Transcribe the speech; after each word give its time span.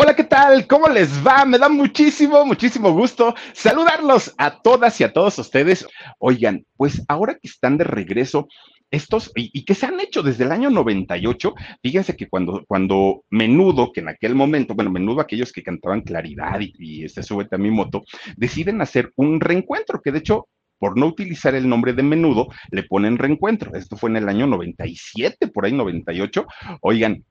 Hola, 0.00 0.14
¿qué 0.14 0.22
tal? 0.22 0.68
¿Cómo 0.68 0.88
les 0.88 1.26
va? 1.26 1.44
Me 1.44 1.58
da 1.58 1.68
muchísimo, 1.68 2.46
muchísimo 2.46 2.92
gusto 2.92 3.34
saludarlos 3.52 4.32
a 4.38 4.62
todas 4.62 5.00
y 5.00 5.02
a 5.02 5.12
todos 5.12 5.36
ustedes. 5.40 5.84
Oigan, 6.20 6.64
pues 6.76 7.04
ahora 7.08 7.34
que 7.34 7.48
están 7.48 7.76
de 7.78 7.82
regreso, 7.82 8.46
estos, 8.92 9.32
y, 9.34 9.64
que 9.64 9.74
se 9.74 9.86
han 9.86 9.98
hecho 9.98 10.22
desde 10.22 10.44
el 10.44 10.52
año 10.52 10.70
98, 10.70 11.52
fíjense 11.82 12.14
que 12.14 12.28
cuando, 12.28 12.62
cuando 12.68 13.24
Menudo, 13.30 13.90
que 13.90 13.98
en 13.98 14.10
aquel 14.10 14.36
momento, 14.36 14.76
bueno, 14.76 14.92
Menudo 14.92 15.20
aquellos 15.20 15.50
que 15.50 15.64
cantaban 15.64 16.02
Claridad 16.02 16.60
y, 16.60 16.72
y 16.78 17.04
este 17.04 17.24
Súbete 17.24 17.56
a 17.56 17.58
mi 17.58 17.72
moto, 17.72 18.04
deciden 18.36 18.80
hacer 18.80 19.10
un 19.16 19.40
reencuentro, 19.40 20.00
que 20.00 20.12
de 20.12 20.20
hecho 20.20 20.46
por 20.78 20.96
no 20.96 21.06
utilizar 21.06 21.56
el 21.56 21.68
nombre 21.68 21.92
de 21.92 22.04
menudo, 22.04 22.46
le 22.70 22.84
ponen 22.84 23.18
reencuentro. 23.18 23.74
Esto 23.74 23.96
fue 23.96 24.10
en 24.10 24.18
el 24.18 24.28
año 24.28 24.46
97, 24.46 25.48
por 25.48 25.64
ahí 25.64 25.72
98. 25.72 26.46
Oigan, 26.82 27.24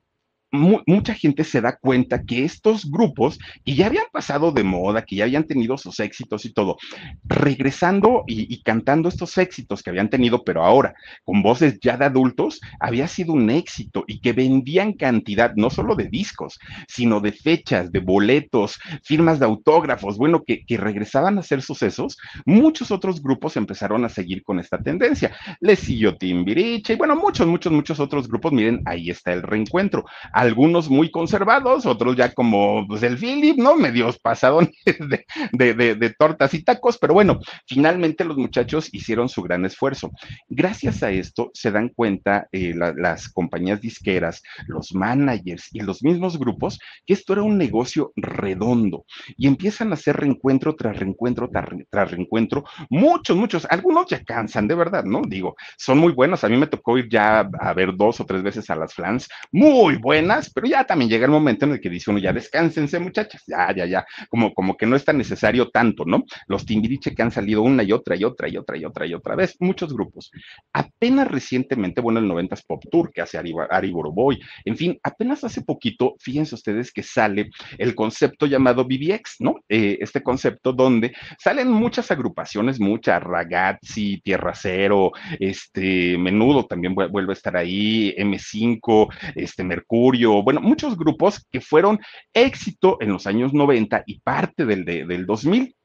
mucha 0.51 1.13
gente 1.13 1.43
se 1.43 1.61
da 1.61 1.77
cuenta 1.77 2.23
que 2.23 2.45
estos 2.45 2.89
grupos, 2.89 3.37
que 3.65 3.75
ya 3.75 3.87
habían 3.87 4.05
pasado 4.11 4.51
de 4.51 4.63
moda, 4.63 5.03
que 5.03 5.17
ya 5.17 5.25
habían 5.25 5.43
tenido 5.43 5.77
sus 5.77 5.99
éxitos 5.99 6.45
y 6.45 6.53
todo, 6.53 6.77
regresando 7.25 8.23
y, 8.27 8.61
cantando 8.63 9.09
estos 9.09 9.37
éxitos 9.37 9.83
que 9.83 9.89
habían 9.89 10.09
tenido, 10.09 10.43
pero 10.43 10.63
ahora 10.63 10.95
con 11.23 11.41
voces 11.41 11.79
ya 11.81 11.97
de 11.97 12.05
adultos, 12.05 12.61
había 12.79 13.07
sido 13.07 13.33
un 13.33 13.49
éxito 13.49 14.03
y 14.07 14.19
que 14.19 14.33
vendían 14.33 14.93
cantidad, 14.93 15.53
no 15.55 15.69
solo 15.69 15.95
de 15.95 16.05
discos, 16.05 16.59
sino 16.87 17.19
de 17.19 17.31
fechas, 17.33 17.91
de 17.91 17.99
boletos, 17.99 18.79
firmas 19.03 19.39
de 19.39 19.45
autógrafos, 19.45 20.17
bueno, 20.17 20.43
que, 20.45 20.65
que 20.65 20.77
regresaban 20.77 21.37
a 21.37 21.43
ser 21.43 21.61
sucesos, 21.61 22.17
muchos 22.45 22.91
otros 22.91 23.21
grupos 23.21 23.57
empezaron 23.57 24.05
a 24.05 24.09
seguir 24.09 24.43
con 24.43 24.59
esta 24.59 24.77
tendencia. 24.81 25.35
Les 25.59 25.79
siguió 25.79 26.15
Timbiriche 26.17 26.93
y 26.93 26.95
bueno, 26.95 27.15
muchos, 27.15 27.47
muchos, 27.47 27.71
muchos 27.71 27.99
otros 27.99 28.27
grupos, 28.27 28.53
miren, 28.53 28.81
ahí 28.85 29.09
está 29.09 29.33
el 29.33 29.41
reencuentro 29.41 30.05
algunos 30.37 30.87
muy 30.87 31.09
conservados, 31.09 31.87
otros 31.87 32.15
ya 32.15 32.31
como 32.31 32.85
pues, 32.87 33.01
el 33.01 33.17
Philip, 33.17 33.57
¿no? 33.57 33.75
Medios 33.75 34.19
pasadones 34.19 34.69
de, 35.51 35.73
de, 35.73 36.09
tortas 36.11 36.53
y 36.53 36.63
tacos, 36.63 36.99
pero 36.99 37.15
bueno, 37.15 37.39
finalmente 37.65 38.23
los 38.23 38.37
muchachos 38.37 38.87
hicieron 38.93 39.29
su 39.29 39.41
gran 39.41 39.65
esfuerzo. 39.65 40.11
Gracias 40.47 41.01
a 41.01 41.09
esto 41.09 41.49
se 41.55 41.71
dan 41.71 41.89
cuenta 41.89 42.47
eh, 42.51 42.75
las 42.75 43.29
compañías 43.29 43.81
disqueras, 43.81 44.43
los 44.67 44.93
managers 44.93 45.69
y 45.73 45.79
los 45.79 46.03
mismos 46.03 46.37
grupos 46.37 46.79
que 47.07 47.13
esto 47.13 47.33
era 47.33 47.41
un 47.41 47.57
negocio 47.57 48.13
redondo 48.15 49.05
y 49.37 49.47
empiezan 49.47 49.89
a 49.89 49.95
hacer 49.95 50.17
reencuentro 50.17 50.75
tras 50.75 50.99
reencuentro 50.99 51.49
tras, 51.49 51.67
tras 51.89 52.11
reencuentro. 52.11 52.63
Muchos, 52.91 53.35
muchos, 53.35 53.65
algunos 53.71 54.05
ya 54.05 54.23
cansan, 54.23 54.67
de 54.67 54.75
verdad, 54.75 55.03
¿no? 55.03 55.23
Digo, 55.27 55.55
son 55.77 55.97
muy 55.97 56.13
buenos. 56.13 56.43
A 56.43 56.49
mí 56.49 56.57
me 56.57 56.67
tocó 56.67 56.95
ir 56.99 57.09
ya 57.09 57.49
a 57.59 57.73
ver 57.73 57.95
dos 57.95 58.19
o 58.19 58.25
tres 58.25 58.43
veces 58.43 58.69
a 58.69 58.75
las 58.75 58.93
flans, 58.93 59.27
muy 59.51 59.95
buenas 59.95 60.26
pero 60.53 60.67
ya 60.67 60.83
también 60.83 61.09
llega 61.09 61.25
el 61.25 61.31
momento 61.31 61.65
en 61.65 61.73
el 61.73 61.81
que 61.81 61.89
dice 61.89 62.09
uno, 62.11 62.19
ya 62.19 62.33
descánsense 62.33 62.99
muchachas, 62.99 63.43
ya, 63.47 63.73
ya, 63.75 63.85
ya, 63.85 64.05
como, 64.29 64.53
como 64.53 64.75
que 64.77 64.85
no 64.85 64.95
es 64.95 65.05
tan 65.05 65.17
necesario 65.17 65.69
tanto, 65.69 66.05
¿no? 66.05 66.23
Los 66.47 66.65
Timbiriche 66.65 67.13
que 67.13 67.21
han 67.21 67.31
salido 67.31 67.61
una 67.61 67.83
y 67.83 67.91
otra 67.91 68.15
y 68.15 68.23
otra 68.23 68.47
y 68.47 68.57
otra 68.57 68.77
y 68.77 68.85
otra 68.85 69.05
y 69.05 69.13
otra 69.13 69.35
vez, 69.35 69.55
muchos 69.59 69.93
grupos. 69.93 70.31
Apenas 70.73 71.27
recientemente, 71.27 72.01
bueno, 72.01 72.19
el 72.19 72.25
90s 72.25 72.63
Pop 72.67 72.83
Tour 72.91 73.11
que 73.11 73.21
hace 73.21 73.37
Ari, 73.37 73.53
Ari 73.69 73.91
Boroboy, 73.91 74.39
en 74.65 74.77
fin, 74.77 74.99
apenas 75.03 75.43
hace 75.43 75.61
poquito, 75.61 76.15
fíjense 76.19 76.55
ustedes 76.55 76.91
que 76.91 77.03
sale 77.03 77.49
el 77.77 77.95
concepto 77.95 78.45
llamado 78.45 78.85
BBX, 78.85 79.37
¿no? 79.39 79.55
Eh, 79.69 79.97
este 80.01 80.23
concepto 80.23 80.73
donde 80.73 81.13
salen 81.39 81.71
muchas 81.71 82.11
agrupaciones, 82.11 82.79
muchas, 82.79 83.21
Ragazzi, 83.21 84.21
Tierra 84.21 84.53
Cero, 84.53 85.11
este, 85.39 86.17
Menudo 86.17 86.65
también 86.65 86.95
vuelve 86.95 87.31
a 87.31 87.33
estar 87.33 87.55
ahí, 87.55 88.13
M5, 88.17 89.13
este, 89.35 89.63
Mercurio, 89.63 90.16
bueno, 90.25 90.61
muchos 90.61 90.97
grupos 90.97 91.45
que 91.51 91.61
fueron 91.61 91.99
éxito 92.33 92.97
en 92.99 93.09
los 93.09 93.27
años 93.27 93.53
90 93.53 94.03
y 94.05 94.19
parte 94.19 94.65
del, 94.65 94.85
del 94.85 95.25
2000 95.25 95.75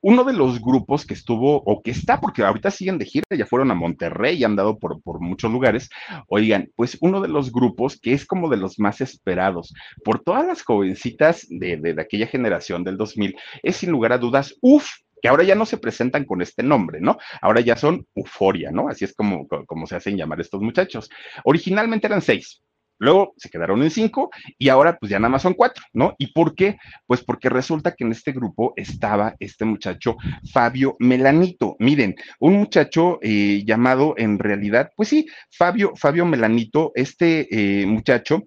uno 0.00 0.24
de 0.24 0.34
los 0.34 0.60
grupos 0.60 1.06
que 1.06 1.14
estuvo 1.14 1.62
o 1.64 1.82
que 1.82 1.90
está, 1.90 2.20
porque 2.20 2.42
ahorita 2.42 2.70
siguen 2.70 2.98
de 2.98 3.06
gira, 3.06 3.24
ya 3.30 3.46
fueron 3.46 3.70
a 3.70 3.74
Monterrey 3.74 4.36
y 4.36 4.44
han 4.44 4.54
dado 4.54 4.78
por, 4.78 5.00
por, 5.00 5.18
muchos 5.18 5.50
lugares, 5.50 5.88
oigan, 6.28 6.70
pues 6.76 6.98
uno 7.00 7.22
de 7.22 7.28
los 7.28 7.50
grupos 7.50 7.98
que 7.98 8.12
es 8.12 8.26
como 8.26 8.50
de 8.50 8.58
los 8.58 8.78
más 8.78 9.00
esperados 9.00 9.72
por 10.04 10.22
todas 10.22 10.46
las 10.46 10.62
jovencitas 10.62 11.46
de, 11.48 11.78
de, 11.78 11.94
de 11.94 12.02
aquella 12.02 12.26
generación 12.26 12.84
del 12.84 12.98
2000, 12.98 13.34
es 13.62 13.76
sin 13.76 13.92
lugar 13.92 14.12
a 14.12 14.18
dudas, 14.18 14.54
uff, 14.60 14.90
que 15.22 15.28
ahora 15.28 15.42
ya 15.42 15.54
no 15.54 15.64
se 15.64 15.78
presentan 15.78 16.26
con 16.26 16.42
este 16.42 16.62
nombre, 16.62 17.00
¿no? 17.00 17.16
Ahora 17.40 17.62
ya 17.62 17.76
son 17.76 18.06
Euforia, 18.14 18.70
¿no? 18.70 18.90
Así 18.90 19.06
es 19.06 19.14
como, 19.14 19.48
como 19.48 19.86
se 19.86 19.96
hacen 19.96 20.18
llamar 20.18 20.38
estos 20.38 20.60
muchachos. 20.60 21.08
Originalmente 21.44 22.08
eran 22.08 22.20
seis, 22.20 22.60
Luego 22.98 23.34
se 23.36 23.50
quedaron 23.50 23.82
en 23.82 23.90
cinco 23.90 24.30
y 24.58 24.68
ahora 24.68 24.96
pues 24.98 25.10
ya 25.10 25.18
nada 25.18 25.30
más 25.30 25.42
son 25.42 25.54
cuatro, 25.54 25.84
¿no? 25.92 26.14
¿Y 26.18 26.32
por 26.32 26.54
qué? 26.54 26.76
Pues 27.06 27.22
porque 27.22 27.48
resulta 27.48 27.94
que 27.94 28.04
en 28.04 28.12
este 28.12 28.32
grupo 28.32 28.72
estaba 28.76 29.34
este 29.40 29.64
muchacho 29.64 30.16
Fabio 30.52 30.96
Melanito. 30.98 31.76
Miren, 31.78 32.14
un 32.38 32.54
muchacho 32.54 33.18
eh, 33.22 33.62
llamado 33.64 34.14
en 34.16 34.38
realidad, 34.38 34.90
pues 34.96 35.08
sí, 35.08 35.26
Fabio, 35.50 35.92
Fabio 35.96 36.24
Melanito, 36.24 36.92
este 36.94 37.48
eh, 37.50 37.86
muchacho 37.86 38.42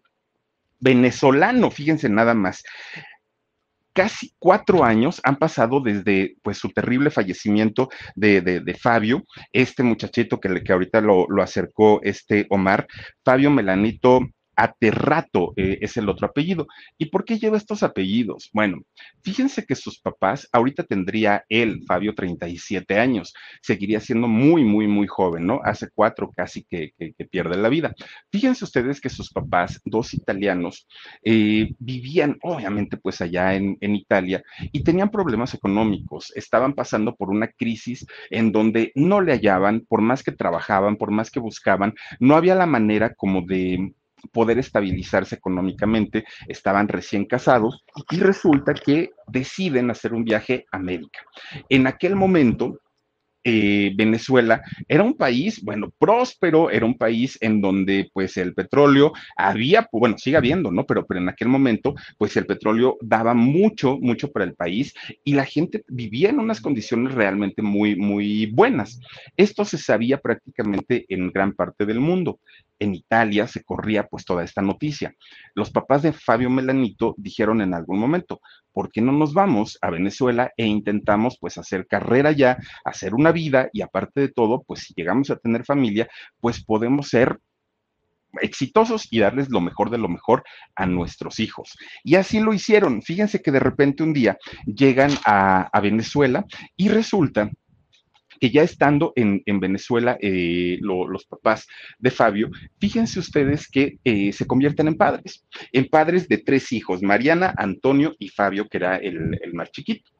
venezolano, 0.79 1.71
fíjense 1.71 2.07
nada 2.07 2.33
más 2.33 2.63
casi 3.97 4.31
cuatro 4.37 4.83
años 4.83 5.19
han 5.23 5.37
pasado 5.37 5.81
desde 5.81 6.35
pues 6.43 6.59
su 6.59 6.69
terrible 6.69 7.09
fallecimiento 7.09 7.89
de, 8.13 8.41
de, 8.41 8.73
Fabio, 8.75 9.23
este 9.51 9.81
muchachito 9.81 10.39
que, 10.39 10.61
que 10.63 10.71
ahorita 10.71 11.01
lo, 11.01 11.25
lo, 11.27 11.41
acercó 11.41 11.99
este 12.03 12.45
Omar, 12.51 12.85
Fabio 13.25 13.49
Melanito 13.49 14.19
Aterrato 14.57 15.53
eh, 15.55 15.77
es 15.81 15.95
el 15.97 16.09
otro 16.09 16.27
apellido. 16.27 16.67
¿Y 16.97 17.05
por 17.05 17.23
qué 17.23 17.37
lleva 17.37 17.57
estos 17.57 17.83
apellidos? 17.83 18.49
Bueno, 18.53 18.81
fíjense 19.23 19.65
que 19.65 19.75
sus 19.75 19.99
papás, 19.99 20.49
ahorita 20.51 20.83
tendría 20.83 21.45
él, 21.47 21.83
Fabio, 21.87 22.15
37 22.15 22.99
años, 22.99 23.33
seguiría 23.61 23.99
siendo 23.99 24.27
muy, 24.27 24.63
muy, 24.63 24.87
muy 24.87 25.05
joven, 25.05 25.45
¿no? 25.45 25.61
Hace 25.63 25.89
cuatro 25.93 26.31
casi 26.35 26.63
que, 26.63 26.93
pierde 27.29 27.57
la 27.57 27.69
vida. 27.69 27.93
Fíjense 28.31 28.63
ustedes 28.63 28.99
que 28.99 29.09
sus 29.09 29.31
papás, 29.31 29.79
dos 29.85 30.13
italianos, 30.13 30.87
eh, 31.23 31.69
vivían 31.77 32.37
obviamente 32.41 32.97
pues 32.97 33.21
allá 33.21 33.53
en, 33.53 33.77
en 33.81 33.95
Italia 33.95 34.41
y 34.71 34.83
tenían 34.83 35.09
problemas 35.09 35.53
económicos, 35.53 36.31
estaban 36.35 36.73
pasando 36.73 37.15
por 37.15 37.29
una 37.29 37.47
crisis 37.47 38.05
en 38.31 38.51
donde 38.51 38.91
no 38.95 39.21
le 39.21 39.33
hallaban, 39.33 39.85
por 39.87 40.01
más 40.01 40.23
que 40.23 40.31
trabajaban, 40.31 40.95
por 40.95 41.11
más 41.11 41.29
que 41.29 41.39
buscaban, 41.39 41.93
no 42.19 42.35
había 42.35 42.55
la 42.55 42.65
manera 42.65 43.13
como 43.13 43.41
de 43.41 43.93
poder 44.31 44.57
estabilizarse 44.57 45.35
económicamente, 45.35 46.25
estaban 46.47 46.87
recién 46.87 47.25
casados 47.25 47.83
y 48.11 48.17
resulta 48.17 48.73
que 48.73 49.11
deciden 49.27 49.91
hacer 49.91 50.13
un 50.13 50.23
viaje 50.23 50.65
a 50.71 50.77
América. 50.77 51.21
En 51.69 51.87
aquel 51.87 52.15
momento, 52.15 52.79
eh, 53.49 53.93
Venezuela 53.95 54.61
era 54.89 55.03
un 55.03 55.13
país, 55.13 55.63
bueno, 55.63 55.93
próspero, 55.97 56.69
era 56.69 56.85
un 56.85 56.97
país 56.97 57.37
en 57.39 57.61
donde 57.61 58.09
pues 58.11 58.35
el 58.35 58.53
petróleo 58.53 59.13
había, 59.37 59.87
bueno, 59.89 60.17
sigue 60.17 60.35
habiendo, 60.35 60.69
¿no? 60.69 60.85
Pero, 60.85 61.05
pero 61.05 61.21
en 61.21 61.29
aquel 61.29 61.47
momento 61.47 61.95
pues 62.17 62.35
el 62.35 62.45
petróleo 62.45 62.97
daba 62.99 63.33
mucho, 63.33 63.99
mucho 64.01 64.33
para 64.33 64.43
el 64.43 64.53
país 64.53 64.93
y 65.23 65.31
la 65.31 65.45
gente 65.45 65.85
vivía 65.87 66.29
en 66.29 66.39
unas 66.39 66.59
condiciones 66.59 67.13
realmente 67.13 67.61
muy, 67.61 67.95
muy 67.95 68.47
buenas. 68.47 68.99
Esto 69.37 69.63
se 69.63 69.77
sabía 69.77 70.17
prácticamente 70.17 71.05
en 71.07 71.31
gran 71.31 71.53
parte 71.53 71.85
del 71.85 72.01
mundo 72.01 72.41
en 72.79 72.95
Italia 72.95 73.47
se 73.47 73.63
corría 73.63 74.07
pues 74.07 74.25
toda 74.25 74.43
esta 74.43 74.61
noticia. 74.61 75.13
Los 75.55 75.71
papás 75.71 76.03
de 76.03 76.13
Fabio 76.13 76.49
Melanito 76.49 77.15
dijeron 77.17 77.61
en 77.61 77.73
algún 77.73 77.99
momento, 77.99 78.41
¿por 78.71 78.91
qué 78.91 79.01
no 79.01 79.11
nos 79.11 79.33
vamos 79.33 79.77
a 79.81 79.89
Venezuela 79.89 80.51
e 80.57 80.65
intentamos 80.65 81.37
pues 81.39 81.57
hacer 81.57 81.87
carrera 81.87 82.31
ya, 82.31 82.57
hacer 82.85 83.13
una 83.13 83.31
vida 83.31 83.69
y 83.73 83.81
aparte 83.81 84.21
de 84.21 84.29
todo, 84.29 84.63
pues 84.63 84.81
si 84.81 84.93
llegamos 84.95 85.29
a 85.29 85.37
tener 85.37 85.65
familia, 85.65 86.07
pues 86.39 86.63
podemos 86.63 87.09
ser 87.09 87.39
exitosos 88.41 89.07
y 89.11 89.19
darles 89.19 89.49
lo 89.49 89.61
mejor 89.61 89.89
de 89.89 89.97
lo 89.97 90.09
mejor 90.09 90.43
a 90.75 90.85
nuestros 90.85 91.39
hijos. 91.39 91.75
Y 92.03 92.15
así 92.15 92.39
lo 92.39 92.53
hicieron. 92.53 93.01
Fíjense 93.01 93.41
que 93.41 93.51
de 93.51 93.59
repente 93.59 94.03
un 94.03 94.13
día 94.13 94.37
llegan 94.65 95.11
a, 95.25 95.69
a 95.71 95.79
Venezuela 95.81 96.45
y 96.75 96.89
resulta 96.89 97.49
que 98.37 98.49
ya 98.49 98.63
estando 98.63 99.13
en, 99.15 99.41
Venezuela, 99.59 100.17
eh, 100.21 100.77
los 100.81 101.25
papás 101.25 101.67
de 101.99 102.11
Fabio, 102.11 102.49
fíjense 102.79 103.19
ustedes 103.19 103.67
que 103.67 103.97
eh, 104.03 104.31
se 104.31 104.45
convierten 104.45 104.87
en 104.87 104.95
padres, 104.95 105.45
en 105.71 105.85
padres 105.85 106.27
de 106.27 106.37
tres 106.37 106.71
hijos, 106.71 107.01
Mariana, 107.01 107.53
Antonio 107.57 108.15
y 108.19 108.29
Fabio, 108.29 108.67
que 108.67 108.77
era 108.77 108.97
el, 108.97 109.37
más 109.53 109.71
chiquito. 109.71 110.11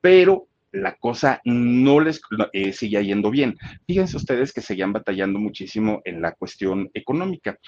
Pero 0.00 0.48
la 0.72 0.96
cosa 0.96 1.40
no 1.44 2.00
les 2.00 2.20
eh, 2.52 2.72
seguía 2.72 3.00
yendo 3.00 3.30
bien. 3.30 3.56
Fíjense 3.86 4.16
ustedes 4.16 4.52
que 4.52 4.60
seguían 4.60 4.92
batallando 4.92 5.38
muchísimo 5.38 6.02
en 6.04 6.20
la 6.20 6.32
cuestión 6.32 6.90
económica. 6.94 7.58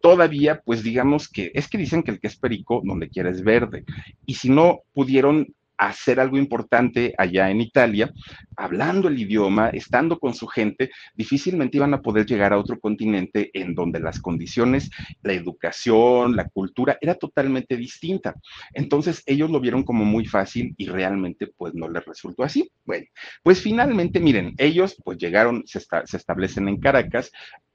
Todavía, 0.00 0.60
pues 0.64 0.82
digamos 0.82 1.28
que 1.28 1.50
es 1.54 1.68
que 1.68 1.78
dicen 1.78 2.02
que 2.02 2.12
el 2.12 2.20
que 2.20 2.28
es 2.28 2.36
perico 2.36 2.82
donde 2.84 3.08
quiera 3.08 3.30
es 3.30 3.42
verde. 3.42 3.84
Y 4.26 4.34
si 4.34 4.48
no 4.48 4.80
pudieron 4.92 5.54
hacer 5.76 6.20
algo 6.20 6.38
importante 6.38 7.14
allá 7.18 7.50
en 7.50 7.60
Italia, 7.60 8.12
hablando 8.56 9.08
el 9.08 9.18
idioma, 9.18 9.68
estando 9.70 10.18
con 10.18 10.34
su 10.34 10.46
gente, 10.46 10.90
difícilmente 11.14 11.76
iban 11.76 11.94
a 11.94 12.00
poder 12.00 12.26
llegar 12.26 12.52
a 12.52 12.58
otro 12.58 12.78
continente 12.78 13.50
en 13.54 13.74
donde 13.74 14.00
las 14.00 14.20
condiciones, 14.20 14.90
la 15.22 15.32
educación, 15.32 16.36
la 16.36 16.48
cultura 16.48 16.98
era 17.00 17.14
totalmente 17.14 17.76
distinta. 17.76 18.34
Entonces 18.74 19.22
ellos 19.26 19.50
lo 19.50 19.60
vieron 19.60 19.82
como 19.82 20.04
muy 20.04 20.26
fácil 20.26 20.74
y 20.76 20.86
realmente 20.86 21.48
pues 21.56 21.74
no 21.74 21.88
les 21.88 22.04
resultó 22.04 22.44
así. 22.44 22.70
Bueno, 22.84 23.06
pues 23.42 23.60
finalmente, 23.60 24.20
miren, 24.20 24.54
ellos 24.58 24.96
pues 25.04 25.18
llegaron, 25.18 25.62
se, 25.66 25.80
establecen 26.16 26.68
en 26.68 26.78
Caracas, 26.78 27.30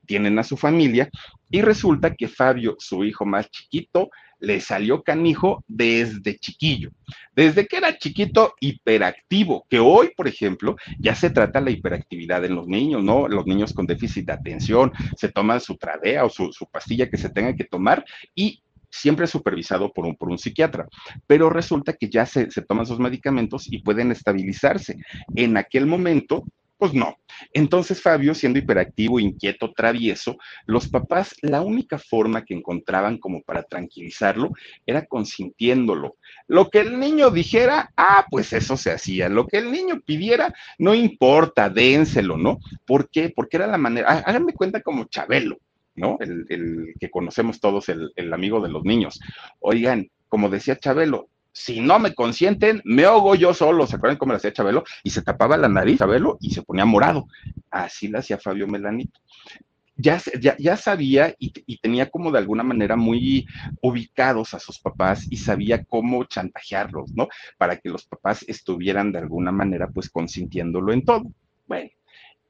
tienen 0.06 0.40
a 0.40 0.44
su 0.44 0.58
familia 0.58 1.10
y 1.50 1.62
resulta 1.62 2.16
que 2.16 2.28
Fabio, 2.28 2.76
su 2.80 3.04
hijo 3.04 3.26
más 3.26 3.50
chiquito, 3.52 4.10
le 4.40 4.62
salió 4.62 5.04
canijo 5.04 5.64
desde 5.68 6.38
chiquillo, 6.38 6.92
desde 7.36 7.68
que 7.68 7.78
era 7.78 7.98
chiquito 7.98 8.54
hiperactivo, 8.60 9.66
que 9.70 9.80
hoy, 9.80 10.12
por 10.16 10.28
ejemplo, 10.28 10.76
ya 11.00 11.16
se 11.16 11.30
trata 11.30 11.62
la 11.62 11.72
hiperactividad 11.72 12.46
en 12.46 12.56
los 12.56 12.68
niños, 12.68 13.04
¿no? 13.04 13.28
Los 13.28 13.46
niños 13.46 13.74
con 13.74 13.86
déficit 13.86 14.28
de 14.28 14.34
atención 14.34 14.92
se 15.16 15.30
toman 15.30 15.62
su 15.62 15.78
tradea 15.78 16.26
o 16.26 16.30
su, 16.30 16.52
pastilla 16.72 17.10
que 17.10 17.18
se 17.18 17.30
tenga 17.30 17.56
que 17.56 17.64
tomar 17.64 18.06
y 18.36 18.62
siempre 18.90 19.28
supervisado 19.28 19.92
por 19.92 20.06
un, 20.06 20.16
por 20.16 20.30
un 20.30 20.38
psiquiatra, 20.38 20.88
pero 21.26 21.50
resulta 21.50 21.94
que 21.94 22.10
ya 22.10 22.26
se, 22.26 22.50
se 22.52 22.62
toman 22.62 22.86
sus 22.86 23.00
medicamentos 23.00 23.72
y 23.72 23.80
pueden 23.80 24.12
estabilizarse. 24.12 24.98
En 25.36 25.58
aquel 25.58 25.86
momento, 25.86 26.46
pues 26.78 26.94
no. 26.94 27.18
Entonces 27.54 28.02
Fabio, 28.02 28.34
siendo 28.34 28.60
hiperactivo, 28.60 29.20
inquieto, 29.20 29.74
travieso, 29.74 30.38
los 30.66 30.88
papás 30.88 31.36
la 31.42 31.62
única 31.62 31.98
forma 31.98 32.46
que 32.46 32.54
encontraban 32.54 33.18
como 33.18 33.42
para 33.42 33.64
tranquilizarlo 33.64 34.52
era 34.86 35.06
consintiéndolo. 35.06 36.18
Lo 36.48 36.70
que 36.70 36.80
el 36.80 37.00
niño 37.00 37.32
dijera, 37.32 37.92
ah, 37.98 38.26
pues 38.30 38.54
eso 38.54 38.78
se 38.78 38.92
hacía. 38.92 39.30
Lo 39.30 39.48
que 39.48 39.58
el 39.58 39.72
niño 39.72 40.02
pidiera, 40.06 40.54
no 40.78 40.94
importa, 40.94 41.70
dénselo, 41.70 42.38
¿no? 42.38 42.60
¿Por 42.86 43.10
qué? 43.10 43.30
Porque 43.36 43.58
era 43.58 43.68
la 43.68 43.78
manera, 43.78 44.10
háganme 44.10 44.54
cuenta 44.54 44.82
como 44.82 45.06
Chabelo, 45.06 45.58
¿no? 45.96 46.18
El, 46.20 46.94
que 47.00 47.10
conocemos 47.10 47.60
todos, 47.60 47.90
el, 47.90 48.12
el 48.16 48.34
amigo 48.34 48.62
de 48.62 48.70
los 48.70 48.84
niños. 48.84 49.20
Oigan, 49.60 50.10
como 50.30 50.50
decía 50.50 50.78
Chabelo, 50.78 51.30
si 51.58 51.82
no 51.82 51.98
me 51.98 52.14
consienten, 52.14 52.84
me 52.86 53.06
ahogo 53.06 53.34
yo 53.34 53.52
solo. 53.52 53.88
¿Se 53.88 53.96
acuerdan 53.96 54.20
cómo 54.20 54.32
lo 54.32 54.38
hacía 54.38 54.54
Chabelo? 54.54 54.84
Y 55.04 55.10
se 55.10 55.24
tapaba 55.24 55.58
la 55.58 55.68
nariz, 55.68 55.98
Chabelo, 55.98 56.38
y 56.40 56.52
se 56.52 56.62
ponía 56.62 56.86
morado. 56.86 57.26
Así 57.72 58.10
lo 58.10 58.20
hacía 58.20 58.38
Fabio 58.38 58.68
Melanito. 58.68 59.20
Ya, 59.96 60.22
ya, 60.60 60.78
sabía 60.78 61.34
y, 61.40 61.52
y, 61.66 61.80
tenía 61.80 62.12
como 62.12 62.32
de 62.32 62.38
alguna 62.38 62.62
manera 62.62 62.96
muy 62.96 63.48
ubicados 63.82 64.54
a 64.54 64.60
sus 64.60 64.78
papás 64.78 65.26
y 65.32 65.38
sabía 65.38 65.84
cómo 65.84 66.26
chantajearlos, 66.26 67.12
¿no? 67.16 67.28
Para 67.58 67.78
que 67.78 67.90
los 67.90 68.06
papás 68.06 68.46
estuvieran 68.48 69.12
de 69.12 69.18
alguna 69.18 69.52
manera 69.52 69.90
pues 69.90 70.12
consintiéndolo 70.12 70.94
en 70.94 71.04
todo. 71.04 71.24
Bueno, 71.66 71.90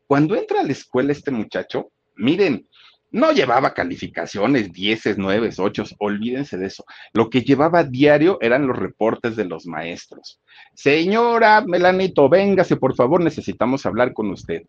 cuando 0.06 0.36
entra 0.36 0.60
a 0.60 0.64
la 0.64 0.74
escuela 0.74 1.14
este 1.14 1.32
muchacho, 1.32 1.92
miren, 2.18 2.68
no 3.12 3.32
llevaba 3.32 3.74
calificaciones, 3.74 4.72
dieces, 4.74 5.18
nueves, 5.18 5.60
ocho, 5.60 5.84
olvídense 6.00 6.58
de 6.58 6.68
eso. 6.68 6.86
Lo 7.14 7.30
que 7.30 7.42
llevaba 7.42 7.84
diario 7.84 8.38
eran 8.42 8.68
los 8.68 8.78
reportes 8.78 9.36
de 9.36 9.46
los 9.46 9.66
maestros. 9.66 10.40
Señora 10.74 11.64
Melanito, 11.66 12.28
véngase, 12.30 12.76
por 12.76 12.96
favor, 12.96 13.24
necesitamos 13.24 13.86
hablar 13.86 14.14
con 14.14 14.30
usted. 14.30 14.64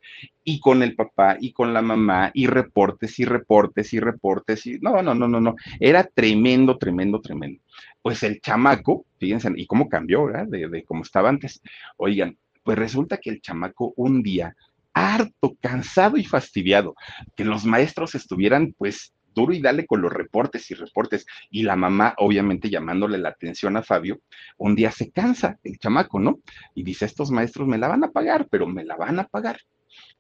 Y 0.44 0.60
con 0.60 0.82
el 0.82 0.94
papá, 0.94 1.36
y 1.40 1.52
con 1.52 1.74
la 1.74 1.82
mamá, 1.82 2.30
y 2.32 2.46
reportes, 2.46 3.18
y 3.18 3.24
reportes, 3.24 3.92
y 3.92 4.00
reportes, 4.00 4.66
y 4.66 4.78
no, 4.80 5.02
no, 5.02 5.14
no, 5.14 5.28
no, 5.28 5.40
no. 5.40 5.56
Era 5.80 6.04
tremendo, 6.04 6.78
tremendo, 6.78 7.20
tremendo. 7.20 7.60
Pues 8.00 8.22
el 8.22 8.40
chamaco, 8.40 9.04
fíjense, 9.18 9.50
y 9.56 9.66
cómo 9.66 9.88
cambió, 9.88 10.26
¿verdad? 10.26 10.46
De, 10.46 10.68
de 10.68 10.84
cómo 10.84 11.02
estaba 11.02 11.28
antes. 11.28 11.60
Oigan, 11.96 12.38
pues 12.62 12.78
resulta 12.78 13.16
que 13.16 13.30
el 13.30 13.40
chamaco 13.40 13.94
un 13.96 14.22
día 14.22 14.54
harto, 14.92 15.56
cansado 15.60 16.16
y 16.16 16.24
fastidiado, 16.24 16.94
que 17.36 17.44
los 17.44 17.64
maestros 17.64 18.14
estuvieran 18.14 18.74
pues 18.76 19.12
duro 19.34 19.52
y 19.52 19.60
dale 19.60 19.86
con 19.86 20.02
los 20.02 20.12
reportes 20.12 20.70
y 20.70 20.74
reportes. 20.74 21.26
Y 21.50 21.62
la 21.62 21.76
mamá, 21.76 22.14
obviamente, 22.18 22.70
llamándole 22.70 23.18
la 23.18 23.30
atención 23.30 23.76
a 23.76 23.82
Fabio, 23.82 24.20
un 24.56 24.74
día 24.74 24.90
se 24.90 25.10
cansa 25.10 25.58
el 25.62 25.78
chamaco, 25.78 26.18
¿no? 26.18 26.40
Y 26.74 26.82
dice, 26.82 27.04
estos 27.04 27.30
maestros 27.30 27.68
me 27.68 27.78
la 27.78 27.88
van 27.88 28.04
a 28.04 28.10
pagar, 28.10 28.48
pero 28.50 28.66
me 28.66 28.84
la 28.84 28.96
van 28.96 29.18
a 29.18 29.28
pagar. 29.28 29.60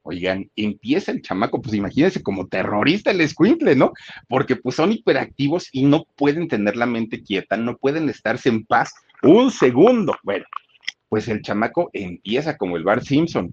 Oigan, 0.02 0.50
empieza 0.56 1.12
el 1.12 1.22
chamaco, 1.22 1.60
pues 1.60 1.74
imagínense 1.74 2.22
como 2.22 2.46
terrorista 2.46 3.10
el 3.10 3.20
escuincle, 3.20 3.76
¿no? 3.76 3.92
Porque 4.28 4.56
pues 4.56 4.76
son 4.76 4.92
hiperactivos 4.92 5.68
y 5.72 5.84
no 5.84 6.04
pueden 6.16 6.48
tener 6.48 6.76
la 6.76 6.86
mente 6.86 7.22
quieta, 7.22 7.56
no 7.56 7.76
pueden 7.76 8.08
estarse 8.08 8.48
en 8.48 8.64
paz 8.64 8.92
un 9.22 9.50
segundo. 9.50 10.16
Bueno, 10.22 10.46
pues 11.08 11.28
el 11.28 11.42
chamaco 11.42 11.90
empieza 11.92 12.56
como 12.56 12.76
el 12.76 12.84
Bart 12.84 13.02
Simpson, 13.02 13.52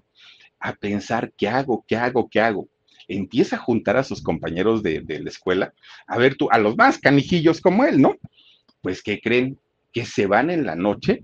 a 0.60 0.72
pensar, 0.74 1.32
¿qué 1.36 1.48
hago? 1.48 1.84
¿Qué 1.86 1.96
hago? 1.96 2.28
¿Qué 2.28 2.40
hago? 2.40 2.68
Empieza 3.08 3.56
a 3.56 3.60
juntar 3.60 3.96
a 3.96 4.04
sus 4.04 4.22
compañeros 4.22 4.82
de, 4.82 5.02
la 5.06 5.30
escuela, 5.30 5.72
a 6.06 6.18
ver 6.18 6.36
tú, 6.36 6.48
a 6.50 6.58
los 6.58 6.76
más 6.76 6.98
canijillos 6.98 7.60
como 7.60 7.84
él, 7.84 8.00
¿no? 8.00 8.16
Pues, 8.80 9.02
¿qué 9.02 9.20
creen? 9.20 9.58
Que 9.92 10.04
se 10.04 10.26
van 10.26 10.50
en 10.50 10.66
la 10.66 10.74
noche, 10.74 11.22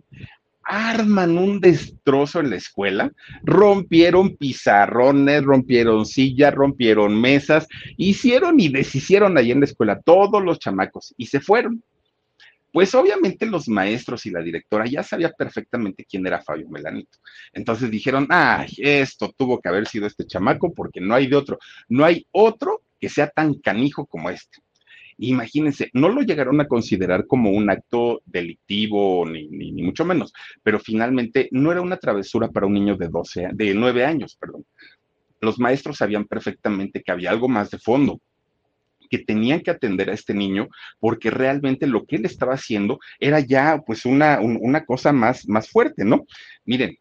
arman 0.65 1.37
un 1.39 1.61
destrozo 1.61 2.41
en 2.41 2.51
la 2.51 2.57
escuela, 2.57 3.13
rompieron 3.43 4.37
pizarrones, 4.37 5.43
rompieron 5.43 6.07
sillas, 6.07 6.55
rompieron 6.55 7.21
mesas, 7.21 7.67
hicieron 7.97 8.61
y 8.61 8.69
deshicieron 8.69 9.37
ahí 9.37 9.51
en 9.51 9.61
la 9.61 9.67
escuela 9.67 10.01
todos 10.01 10.43
los 10.43 10.59
chamacos 10.59 11.15
y 11.17 11.27
se 11.27 11.41
fueron. 11.41 11.83
Pues 12.73 12.95
obviamente 12.95 13.45
los 13.45 13.69
maestros 13.69 14.25
y 14.25 14.31
la 14.31 14.41
directora 14.41 14.87
ya 14.87 15.03
sabían 15.03 15.33
perfectamente 15.37 16.07
quién 16.09 16.27
era 16.27 16.43
Fabio 16.43 16.69
Melanito. 16.71 17.19
Entonces 17.53 17.91
dijeron, 17.91 18.27
ay, 18.31 18.73
esto 18.79 19.33
tuvo 19.37 19.61
que 19.61 19.69
haber 19.69 19.87
sido 19.87 20.07
este 20.07 20.27
chamaco 20.27 20.73
porque 20.73 21.01
no 21.01 21.15
hay 21.15 21.27
de 21.27 21.37
otro. 21.37 21.59
No 21.89 22.05
hay 22.05 22.27
otro 22.31 22.83
que 22.99 23.11
sea 23.11 23.29
tan 23.29 23.55
canijo 23.55 24.07
como 24.07 24.31
este. 24.31 24.63
Imagínense, 25.19 25.91
no 25.93 26.09
lo 26.09 26.23
llegaron 26.23 26.61
a 26.63 26.67
considerar 26.67 27.27
como 27.27 27.51
un 27.51 27.69
acto 27.69 28.23
delictivo 28.25 29.27
ni, 29.27 29.49
ni, 29.49 29.83
mucho 29.83 30.07
menos, 30.07 30.33
pero 30.63 30.81
finalmente 30.81 31.49
no 31.53 31.71
era 31.71 31.83
una 31.83 31.99
travesura 31.99 32.49
para 32.49 32.67
un 32.67 32.73
niño 32.73 32.97
de 32.97 33.09
12, 33.09 33.51
de 33.53 33.75
9 33.75 34.05
años, 34.05 34.37
perdón. 34.37 34.65
Los 35.41 35.59
maestros 35.59 35.99
sabían 35.99 36.25
perfectamente 36.25 37.03
que 37.03 37.13
había 37.13 37.31
algo 37.31 37.49
más 37.49 37.71
de 37.71 37.79
fondo 37.79 38.21
que 39.13 39.19
tenían 39.19 39.61
que 39.61 39.71
atender 39.71 40.09
a 40.09 40.15
este 40.15 40.33
niño 40.33 40.69
porque 40.99 41.31
realmente 41.31 41.87
lo 41.87 42.07
que 42.07 42.17
él 42.17 42.25
estaba 42.25 42.55
haciendo 42.55 42.99
era 43.21 43.41
ya 43.41 43.83
pues 43.87 44.07
una, 44.07 44.41
una 44.41 44.87
cosa 44.87 45.13
más, 45.13 45.47
más 45.47 45.69
fuerte, 45.69 46.03
¿no? 46.03 46.25
Miren, 46.65 46.97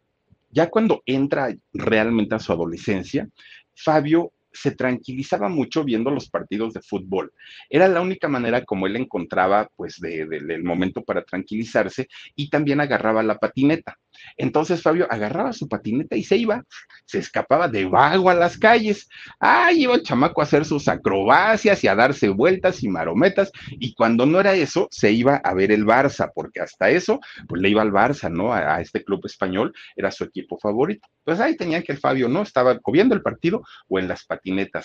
ya 0.49 0.69
cuando 0.69 1.01
entra 1.05 1.55
realmente 1.71 2.35
a 2.35 2.39
su 2.39 2.51
adolescencia, 2.51 3.29
Fabio 3.73 4.33
se 4.51 4.71
tranquilizaba 4.71 5.49
mucho 5.49 5.83
viendo 5.83 6.11
los 6.11 6.29
partidos 6.29 6.73
de 6.73 6.81
fútbol. 6.81 7.31
Era 7.69 7.87
la 7.87 8.01
única 8.01 8.27
manera 8.27 8.63
como 8.63 8.87
él 8.87 8.95
encontraba, 8.95 9.69
pues, 9.75 9.99
del 9.99 10.63
momento 10.63 11.03
para 11.03 11.23
tranquilizarse 11.23 12.07
y 12.35 12.49
también 12.49 12.81
agarraba 12.81 13.23
la 13.23 13.37
patineta. 13.37 13.97
Entonces 14.37 14.81
Fabio 14.81 15.07
agarraba 15.09 15.53
su 15.53 15.67
patineta 15.67 16.15
y 16.15 16.23
se 16.23 16.37
iba, 16.37 16.63
se 17.05 17.19
escapaba 17.19 17.67
de 17.67 17.85
vago 17.85 18.29
a 18.29 18.33
las 18.33 18.57
calles. 18.57 19.07
Ah, 19.39 19.71
iba 19.73 19.95
el 19.95 20.03
chamaco 20.03 20.41
a 20.41 20.43
hacer 20.43 20.65
sus 20.65 20.87
acrobacias 20.87 21.83
y 21.83 21.87
a 21.87 21.95
darse 21.95 22.29
vueltas 22.29 22.83
y 22.83 22.89
marometas. 22.89 23.51
Y 23.71 23.93
cuando 23.93 24.25
no 24.25 24.39
era 24.39 24.53
eso, 24.53 24.87
se 24.91 25.11
iba 25.11 25.37
a 25.37 25.53
ver 25.53 25.71
el 25.71 25.85
Barça, 25.85 26.31
porque 26.33 26.59
hasta 26.59 26.89
eso, 26.89 27.19
pues 27.47 27.61
le 27.61 27.69
iba 27.69 27.81
al 27.81 27.91
Barça, 27.91 28.31
¿no? 28.31 28.53
A, 28.53 28.75
a 28.75 28.81
este 28.81 29.03
club 29.03 29.21
español, 29.25 29.73
era 29.95 30.11
su 30.11 30.23
equipo 30.23 30.57
favorito. 30.59 31.07
Pues 31.23 31.39
ahí 31.39 31.55
tenían 31.55 31.83
que 31.83 31.93
el 31.93 31.99
Fabio, 31.99 32.27
¿no? 32.27 32.41
Estaba 32.41 32.79
viendo 32.91 33.15
el 33.15 33.21
partido 33.21 33.63
o 33.87 33.99
en 33.99 34.07
las 34.07 34.25
patinetas. 34.25 34.40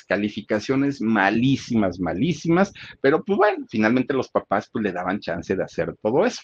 Calificaciones 0.06 1.00
malísimas, 1.00 1.98
malísimas, 2.00 2.72
pero 3.00 3.24
pues 3.24 3.36
bueno, 3.36 3.66
finalmente 3.68 4.14
los 4.14 4.28
papás 4.28 4.68
pues 4.72 4.82
le 4.82 4.92
daban 4.92 5.20
chance 5.20 5.54
de 5.54 5.62
hacer 5.64 5.94
todo 6.02 6.24
eso. 6.26 6.42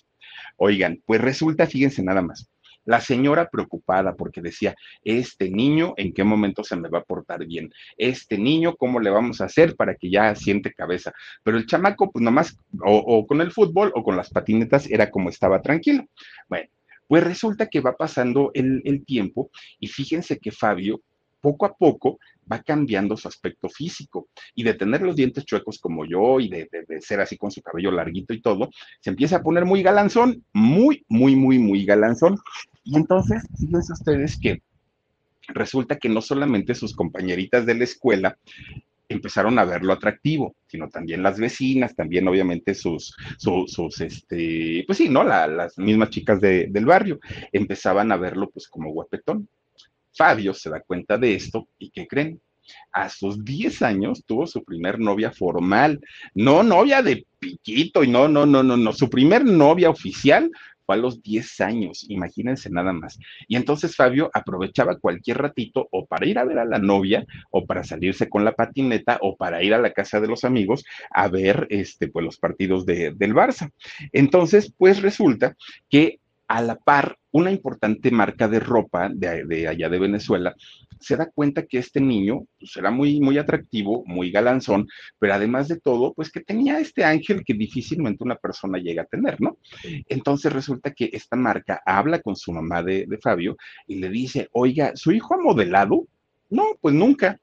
Oigan, 0.57 1.02
pues 1.07 1.21
resulta, 1.21 1.66
fíjense 1.66 2.02
nada 2.02 2.23
más, 2.23 2.49
la 2.85 3.00
señora 3.00 3.49
preocupada 3.49 4.14
porque 4.16 4.40
decía, 4.40 4.75
este 5.04 5.50
niño, 5.50 5.95
¿en 5.97 6.12
qué 6.12 6.25
momento 6.25 6.64
se 6.64 6.76
me 6.76 6.88
va 6.88 6.99
a 6.99 7.04
portar 7.04 7.47
bien? 7.47 7.71
Este 7.97 8.38
niño, 8.38 8.75
¿cómo 8.76 8.99
le 9.00 9.11
vamos 9.11 9.40
a 9.40 9.45
hacer 9.45 9.76
para 9.76 9.95
que 9.95 10.11
ya 10.11 10.35
siente 10.35 10.73
cabeza? 10.73 11.12
Pero 11.42 11.59
el 11.59 11.66
chamaco, 11.66 12.11
pues 12.11 12.23
nomás, 12.23 12.57
o, 12.81 12.97
o 12.97 13.26
con 13.26 13.40
el 13.40 13.52
fútbol 13.52 13.92
o 13.95 14.02
con 14.02 14.16
las 14.16 14.31
patinetas, 14.31 14.90
era 14.90 15.11
como 15.11 15.28
estaba 15.28 15.62
tranquilo. 15.62 16.04
Bueno, 16.49 16.69
pues 17.07 17.23
resulta 17.23 17.69
que 17.69 17.81
va 17.81 17.97
pasando 17.97 18.50
el 18.54 19.04
tiempo 19.04 19.50
y 19.78 19.88
fíjense 19.88 20.38
que 20.38 20.50
Fabio 20.50 21.02
poco 21.42 21.66
a 21.66 21.75
poco 21.75 22.18
va 22.50 22.62
cambiando 22.62 23.16
su 23.16 23.28
aspecto 23.28 23.68
físico 23.68 24.28
y 24.54 24.62
de 24.62 24.75
tener 24.75 25.02
los 25.02 25.16
dientes 25.16 25.44
chuecos 25.44 25.78
como 25.78 26.06
yo 26.06 26.40
y 26.40 26.49
de, 26.49 26.68
ser 27.00 27.20
así 27.20 27.37
con 27.37 27.50
su 27.50 27.61
cabello 27.61 27.90
larguito 27.90 28.32
y 28.32 28.40
todo, 28.40 28.70
se 29.00 29.11
empieza 29.11 29.37
a 29.37 29.42
poner 29.42 29.66
muy 29.66 29.82
galanzón, 29.82 30.44
muy, 30.54 31.04
muy, 31.08 31.37
muy, 31.37 31.58
muy 31.58 31.84
galanzón. 31.84 32.38
Y 32.84 32.96
entonces, 32.96 33.42
fíjense 33.58 33.92
ustedes 33.92 34.38
que 34.40 34.62
resulta 35.49 35.99
que 35.99 36.08
no 36.08 36.22
solamente 36.22 36.75
sus 36.75 36.94
compañeritas 36.94 37.66
de 37.66 37.75
la 37.75 37.84
escuela 37.84 38.38
empezaron 39.08 39.58
a 39.58 39.64
verlo 39.64 39.92
atractivo, 39.92 40.54
sino 40.66 40.88
también 40.88 41.22
las 41.22 41.38
vecinas, 41.38 41.94
también 41.94 42.26
obviamente 42.28 42.75
sus, 42.75 43.14
sus, 43.38 44.00
este, 44.00 44.84
pues 44.87 44.96
sí, 44.96 45.08
¿no? 45.08 45.22
las 45.25 45.76
mismas 45.76 46.11
chicas 46.11 46.40
del 46.40 46.87
barrio 46.87 47.18
empezaban 47.52 48.11
a 48.11 48.16
verlo 48.16 48.49
pues 48.50 48.68
como 48.68 48.90
guapetón. 48.90 49.49
Fabio 50.14 50.54
se 50.54 50.71
da 50.71 50.81
cuenta 50.81 51.19
de 51.19 51.35
esto 51.35 51.69
y 51.78 51.90
¿qué 51.90 52.07
creen? 52.07 52.40
A 52.92 53.09
sus 53.09 53.45
10 53.45 53.83
años 53.83 54.25
tuvo 54.25 54.47
su 54.47 54.62
primer 54.64 54.99
novia 54.99 55.33
formal, 55.33 56.00
no 56.35 56.62
novia 56.62 57.02
de 57.02 57.26
piquito 57.38 58.04
y 58.04 58.09
no, 58.09 58.28
no, 58.28 58.47
no, 58.47 58.62
no, 58.62 58.76
no, 58.76 58.92
su 58.92 59.11
primer 59.11 59.45
novia 59.45 59.90
oficial 59.90 60.50
fue 60.85 60.95
a 60.97 60.99
los 60.99 61.23
10 61.23 61.61
años, 61.61 62.04
imagínense 62.09 62.71
nada 62.71 62.92
más. 62.92 63.19
Y 63.49 63.57
entonces 63.57 63.97
Fabio 63.97 64.31
aprovechaba 64.33 64.99
cualquier 64.99 65.38
ratito 65.38 65.88
o 65.90 66.07
para 66.07 66.26
ir 66.26 66.38
a 66.38 66.45
ver 66.45 66.59
a 66.59 66.64
la 66.64 66.78
novia 66.78 67.25
o 67.50 67.66
para 67.66 67.85
salirse 67.85 68.28
con 68.28 68.45
la 68.45 68.52
patineta 68.52 69.19
o 69.21 69.37
para 69.37 69.62
ir 69.62 69.75
a 69.75 69.81
la 69.81 69.92
casa 69.92 70.21
de 70.21 70.28
los 70.28 70.45
amigos 70.45 70.85
a 71.11 71.28
ver 71.28 71.66
este, 71.71 72.09
pues, 72.09 72.25
los 72.25 72.38
partidos 72.38 72.85
de, 72.87 73.12
del 73.12 73.35
Barça. 73.35 73.71
Entonces, 74.12 74.73
pues 74.76 75.02
resulta 75.02 75.57
que 75.88 76.21
a 76.52 76.61
la 76.61 76.76
par, 76.76 77.16
una 77.30 77.50
importante 77.50 78.11
marca 78.11 78.47
de 78.47 78.61
ropa 78.61 79.09
de, 79.09 79.66
allá 79.66 79.88
de 79.88 79.99
Venezuela 79.99 80.54
se 81.00 81.16
da 81.16 81.30
cuenta 81.30 81.64
que 81.64 81.78
este 81.78 81.99
niño 81.99 82.44
pues, 82.59 82.76
era 82.76 82.90
muy, 82.90 83.21
muy 83.21 83.38
atractivo, 83.38 84.04
muy 84.06 84.30
galanzón, 84.30 84.87
pero 85.18 85.32
además 85.32 85.68
de 85.68 85.80
todo, 85.80 86.12
pues 86.12 86.30
que 86.30 86.40
tenía 86.40 86.78
este 86.78 87.04
ángel 87.04 87.42
que 87.42 87.54
difícilmente 87.54 88.23
una 88.23 88.37
persona 88.37 88.76
llega 88.76 89.02
a 89.02 89.06
tener, 89.06 89.40
¿no? 89.40 89.56
Entonces 90.11 90.52
resulta 90.52 90.92
que 90.92 91.09
esta 91.14 91.35
marca 91.35 91.80
habla 91.87 92.21
con 92.21 92.37
su 92.37 92.52
mamá 92.52 92.82
de, 92.82 93.06
de 93.06 93.18
Fabio 93.18 93.56
y 93.87 93.94
le 93.94 94.11
dice, 94.11 94.50
oiga, 94.52 94.92
¿su 94.94 95.11
hijo 95.11 95.35
ha 95.35 95.38
modelado? 95.38 96.06
No, 96.50 96.64
pues 96.82 96.94
nunca. 96.94 97.40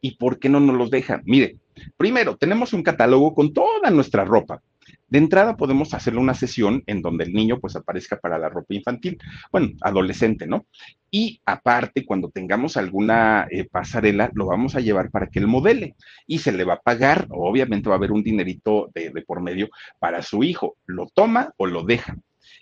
¿Y 0.00 0.16
por 0.16 0.38
qué 0.38 0.48
no 0.48 0.60
nos 0.60 0.76
los 0.76 0.90
deja? 0.90 1.20
Mire, 1.26 1.58
primero, 1.98 2.38
tenemos 2.38 2.72
un 2.72 2.82
catálogo 2.82 3.34
con 3.34 3.52
toda 3.52 3.90
nuestra 3.90 4.24
ropa 4.24 4.62
de 5.10 5.18
entrada 5.18 5.56
podemos 5.56 5.92
hacerle 5.92 6.20
una 6.20 6.34
sesión 6.34 6.82
en 6.86 7.02
donde 7.02 7.24
el 7.24 7.32
niño 7.32 7.58
pues 7.60 7.76
aparezca 7.76 8.18
para 8.18 8.38
la 8.38 8.48
ropa 8.48 8.74
infantil, 8.74 9.18
bueno, 9.52 9.70
adolescente, 9.82 10.46
¿no? 10.46 10.66
Y 11.10 11.40
aparte, 11.44 12.04
cuando 12.04 12.30
tengamos 12.30 12.76
alguna 12.76 13.46
eh, 13.50 13.68
pasarela, 13.68 14.30
lo 14.34 14.46
vamos 14.46 14.76
a 14.76 14.80
llevar 14.80 15.10
para 15.10 15.26
que 15.26 15.40
él 15.40 15.48
modele 15.48 15.96
y 16.26 16.38
se 16.38 16.52
le 16.52 16.64
va 16.64 16.74
a 16.74 16.80
pagar, 16.80 17.26
obviamente 17.30 17.88
va 17.88 17.96
a 17.96 17.98
haber 17.98 18.12
un 18.12 18.22
dinerito 18.22 18.90
de, 18.94 19.10
de 19.10 19.22
por 19.22 19.42
medio 19.42 19.68
para 19.98 20.22
su 20.22 20.44
hijo, 20.44 20.76
lo 20.86 21.06
toma 21.06 21.52
o 21.56 21.66
lo 21.66 21.82
deja. 21.82 22.16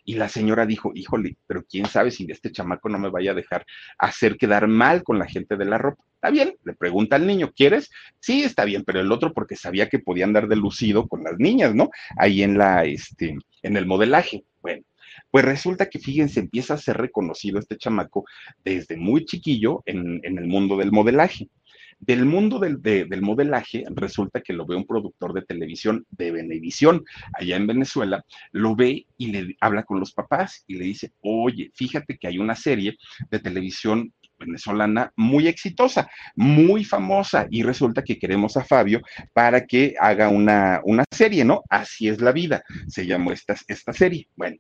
Y 0.09 0.15
la 0.15 0.31
señora 0.31 0.65
dijo, 0.65 0.93
híjole, 0.95 1.37
pero 1.47 1.67
quién 1.67 1.85
sabe 1.85 2.11
si 2.11 2.27
este 2.31 2.51
chamaco 2.51 2.89
no 2.89 2.99
me 2.99 3.11
vaya 3.11 3.33
a 3.33 3.35
dejar 3.35 3.67
hacer 3.99 4.39
quedar 4.39 4.67
mal 4.67 5.03
con 5.03 5.19
la 5.19 5.27
gente 5.27 5.59
de 5.59 5.67
la 5.67 5.77
ropa. 5.77 6.03
Está 6.15 6.31
bien, 6.31 6.57
le 6.65 6.73
pregunta 6.73 7.17
al 7.17 7.27
niño, 7.27 7.53
¿quieres? 7.55 7.91
Sí, 8.19 8.43
está 8.43 8.65
bien, 8.65 8.85
pero 8.87 9.03
el 9.03 9.13
otro 9.13 9.35
porque 9.35 9.55
sabía 9.55 9.91
que 9.91 9.99
podía 9.99 10.25
andar 10.25 10.49
de 10.49 10.57
lucido 10.57 11.07
con 11.07 11.25
las 11.25 11.39
niñas, 11.39 11.75
¿no? 11.75 11.91
Ahí 12.17 12.43
en 12.43 12.57
la, 12.57 12.87
este, 12.87 13.37
en 13.63 13.77
el 13.77 13.85
modelaje. 13.85 14.47
Bueno, 14.63 14.83
pues 15.31 15.45
resulta 15.45 15.91
que, 15.91 15.99
fíjense, 15.99 16.41
empieza 16.41 16.73
a 16.73 16.79
ser 16.79 16.97
reconocido 16.97 17.59
este 17.59 17.77
chamaco 17.77 18.25
desde 18.65 18.97
muy 18.97 19.27
chiquillo 19.27 19.83
en, 19.85 20.21
en 20.23 20.39
el 20.39 20.47
mundo 20.47 20.79
del 20.79 20.91
modelaje. 20.91 21.51
Del 21.99 22.25
mundo 22.25 22.59
del, 22.59 22.81
del, 22.81 23.23
modelaje, 23.23 23.85
resulta 23.95 24.41
que 24.41 24.53
lo 24.53 24.67
ve 24.67 24.77
un 24.77 24.87
productor 24.87 25.33
de 25.33 25.43
televisión 25.43 26.07
de 26.11 26.31
Venevisión, 26.31 27.05
allá 27.35 27.57
en 27.57 27.67
Venezuela, 27.67 28.25
lo 28.53 28.77
ve 28.77 29.07
y 29.17 29.27
le 29.33 29.57
habla 29.61 29.83
con 29.83 29.99
los 30.01 30.13
papás 30.13 30.65
y 30.67 30.75
le 30.77 30.85
dice, 30.85 31.13
oye, 31.21 31.71
fíjate 31.75 32.17
que 32.17 32.29
hay 32.29 32.39
una 32.39 32.55
serie 32.55 32.97
de 33.31 33.39
televisión 33.41 34.13
venezolana 34.39 35.13
muy 35.17 35.49
exitosa, 35.49 36.09
muy 36.37 36.85
famosa, 36.85 37.47
y 37.51 37.63
resulta 37.63 38.03
que 38.03 38.19
queremos 38.19 38.57
a 38.57 38.65
Fabio 38.65 39.03
para 39.33 39.67
que 39.67 39.95
haga 40.01 40.29
una, 40.29 40.81
una 40.85 41.05
serie, 41.11 41.45
¿no? 41.45 41.63
Así 41.69 42.09
es 42.09 42.21
la 42.21 42.33
vida, 42.33 42.63
se 42.87 43.07
llamó 43.07 43.33
esta, 43.33 43.57
esta 43.67 43.93
serie. 43.93 44.29
Bueno, 44.37 44.57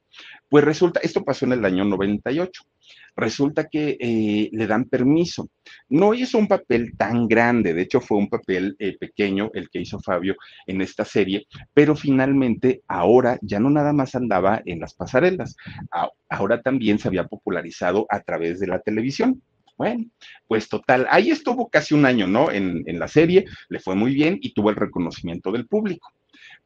pues 0.49 0.65
resulta, 0.65 1.01
esto 1.01 1.25
pasó 1.25 1.45
en 1.47 1.53
el 1.53 1.65
año 1.65 1.85
98 1.85 2.63
resulta 3.19 3.69
que 3.69 3.97
eh, 4.01 4.49
le 4.53 4.67
dan 4.67 4.85
permiso. 4.85 5.51
No 5.89 6.15
hizo 6.15 6.39
un 6.39 6.49
papel 6.49 6.97
tan 6.97 7.27
grande, 7.27 7.75
de 7.75 7.83
hecho 7.83 8.01
fue 8.01 8.17
un 8.17 8.29
papel 8.29 8.77
eh, 8.79 8.97
pequeño 8.99 9.51
el 9.55 9.69
que 9.69 9.81
hizo 9.81 10.01
Fabio 10.01 10.37
en 10.67 10.81
esta 10.81 11.05
serie, 11.05 11.47
pero 11.75 11.97
finalmente 11.97 12.83
ahora 12.87 13.39
ya 13.43 13.61
no 13.61 13.71
nada 13.71 13.93
más 13.93 14.15
andaba 14.15 14.63
en 14.65 14.81
las 14.81 14.95
pasarelas, 14.95 15.57
ahora 16.29 16.63
también 16.63 16.99
se 16.99 17.09
había 17.09 17.25
popularizado 17.25 18.07
a 18.09 18.21
través 18.21 18.61
de 18.61 18.69
la 18.69 18.81
televisión. 18.81 19.43
Bueno, 19.77 20.07
pues 20.49 20.69
total, 20.69 21.07
ahí 21.09 21.31
estuvo 21.31 21.69
casi 21.69 21.95
un 21.95 22.05
año, 22.05 22.27
¿no? 22.27 22.51
En, 22.51 22.83
en, 22.87 22.99
la 22.99 23.07
serie, 23.07 23.45
le 23.69 23.79
fue 23.79 23.95
muy 23.95 24.13
bien 24.13 24.37
y 24.41 24.53
tuvo 24.53 24.71
el 24.71 24.77
reconocimiento 24.77 25.53
del 25.53 25.69
público. 25.69 26.11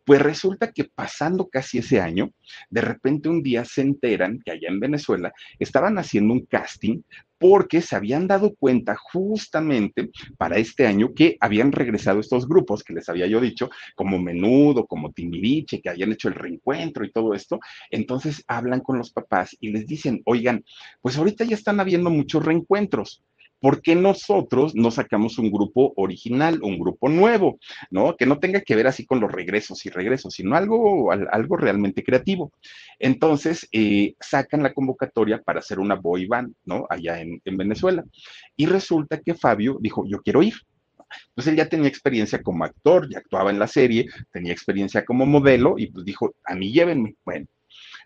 Pues 0.04 0.20
resulta 0.20 0.72
que 0.72 0.84
pasando 0.84 1.48
casi 1.48 1.78
ese 1.78 2.00
año, 2.00 2.30
de 2.70 2.80
repente 2.80 3.28
un 3.28 3.42
día 3.42 3.64
se 3.64 3.82
enteran 3.82 4.40
que 4.44 4.50
allá 4.50 4.68
en 4.68 4.80
Venezuela 4.80 5.32
estaban 5.58 5.96
haciendo 5.98 6.34
un 6.34 6.44
casting 6.46 7.02
porque 7.38 7.80
se 7.80 7.96
habían 7.96 8.28
dado 8.28 8.54
cuenta 8.54 8.94
justamente 8.96 10.10
para 10.38 10.58
este 10.58 10.86
año 10.86 11.12
que 11.12 11.36
habían 11.40 11.72
regresado 11.72 12.20
estos 12.20 12.46
grupos 12.46 12.84
que 12.84 12.94
les 12.94 13.08
había 13.08 13.26
yo 13.26 13.40
dicho, 13.40 13.68
como 13.96 14.20
Menudo, 14.20 14.86
como 14.86 15.10
Timbiriche, 15.10 15.80
que 15.80 15.90
habían 15.90 16.12
hecho 16.12 16.28
el 16.28 16.34
reencuentro 16.34 17.04
y 17.04 17.10
todo 17.10 17.34
esto. 17.34 17.58
Entonces 17.90 18.44
hablan 18.46 18.78
con 18.78 18.96
los 18.96 19.10
papás 19.10 19.56
y 19.58 19.70
les 19.70 19.88
dicen, 19.88 20.22
oigan, 20.24 20.64
pues 21.00 21.16
ahorita 21.16 21.44
ya 21.44 21.56
están 21.56 21.80
habiendo 21.80 22.10
muchos 22.10 22.44
reencuentros. 22.44 23.24
¿Por 23.62 23.80
qué 23.80 23.94
nosotros 23.94 24.74
no 24.74 24.90
sacamos 24.90 25.38
un 25.38 25.52
grupo 25.52 25.92
original, 25.96 26.60
un 26.64 26.80
grupo 26.80 27.08
nuevo, 27.08 27.60
¿no? 27.92 28.16
Que 28.16 28.26
no 28.26 28.40
tenga 28.40 28.60
que 28.60 28.74
ver 28.74 28.88
así 28.88 29.06
con 29.06 29.20
los 29.20 29.30
regresos 29.30 29.86
y 29.86 29.90
regresos, 29.90 30.34
sino 30.34 30.56
algo, 30.56 31.12
algo 31.12 31.56
realmente 31.56 32.02
creativo. 32.02 32.52
Entonces, 32.98 33.68
eh, 33.70 34.14
sacan 34.18 34.64
la 34.64 34.74
convocatoria 34.74 35.40
para 35.40 35.60
hacer 35.60 35.78
una 35.78 35.94
boy 35.94 36.26
band, 36.26 36.52
¿no? 36.64 36.86
Allá 36.90 37.20
en, 37.20 37.40
en 37.44 37.56
Venezuela. 37.56 38.04
Y 38.56 38.66
resulta 38.66 39.20
que 39.20 39.34
Fabio 39.34 39.78
dijo, 39.80 40.04
yo 40.08 40.20
quiero 40.22 40.42
ir. 40.42 40.54
Pues 41.32 41.46
él 41.46 41.54
ya 41.54 41.68
tenía 41.68 41.88
experiencia 41.88 42.42
como 42.42 42.64
actor, 42.64 43.08
ya 43.08 43.18
actuaba 43.18 43.50
en 43.50 43.60
la 43.60 43.68
serie, 43.68 44.06
tenía 44.32 44.52
experiencia 44.52 45.04
como 45.04 45.24
modelo 45.24 45.76
y 45.78 45.86
pues 45.86 46.04
dijo, 46.04 46.34
a 46.44 46.56
mí 46.56 46.72
llévenme. 46.72 47.14
Bueno, 47.24 47.46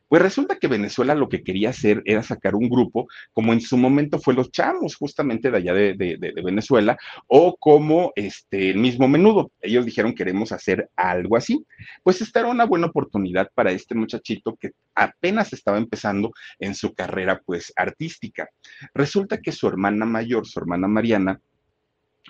pues 0.08 0.22
resulta 0.22 0.58
que 0.58 0.68
Venezuela 0.68 1.14
lo 1.14 1.28
que 1.28 1.42
quería 1.42 1.70
hacer 1.70 2.02
era 2.04 2.22
sacar 2.22 2.54
un 2.54 2.68
grupo, 2.68 3.08
como 3.32 3.52
en 3.52 3.60
su 3.60 3.76
momento 3.76 4.18
fue 4.18 4.34
Los 4.34 4.50
Chamos, 4.50 4.96
justamente 4.96 5.50
de 5.50 5.56
allá 5.56 5.74
de, 5.74 6.32
Venezuela, 6.44 6.96
o 7.26 7.56
como 7.56 8.12
este, 8.14 8.70
el 8.70 8.78
mismo 8.78 9.08
menudo. 9.08 9.50
Ellos 9.60 9.84
dijeron 9.84 10.14
queremos 10.14 10.52
hacer 10.52 10.88
algo 10.96 11.36
así. 11.36 11.64
Pues 12.02 12.20
esta 12.20 12.40
era 12.40 12.48
una 12.48 12.66
buena 12.66 12.86
oportunidad 12.86 13.50
para 13.54 13.72
este 13.72 13.94
muchachito 13.94 14.56
que 14.56 14.72
apenas 14.94 15.52
estaba 15.52 15.78
empezando 15.78 16.32
en 16.58 16.74
su 16.74 16.94
carrera 16.94 17.42
pues 17.44 17.72
artística. 17.76 18.48
Resulta 18.94 19.38
que 19.38 19.52
su 19.52 19.66
hermana 19.66 20.06
mayor, 20.06 20.46
su 20.46 20.58
hermana 20.58 20.88
Mariana, 20.88 21.40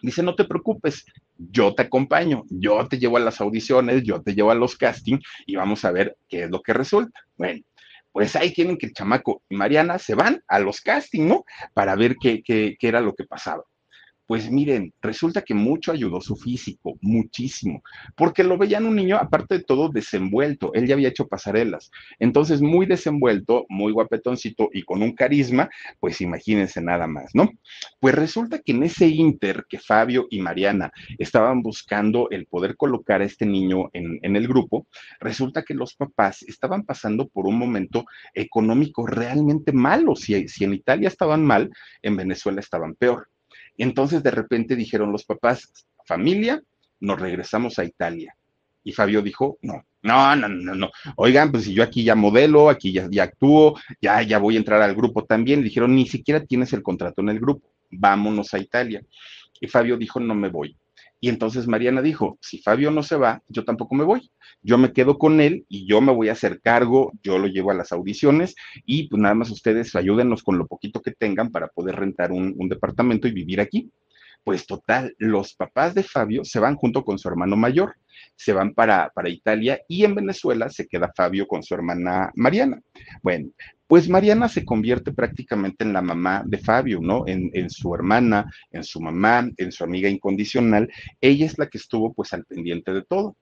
Dice, 0.02 0.22
no 0.22 0.34
te 0.34 0.44
preocupes, 0.44 1.04
yo 1.36 1.74
te 1.74 1.82
acompaño, 1.82 2.44
yo 2.50 2.86
te 2.88 2.98
llevo 2.98 3.16
a 3.16 3.20
las 3.20 3.40
audiciones, 3.40 4.02
yo 4.02 4.22
te 4.22 4.34
llevo 4.34 4.50
a 4.50 4.54
los 4.54 4.76
castings 4.76 5.24
y 5.46 5.56
vamos 5.56 5.84
a 5.84 5.92
ver 5.92 6.16
qué 6.28 6.44
es 6.44 6.50
lo 6.50 6.62
que 6.62 6.72
resulta. 6.72 7.20
Bueno, 7.36 7.62
pues 8.12 8.34
ahí 8.36 8.52
tienen 8.52 8.78
que 8.78 8.86
el 8.86 8.94
chamaco 8.94 9.42
y 9.48 9.56
Mariana 9.56 9.98
se 9.98 10.14
van 10.14 10.42
a 10.48 10.58
los 10.58 10.80
castings, 10.80 11.26
¿no? 11.26 11.44
Para 11.74 11.94
ver 11.96 12.16
qué, 12.20 12.42
qué, 12.42 12.76
qué 12.78 12.88
era 12.88 13.00
lo 13.00 13.14
que 13.14 13.24
pasaba. 13.24 13.62
Pues 14.26 14.50
miren, 14.50 14.92
resulta 15.00 15.42
que 15.42 15.54
mucho 15.54 15.92
ayudó 15.92 16.20
su 16.20 16.34
físico, 16.34 16.98
muchísimo, 17.00 17.82
porque 18.16 18.42
lo 18.42 18.58
veían 18.58 18.84
un 18.84 18.96
niño, 18.96 19.16
aparte 19.16 19.58
de 19.58 19.64
todo, 19.64 19.88
desenvuelto. 19.88 20.72
Él 20.74 20.86
ya 20.88 20.94
había 20.94 21.08
hecho 21.08 21.28
pasarelas. 21.28 21.90
Entonces, 22.18 22.60
muy 22.60 22.86
desenvuelto, 22.86 23.66
muy 23.68 23.92
guapetoncito 23.92 24.68
y 24.72 24.82
con 24.82 25.02
un 25.02 25.12
carisma, 25.12 25.70
pues 26.00 26.20
imagínense 26.20 26.82
nada 26.82 27.06
más, 27.06 27.34
¿no? 27.34 27.50
Pues 28.00 28.16
resulta 28.16 28.58
que 28.58 28.72
en 28.72 28.82
ese 28.82 29.06
inter 29.06 29.64
que 29.68 29.78
Fabio 29.78 30.26
y 30.28 30.40
Mariana 30.40 30.90
estaban 31.18 31.62
buscando 31.62 32.28
el 32.30 32.46
poder 32.46 32.76
colocar 32.76 33.20
a 33.20 33.24
este 33.24 33.46
niño 33.46 33.90
en, 33.92 34.36
el 34.36 34.48
grupo, 34.48 34.86
resulta 35.20 35.62
que 35.62 35.74
los 35.74 35.94
papás 35.94 36.42
estaban 36.42 36.84
pasando 36.84 37.28
por 37.28 37.46
un 37.46 37.58
momento 37.58 38.04
económico 38.34 39.06
realmente 39.06 39.72
malo. 39.72 40.16
Si 40.16 40.34
en 40.34 40.74
Italia 40.74 41.08
estaban 41.08 41.44
mal, 41.44 41.70
en 42.02 42.16
Venezuela 42.16 42.60
estaban 42.60 42.94
peor. 42.94 43.28
Entonces 43.78 44.22
de 44.22 44.30
repente 44.30 44.76
dijeron 44.76 45.12
los 45.12 45.24
papás, 45.24 45.70
familia, 46.04 46.62
nos 47.00 47.20
regresamos 47.20 47.78
a 47.78 47.84
Italia. 47.84 48.36
Y 48.82 48.92
Fabio 48.92 49.20
dijo, 49.20 49.58
no, 49.62 49.84
no, 50.02 50.36
no, 50.36 50.48
no, 50.48 50.74
no. 50.74 50.90
Oigan, 51.16 51.50
pues 51.50 51.64
si 51.64 51.74
yo 51.74 51.82
aquí 51.82 52.04
ya 52.04 52.14
modelo, 52.14 52.70
aquí 52.70 52.92
ya, 52.92 53.08
ya 53.10 53.24
actúo, 53.24 53.76
ya, 54.00 54.22
ya 54.22 54.38
voy 54.38 54.54
a 54.54 54.58
entrar 54.58 54.80
al 54.80 54.94
grupo 54.94 55.24
también. 55.24 55.62
dijeron, 55.62 55.94
ni 55.94 56.06
siquiera 56.06 56.44
tienes 56.44 56.72
el 56.72 56.82
contrato 56.82 57.20
en 57.20 57.30
el 57.30 57.40
grupo, 57.40 57.68
vámonos 57.90 58.54
a 58.54 58.58
Italia. 58.58 59.02
Y 59.60 59.66
Fabio 59.66 59.96
dijo, 59.96 60.20
no 60.20 60.34
me 60.34 60.48
voy. 60.48 60.76
Y 61.20 61.28
entonces 61.28 61.66
Mariana 61.66 62.02
dijo, 62.02 62.38
si 62.40 62.58
Fabio 62.58 62.90
no 62.90 63.02
se 63.02 63.16
va, 63.16 63.42
yo 63.48 63.64
tampoco 63.64 63.94
me 63.94 64.04
voy. 64.04 64.30
Yo 64.62 64.78
me 64.78 64.92
quedo 64.92 65.18
con 65.18 65.40
él 65.40 65.64
y 65.68 65.86
yo 65.86 66.00
me 66.00 66.12
voy 66.12 66.28
a 66.28 66.32
hacer 66.32 66.60
cargo, 66.60 67.12
yo 67.22 67.38
lo 67.38 67.46
llevo 67.46 67.70
a 67.70 67.74
las 67.74 67.92
audiciones 67.92 68.54
y 68.84 69.08
pues 69.08 69.20
nada 69.20 69.34
más 69.34 69.50
ustedes 69.50 69.94
ayúdenos 69.94 70.42
con 70.42 70.58
lo 70.58 70.66
poquito 70.66 71.00
que 71.00 71.12
tengan 71.12 71.50
para 71.50 71.68
poder 71.68 71.96
rentar 71.96 72.32
un, 72.32 72.54
departamento 72.68 73.28
y 73.28 73.32
vivir 73.32 73.60
aquí. 73.60 73.90
Pues 74.44 74.66
total, 74.66 75.14
los 75.18 75.54
papás 75.54 75.94
de 75.94 76.02
Fabio 76.04 76.44
se 76.44 76.60
van 76.60 76.76
junto 76.76 77.04
con 77.04 77.18
su 77.18 77.28
hermano 77.28 77.56
mayor, 77.56 77.96
se 78.36 78.52
van 78.52 78.74
para, 78.74 79.10
para 79.14 79.28
Italia 79.28 79.80
y 79.88 80.04
en 80.04 80.14
Venezuela 80.14 80.68
se 80.68 80.86
queda 80.86 81.12
Fabio 81.16 81.46
con 81.46 81.62
su 81.62 81.74
hermana 81.74 82.30
Mariana. 82.36 82.80
Bueno, 83.22 83.48
pues 83.86 84.08
Mariana 84.08 84.48
se 84.48 84.64
convierte 84.64 85.12
prácticamente 85.12 85.84
en 85.84 85.92
la 85.92 86.02
mamá 86.02 86.42
de 86.44 86.58
Fabio, 86.58 87.00
¿no? 87.00 87.24
En, 87.26 87.70
su 87.70 87.94
hermana, 87.94 88.50
en 88.70 88.82
su 88.82 89.00
mamá, 89.00 89.48
en 89.56 89.72
su 89.72 89.84
amiga 89.84 90.08
incondicional. 90.08 90.90
Ella 91.20 91.46
es 91.46 91.58
la 91.58 91.68
que 91.68 91.78
estuvo 91.78 92.12
pues 92.12 92.32
al 92.32 92.44
pendiente 92.44 92.92
de 92.92 93.02
todo. 93.02 93.36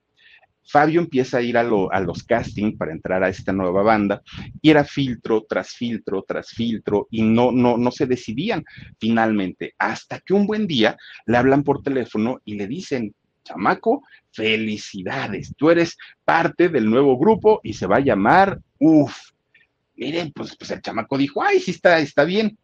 Fabio 0.67 0.99
empieza 0.99 1.37
a 1.37 1.41
ir 1.41 1.57
a, 1.57 1.63
lo, 1.63 1.91
a, 1.91 1.99
los 1.99 2.23
castings 2.23 2.75
para 2.75 2.91
entrar 2.91 3.23
a 3.23 3.29
esta 3.29 3.53
nueva 3.53 3.83
banda 3.83 4.23
y 4.61 4.71
era 4.71 4.83
filtro 4.83 5.45
tras 5.47 5.73
filtro 5.73 6.23
tras 6.27 6.49
filtro 6.49 7.07
y 7.11 7.21
no, 7.21 7.51
no, 7.51 7.77
no 7.77 7.91
se 7.91 8.07
decidían 8.07 8.63
finalmente 8.99 9.75
hasta 9.77 10.19
que 10.21 10.33
un 10.33 10.47
buen 10.47 10.65
día 10.65 10.97
le 11.27 11.37
hablan 11.37 11.63
por 11.63 11.83
teléfono 11.83 12.41
y 12.45 12.55
le 12.55 12.65
dicen, 12.65 13.13
chamaco, 13.43 14.01
felicidades, 14.31 15.53
tú 15.55 15.69
eres 15.69 15.97
parte 16.25 16.67
del 16.69 16.89
nuevo 16.89 17.17
grupo 17.17 17.61
y 17.63 17.73
se 17.73 17.85
va 17.85 17.97
a 17.97 18.01
llamar 18.01 18.59
UF. 18.79 19.34
Miren, 19.95 20.31
pues, 20.31 20.55
pues 20.57 20.71
el 20.71 20.81
chamaco 20.81 21.17
dijo, 21.17 21.41
ay, 21.43 21.59
sí 21.59 21.71
está, 21.71 21.99
está 21.99 22.23
bien. 22.23 22.57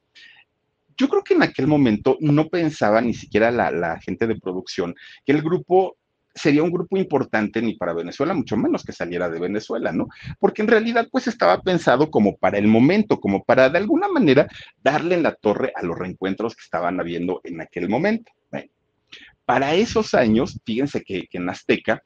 Yo 0.97 1.07
creo 1.07 1.23
que 1.23 1.33
en 1.33 1.43
aquel 1.43 1.67
momento 1.67 2.17
no 2.19 2.47
pensaba 2.49 3.01
ni 3.01 3.13
siquiera 3.13 3.49
la, 3.51 3.71
la 3.71 3.99
gente 3.99 4.27
de 4.27 4.39
producción 4.39 4.93
que 5.25 5.31
el 5.31 5.41
grupo 5.41 5.97
sería 6.33 6.63
un 6.63 6.71
grupo 6.71 6.97
importante 6.97 7.61
ni 7.61 7.75
para 7.75 7.93
Venezuela, 7.93 8.33
mucho 8.33 8.57
menos 8.57 8.83
que 8.83 8.93
saliera 8.93 9.29
de 9.29 9.39
Venezuela, 9.39 9.91
¿no? 9.91 10.07
Porque 10.39 10.61
en 10.61 10.67
realidad 10.67 11.07
pues 11.11 11.27
estaba 11.27 11.61
pensado 11.61 12.09
como 12.09 12.37
para 12.37 12.57
el 12.57 12.67
momento, 12.67 13.19
como 13.19 13.43
para 13.43 13.69
de 13.69 13.77
alguna 13.77 14.07
manera 14.07 14.47
darle 14.83 15.15
en 15.15 15.23
la 15.23 15.35
torre 15.35 15.73
a 15.75 15.83
los 15.83 15.97
reencuentros 15.97 16.55
que 16.55 16.63
estaban 16.63 16.99
habiendo 16.99 17.41
en 17.43 17.61
aquel 17.61 17.89
momento. 17.89 18.31
Bueno, 18.49 18.69
para 19.45 19.73
esos 19.75 20.13
años, 20.13 20.59
fíjense 20.65 21.01
que, 21.01 21.27
que 21.27 21.37
en 21.37 21.49
Azteca, 21.49 22.01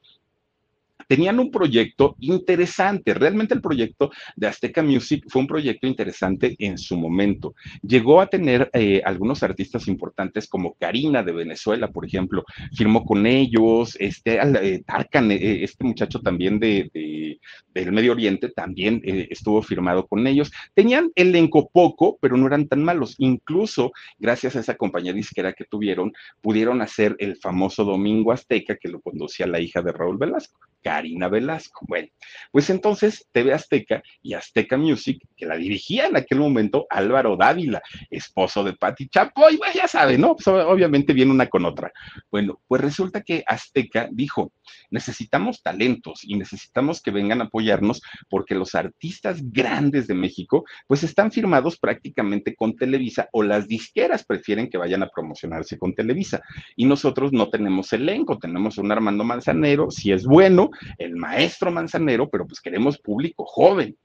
tenían 1.06 1.38
un 1.38 1.50
proyecto 1.50 2.16
interesante. 2.20 3.14
Realmente 3.14 3.54
el 3.54 3.60
proyecto 3.60 4.10
de 4.36 4.46
Azteca 4.46 4.82
Music 4.82 5.24
fue 5.28 5.42
un 5.42 5.48
proyecto 5.48 5.86
interesante 5.86 6.56
en 6.58 6.78
su 6.78 6.96
momento. 6.96 7.54
Llegó 7.82 8.20
a 8.20 8.26
tener 8.26 8.70
eh, 8.72 9.02
algunos 9.04 9.42
artistas 9.42 9.88
importantes 9.88 10.48
como 10.48 10.74
Karina 10.74 11.22
de 11.22 11.32
Venezuela, 11.32 11.88
por 11.88 12.04
ejemplo, 12.04 12.44
firmó 12.74 13.04
con 13.04 13.26
ellos, 13.26 13.96
este 14.00 14.38
eh, 14.40 14.82
Tarkan, 14.86 15.30
eh, 15.30 15.64
este 15.64 15.84
muchacho 15.84 16.20
también 16.20 16.58
de, 16.58 16.90
de, 16.92 17.40
del 17.72 17.92
Medio 17.92 18.12
Oriente, 18.12 18.48
también 18.48 19.00
estuvo 19.04 19.62
firmado 19.62 20.06
con 20.06 20.26
ellos. 20.26 20.50
Tenían 20.74 21.10
elenco 21.14 21.68
poco, 21.72 22.18
pero 22.20 22.36
no 22.36 22.46
eran 22.46 22.68
tan 22.68 22.82
malos. 22.82 23.14
Incluso 23.18 23.92
gracias 24.18 24.56
a 24.56 24.60
esa 24.60 24.76
compañía 24.76 25.12
disquera 25.12 25.52
que 25.52 25.64
tuvieron, 25.64 26.12
pudieron 26.40 26.82
hacer 26.82 27.16
el 27.18 27.36
famoso 27.36 27.84
Domingo 27.84 28.32
Azteca 28.32 28.76
que 28.76 28.88
lo 28.88 29.00
conducía 29.00 29.46
la 29.46 29.60
hija 29.60 29.82
de 29.82 29.92
Raúl 29.92 30.18
Velasco. 30.18 30.60
Karina 30.96 31.28
Velasco. 31.28 31.84
Bueno, 31.86 32.08
pues 32.50 32.70
entonces 32.70 33.28
TV 33.30 33.52
Azteca 33.52 34.02
y 34.22 34.32
Azteca 34.32 34.78
Music, 34.78 35.22
que 35.36 35.44
la 35.44 35.56
dirigía 35.56 36.06
en 36.06 36.16
aquel 36.16 36.38
momento 36.38 36.86
Álvaro 36.88 37.36
Dávila, 37.36 37.82
esposo 38.08 38.64
de 38.64 38.72
Patti 38.72 39.06
Chapoy, 39.08 39.58
bueno, 39.58 39.74
ya 39.74 39.88
sabe, 39.88 40.16
¿no? 40.16 40.34
Pues 40.34 40.46
obviamente 40.46 41.12
viene 41.12 41.32
una 41.32 41.48
con 41.48 41.66
otra. 41.66 41.92
Bueno, 42.30 42.62
pues 42.66 42.80
resulta 42.80 43.20
que 43.20 43.44
Azteca 43.46 44.08
dijo, 44.10 44.52
necesitamos 44.90 45.62
talentos 45.62 46.24
y 46.24 46.36
necesitamos 46.36 47.02
que 47.02 47.10
vengan 47.10 47.42
a 47.42 47.44
apoyarnos 47.44 48.00
porque 48.30 48.54
los 48.54 48.74
artistas 48.74 49.40
grandes 49.42 50.06
de 50.06 50.14
México, 50.14 50.64
pues 50.86 51.02
están 51.02 51.30
firmados 51.30 51.78
prácticamente 51.78 52.54
con 52.54 52.74
Televisa 52.74 53.28
o 53.32 53.42
las 53.42 53.68
disqueras 53.68 54.24
prefieren 54.24 54.70
que 54.70 54.78
vayan 54.78 55.02
a 55.02 55.10
promocionarse 55.10 55.76
con 55.76 55.94
Televisa. 55.94 56.40
Y 56.74 56.86
nosotros 56.86 57.34
no 57.34 57.50
tenemos 57.50 57.92
elenco, 57.92 58.38
tenemos 58.38 58.78
un 58.78 58.90
Armando 58.90 59.24
Manzanero, 59.24 59.90
si 59.90 60.10
es 60.10 60.24
bueno, 60.24 60.70
el 60.98 61.16
maestro 61.16 61.70
manzanero, 61.70 62.28
pero 62.28 62.46
pues 62.46 62.60
queremos 62.60 62.98
público 62.98 63.44
joven. 63.44 63.96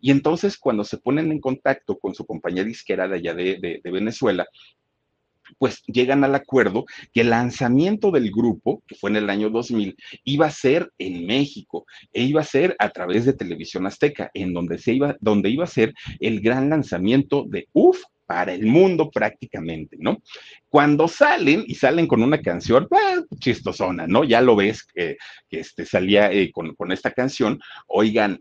Y 0.00 0.10
entonces 0.10 0.58
cuando 0.58 0.84
se 0.84 0.98
ponen 0.98 1.32
en 1.32 1.40
contacto 1.40 1.98
con 1.98 2.14
su 2.14 2.26
compañía 2.26 2.64
disquera 2.64 3.08
de 3.08 3.16
allá 3.16 3.34
de, 3.34 3.80
Venezuela, 3.84 4.46
pues 5.58 5.82
llegan 5.86 6.24
al 6.24 6.34
acuerdo 6.34 6.84
que 7.12 7.22
el 7.22 7.30
lanzamiento 7.30 8.10
del 8.10 8.30
grupo, 8.30 8.82
que 8.86 8.94
fue 8.94 9.10
en 9.10 9.16
el 9.16 9.30
año 9.30 9.50
2000, 9.50 9.96
iba 10.24 10.46
a 10.46 10.50
ser 10.50 10.92
en 10.98 11.26
México 11.26 11.86
e 12.12 12.22
iba 12.22 12.40
a 12.40 12.44
ser 12.44 12.76
a 12.78 12.90
través 12.90 13.24
de 13.24 13.32
Televisión 13.32 13.86
Azteca, 13.86 14.30
en 14.34 14.52
donde, 14.52 14.78
se 14.78 14.94
iba, 14.94 15.16
donde 15.20 15.50
iba 15.50 15.64
a 15.64 15.68
ser 15.68 15.94
el 16.20 16.40
gran 16.40 16.70
lanzamiento 16.70 17.44
de 17.48 17.68
UF 17.72 18.02
para 18.26 18.52
el 18.52 18.66
mundo 18.66 19.10
prácticamente, 19.10 19.96
¿no? 20.00 20.20
Cuando 20.68 21.06
salen 21.06 21.64
y 21.66 21.76
salen 21.76 22.08
con 22.08 22.22
una 22.22 22.42
canción, 22.42 22.88
pues, 22.90 23.24
chistosona, 23.38 24.06
¿no? 24.08 24.24
Ya 24.24 24.40
lo 24.40 24.56
ves 24.56 24.82
que, 24.82 25.16
que 25.48 25.60
este, 25.60 25.86
salía 25.86 26.32
eh, 26.32 26.50
con, 26.50 26.74
con 26.74 26.90
esta 26.90 27.12
canción, 27.12 27.60
oigan, 27.86 28.40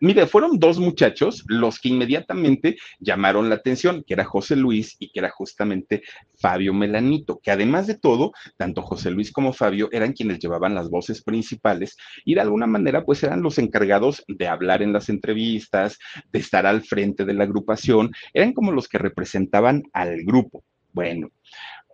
mire, 0.00 0.26
fueron 0.26 0.58
dos 0.58 0.78
muchachos 0.78 1.44
los 1.48 1.80
que 1.80 1.88
inmediatamente 1.88 2.76
llamaron 3.00 3.48
la 3.48 3.56
atención, 3.56 4.04
que 4.06 4.14
era 4.14 4.24
José 4.24 4.56
Luis 4.56 4.96
y 4.98 5.10
que 5.10 5.18
era 5.18 5.30
justamente 5.30 6.02
Fabio 6.38 6.72
Melanito, 6.72 7.40
que 7.42 7.50
además 7.50 7.86
de 7.86 7.98
todo, 7.98 8.32
tanto 8.56 8.82
José 8.82 9.10
Luis 9.10 9.32
como 9.32 9.52
Fabio 9.52 9.88
eran 9.92 10.12
quienes 10.12 10.38
llevaban 10.38 10.74
las 10.74 10.88
voces 10.88 11.22
principales 11.22 11.96
y 12.24 12.34
de 12.34 12.42
alguna 12.42 12.66
manera 12.66 13.04
pues 13.04 13.22
eran 13.22 13.42
los 13.42 13.58
encargados 13.58 14.24
de 14.28 14.46
hablar 14.46 14.82
en 14.82 14.92
las 14.92 15.08
entrevistas, 15.08 15.98
de 16.32 16.38
estar 16.38 16.66
al 16.66 16.82
frente 16.82 17.24
de 17.24 17.34
la 17.34 17.44
agrupación, 17.44 18.12
eran 18.32 18.52
como 18.52 18.72
los 18.72 18.88
que 18.88 18.98
representaban 18.98 19.82
al 19.92 20.22
grupo. 20.24 20.62
Bueno, 20.92 21.28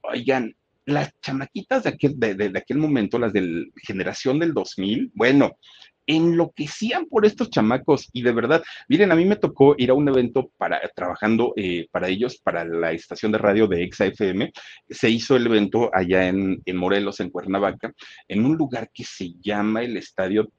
oigan, 0.02 0.54
las 0.86 1.12
chamaquitas 1.20 1.82
de 1.82 1.90
aquel, 1.90 2.78
momento, 2.78 3.18
las 3.18 3.32
de 3.32 3.66
generación 3.82 4.38
del 4.38 4.54
2000, 4.54 5.10
bueno, 5.14 5.58
enloquecían 6.06 7.06
por 7.06 7.26
estos 7.26 7.50
chamacos. 7.50 8.08
Y 8.12 8.22
de 8.22 8.32
verdad, 8.32 8.62
miren, 8.88 9.12
a 9.12 9.16
mí 9.16 9.24
me 9.24 9.36
tocó 9.36 9.74
ir 9.78 9.90
a 9.90 9.94
un 9.94 10.08
evento 10.08 10.50
para 10.56 10.80
trabajando 10.94 11.52
eh, 11.56 11.88
para 11.90 12.08
ellos, 12.08 12.38
para 12.38 12.64
la 12.64 12.92
estación 12.92 13.32
de 13.32 13.38
radio 13.38 13.66
de 13.66 13.82
Exa 13.82 14.06
FM, 14.06 14.52
se 14.88 15.10
hizo 15.10 15.36
el 15.36 15.46
evento 15.46 15.90
allá 15.92 16.28
en, 16.28 16.62
en 16.64 16.76
Morelos, 16.76 17.20
en 17.20 17.30
Cuernavaca, 17.30 17.92
en 18.28 18.44
un 18.44 18.56
lugar 18.56 18.90
que 18.92 19.04
se 19.04 19.32
llama 19.40 19.82
el 19.82 19.96
Estadio 19.96 20.50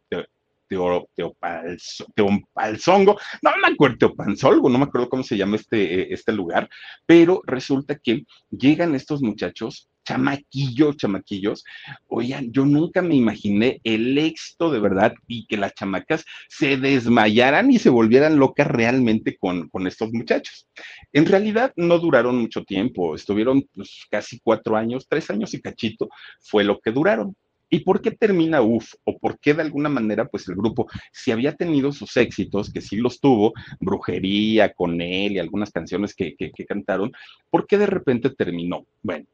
Teo, 0.67 1.09
Teopalzo, 1.15 2.05
Teopalzongo, 2.15 3.17
no 3.41 3.51
me 3.61 3.73
acuerdo, 3.73 3.97
Teopanzolgo, 3.97 4.69
no 4.69 4.77
me 4.77 4.85
acuerdo 4.85 5.09
cómo 5.09 5.23
se 5.23 5.37
llama 5.37 5.55
este, 5.55 6.13
este 6.13 6.31
lugar, 6.31 6.69
pero 7.05 7.41
resulta 7.45 7.97
que 7.97 8.25
llegan 8.49 8.95
estos 8.95 9.21
muchachos, 9.21 9.89
chamaquillos, 10.07 10.95
chamaquillos, 10.95 11.65
oigan, 12.07 12.51
yo 12.53 12.65
nunca 12.65 13.01
me 13.01 13.15
imaginé 13.15 13.81
el 13.83 14.17
éxito 14.17 14.71
de 14.71 14.79
verdad 14.79 15.13
y 15.27 15.45
que 15.47 15.57
las 15.57 15.73
chamacas 15.73 16.23
se 16.47 16.77
desmayaran 16.77 17.69
y 17.71 17.77
se 17.77 17.89
volvieran 17.89 18.39
locas 18.39 18.67
realmente 18.67 19.37
con, 19.37 19.67
con 19.67 19.85
estos 19.85 20.13
muchachos. 20.13 20.65
En 21.11 21.25
realidad 21.25 21.73
no 21.75 21.99
duraron 21.99 22.37
mucho 22.37 22.63
tiempo, 22.63 23.15
estuvieron 23.15 23.67
pues, 23.73 24.05
casi 24.09 24.39
cuatro 24.39 24.77
años, 24.77 25.07
tres 25.09 25.29
años 25.29 25.53
y 25.53 25.61
cachito 25.61 26.07
fue 26.39 26.63
lo 26.63 26.79
que 26.79 26.91
duraron 26.91 27.35
¿Y 27.69 27.81
por 27.81 28.01
qué 28.01 28.11
termina 28.11 28.61
UF? 28.61 28.93
¿O 29.03 29.17
por 29.17 29.39
qué 29.39 29.53
de 29.53 29.61
alguna 29.61 29.89
manera, 29.89 30.27
pues 30.27 30.47
el 30.47 30.55
grupo, 30.55 30.87
si 31.11 31.31
había 31.31 31.55
tenido 31.55 31.91
sus 31.91 32.15
éxitos, 32.17 32.71
que 32.71 32.81
sí 32.81 32.97
los 32.97 33.19
tuvo, 33.19 33.53
Brujería, 33.79 34.73
con 34.73 35.01
él 35.01 35.33
y 35.33 35.39
algunas 35.39 35.71
canciones 35.71 36.15
que, 36.15 36.35
que, 36.35 36.51
que 36.51 36.65
cantaron, 36.65 37.11
¿por 37.49 37.67
qué 37.67 37.77
de 37.77 37.87
repente 37.87 38.29
terminó? 38.29 38.85
Bueno, 39.01 39.25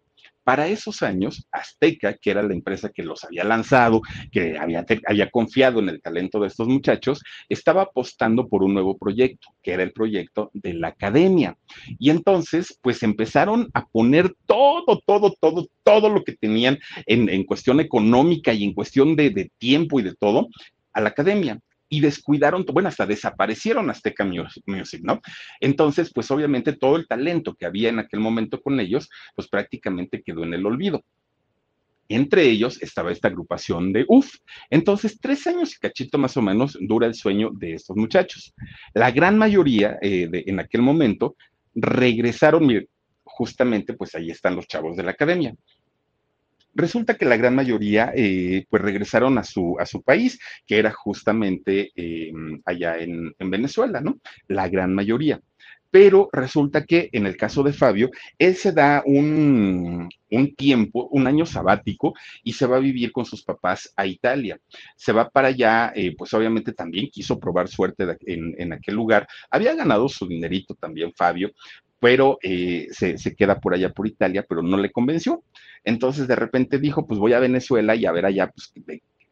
para 0.44 0.68
esos 0.68 1.02
años, 1.02 1.48
Azteca, 1.52 2.14
que 2.14 2.32
era 2.32 2.44
la 2.44 2.54
empresa 2.54 2.90
que 2.90 3.04
los 3.04 3.24
había 3.24 3.44
lanzado, 3.44 4.02
que 4.32 4.58
había, 4.58 5.30
confiado 5.32 5.80
en 5.80 5.90
el 5.90 6.02
talento 6.02 6.40
de 6.40 6.48
estos 6.48 6.68
muchachos, 6.68 7.24
estaba 7.50 7.84
apostando 7.84 8.48
por 8.48 8.64
un 8.64 8.74
nuevo 8.74 8.98
proyecto, 8.98 9.50
que 9.62 9.72
era 9.72 9.84
el 9.84 9.94
proyecto 9.94 10.52
de 10.54 10.74
la 10.74 10.90
academia. 10.90 11.58
Y 12.00 12.10
entonces, 12.10 12.78
pues 12.82 13.04
empezaron 13.04 13.70
a 13.74 13.86
poner 13.86 14.36
todo, 14.46 15.02
todo, 15.06 15.34
todo, 15.40 15.68
todo 15.84 16.10
lo 16.10 16.24
que 16.24 16.34
tenían 16.34 16.80
en, 17.06 17.44
cuestión 17.46 17.80
económica 17.80 18.54
y 18.54 18.64
en 18.64 18.74
cuestión 18.74 19.16
de 19.16 19.52
tiempo 19.58 20.00
y 20.00 20.04
de 20.04 20.16
todo 20.16 20.48
a 20.94 21.02
la 21.02 21.10
academia 21.10 21.60
y 21.90 22.02
descuidaron, 22.02 22.66
bueno, 22.66 22.90
hasta 22.90 23.06
desaparecieron 23.06 23.90
Azteca 23.90 24.26
Music, 24.26 25.02
¿no? 25.04 25.22
Entonces, 25.60 26.12
pues 26.14 26.32
obviamente 26.32 26.74
todo 26.74 26.96
el 26.96 27.08
talento 27.08 27.56
que 27.56 27.66
había 27.66 27.90
en 27.90 28.00
aquel 28.00 28.20
momento 28.20 28.62
con 28.62 28.80
ellos, 28.80 29.10
pues 29.36 29.48
prácticamente 29.48 30.24
quedó 30.24 30.44
en 30.44 30.54
el 30.54 30.66
olvido. 30.66 31.04
Entre 32.10 32.44
ellos 32.44 32.82
estaba 32.82 33.12
esta 33.12 33.30
agrupación 33.30 33.94
de 33.94 34.06
UF. 34.08 34.30
Entonces, 34.70 35.20
tres 35.20 35.48
años 35.48 35.74
y 35.74 35.80
cachito 35.80 36.18
más 36.18 36.36
o 36.36 36.42
menos 36.42 36.78
dura 36.82 37.08
el 37.08 37.16
sueño 37.16 37.50
de 37.54 37.76
estos 37.76 37.96
muchachos. 37.96 38.54
La 38.94 39.12
gran 39.12 39.38
mayoría 39.38 39.98
eh, 40.02 40.28
de, 40.30 40.44
en 40.48 40.60
aquel 40.60 40.82
momento 40.82 41.36
regresaron, 41.74 42.70
justamente, 43.24 43.94
pues 43.94 44.16
ahí 44.16 44.30
están 44.30 44.56
los 44.56 44.68
chavos 44.68 44.98
de 44.98 45.04
la 45.04 45.12
academia. 45.12 45.56
Resulta 46.76 47.16
que 47.16 47.26
la 47.26 47.38
gran 47.38 47.56
mayoría 47.56 48.12
eh, 48.16 48.66
pues 48.70 48.82
regresaron 48.82 49.38
a 49.38 49.44
su, 49.44 49.78
a 49.80 49.86
su 49.86 50.02
país, 50.02 50.40
que 50.66 50.80
era 50.80 50.92
justamente 50.92 51.92
eh, 51.96 52.32
allá 52.66 52.98
en, 52.98 53.34
en, 53.38 53.50
Venezuela, 53.50 54.02
¿no? 54.02 54.20
La 54.48 54.68
gran 54.70 54.94
mayoría. 54.94 55.40
Pero 55.94 56.28
resulta 56.34 56.86
que 56.86 57.10
en 57.12 57.28
el 57.28 57.38
caso 57.38 57.62
de 57.62 57.72
Fabio, 57.72 58.10
él 58.40 58.56
se 58.56 58.72
da 58.72 59.04
un, 59.06 60.10
un 60.32 60.56
tiempo, 60.56 61.08
un 61.12 61.28
año 61.28 61.46
sabático, 61.46 62.16
y 62.44 62.54
se 62.54 62.66
va 62.66 62.78
a 62.78 62.80
vivir 62.80 63.12
con 63.12 63.26
sus 63.26 63.44
papás 63.44 63.94
a 63.96 64.08
Italia. 64.08 64.60
Se 64.96 65.12
va 65.12 65.30
para 65.30 65.50
allá, 65.50 65.94
eh, 65.96 66.16
pues 66.18 66.34
obviamente 66.34 66.74
también 66.74 67.10
quiso 67.12 67.40
probar 67.40 67.68
suerte 67.68 68.18
en, 68.22 68.56
en, 68.58 68.74
aquel 68.74 68.96
lugar. 68.96 69.28
Había 69.52 69.76
ganado 69.76 70.10
su 70.10 70.28
dinerito 70.28 70.74
también 70.74 71.14
Fabio, 71.14 71.52
pero 72.04 72.38
eh, 72.44 72.90
se, 72.92 73.18
se, 73.18 73.34
queda 73.34 73.62
por 73.62 73.74
allá 73.74 73.94
por 73.94 74.06
Italia, 74.06 74.46
pero 74.46 74.62
no 74.62 74.76
le 74.76 74.92
convenció. 74.92 75.42
Entonces 75.86 76.28
de 76.28 76.36
repente 76.36 76.78
dijo, 76.78 77.08
pues 77.08 77.18
voy 77.18 77.32
a 77.32 77.40
Venezuela 77.40 77.96
y 77.96 78.06
a 78.06 78.12
ver 78.12 78.26
allá, 78.26 78.52
pues 78.52 78.74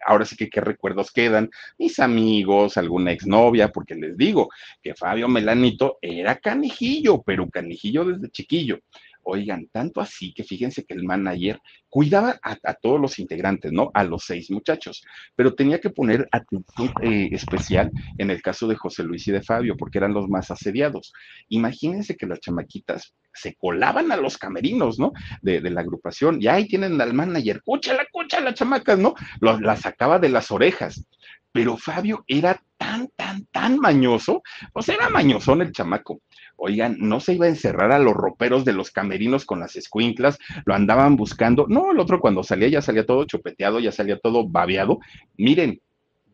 ahora 0.05 0.23
sí 0.23 0.37
que 0.37 0.49
qué 0.49 0.61
recuerdos 0.61 1.11
quedan, 1.11 1.49
mis 1.77 1.99
amigos, 1.99 2.77
alguna 2.77 3.11
exnovia, 3.11 3.73
porque 3.73 3.95
les 3.95 4.15
digo 4.15 4.47
que 4.81 4.95
Fabio 4.95 5.27
Melanito 5.27 5.97
era 6.01 6.37
canijillo, 6.37 7.21
pero 7.23 7.49
canijillo 7.49 8.05
desde 8.05 8.29
chiquillo. 8.29 8.79
Oigan, 9.23 9.67
tanto 9.71 10.01
así 10.01 10.33
que 10.33 10.43
fíjense 10.43 10.83
que 10.85 10.93
el 10.93 11.03
manager 11.03 11.59
cuidaba 11.89 12.39
a, 12.41 12.73
todos 12.75 12.99
los 12.99 13.19
integrantes, 13.19 13.71
¿no? 13.71 13.91
A 13.93 14.03
los 14.03 14.23
seis 14.25 14.49
muchachos, 14.49 15.03
pero 15.35 15.53
tenía 15.53 15.79
que 15.79 15.89
poner 15.89 16.27
atención 16.31 16.93
eh, 17.01 17.29
especial 17.31 17.91
en 18.17 18.31
el 18.31 18.41
caso 18.41 18.67
de 18.67 18.75
José 18.75 19.03
Luis 19.03 19.27
y 19.27 19.31
de 19.31 19.41
Fabio, 19.41 19.75
porque 19.77 19.97
eran 19.97 20.13
los 20.13 20.29
más 20.29 20.51
asediados. 20.51 21.11
Imagínense 21.49 22.15
que 22.15 22.27
las 22.27 22.39
chamaquitas 22.39 23.13
se 23.33 23.55
colaban 23.55 24.11
a 24.11 24.17
los 24.17 24.37
camerinos, 24.37 24.99
¿no? 24.99 25.11
De, 25.41 25.61
la 25.61 25.81
agrupación, 25.81 26.41
y 26.41 26.47
ahí 26.47 26.67
tienen 26.67 26.99
al 26.99 27.13
manager, 27.13 27.61
cúchala, 27.63 28.05
cúchala, 28.11 28.53
chamacas, 28.53 28.99
¿no? 28.99 29.13
la 29.39 29.75
sacaba 29.75 30.19
de 30.19 30.29
las 30.29 30.51
orejas. 30.51 31.05
Pero 31.53 31.77
Fabio 31.77 32.23
era 32.27 32.61
tan, 32.77 33.09
tan, 33.15 33.45
tan 33.47 33.77
mañoso, 33.77 34.41
pues 34.73 34.87
era 34.89 35.09
mañosón 35.09 35.61
el 35.61 35.71
chamaco 35.71 36.21
oigan, 36.61 36.95
no 36.99 37.19
se 37.19 37.33
iba 37.33 37.47
a 37.47 37.49
encerrar 37.49 37.91
a 37.91 37.99
los 37.99 38.13
roperos 38.13 38.63
de 38.65 38.73
los 38.73 38.91
camerinos 38.91 39.45
con 39.45 39.59
las 39.59 39.75
escuinclas, 39.75 40.37
lo 40.65 40.75
andaban 40.75 41.15
buscando. 41.15 41.65
No, 41.67 41.91
el 41.91 41.99
otro 41.99 42.19
cuando 42.19 42.43
salía 42.43 42.67
ya 42.67 42.81
salía 42.81 43.05
todo 43.05 43.25
chupeteado, 43.25 43.79
ya 43.79 43.91
salía 43.91 44.19
todo 44.19 44.47
babeado. 44.47 44.99
Miren, 45.37 45.81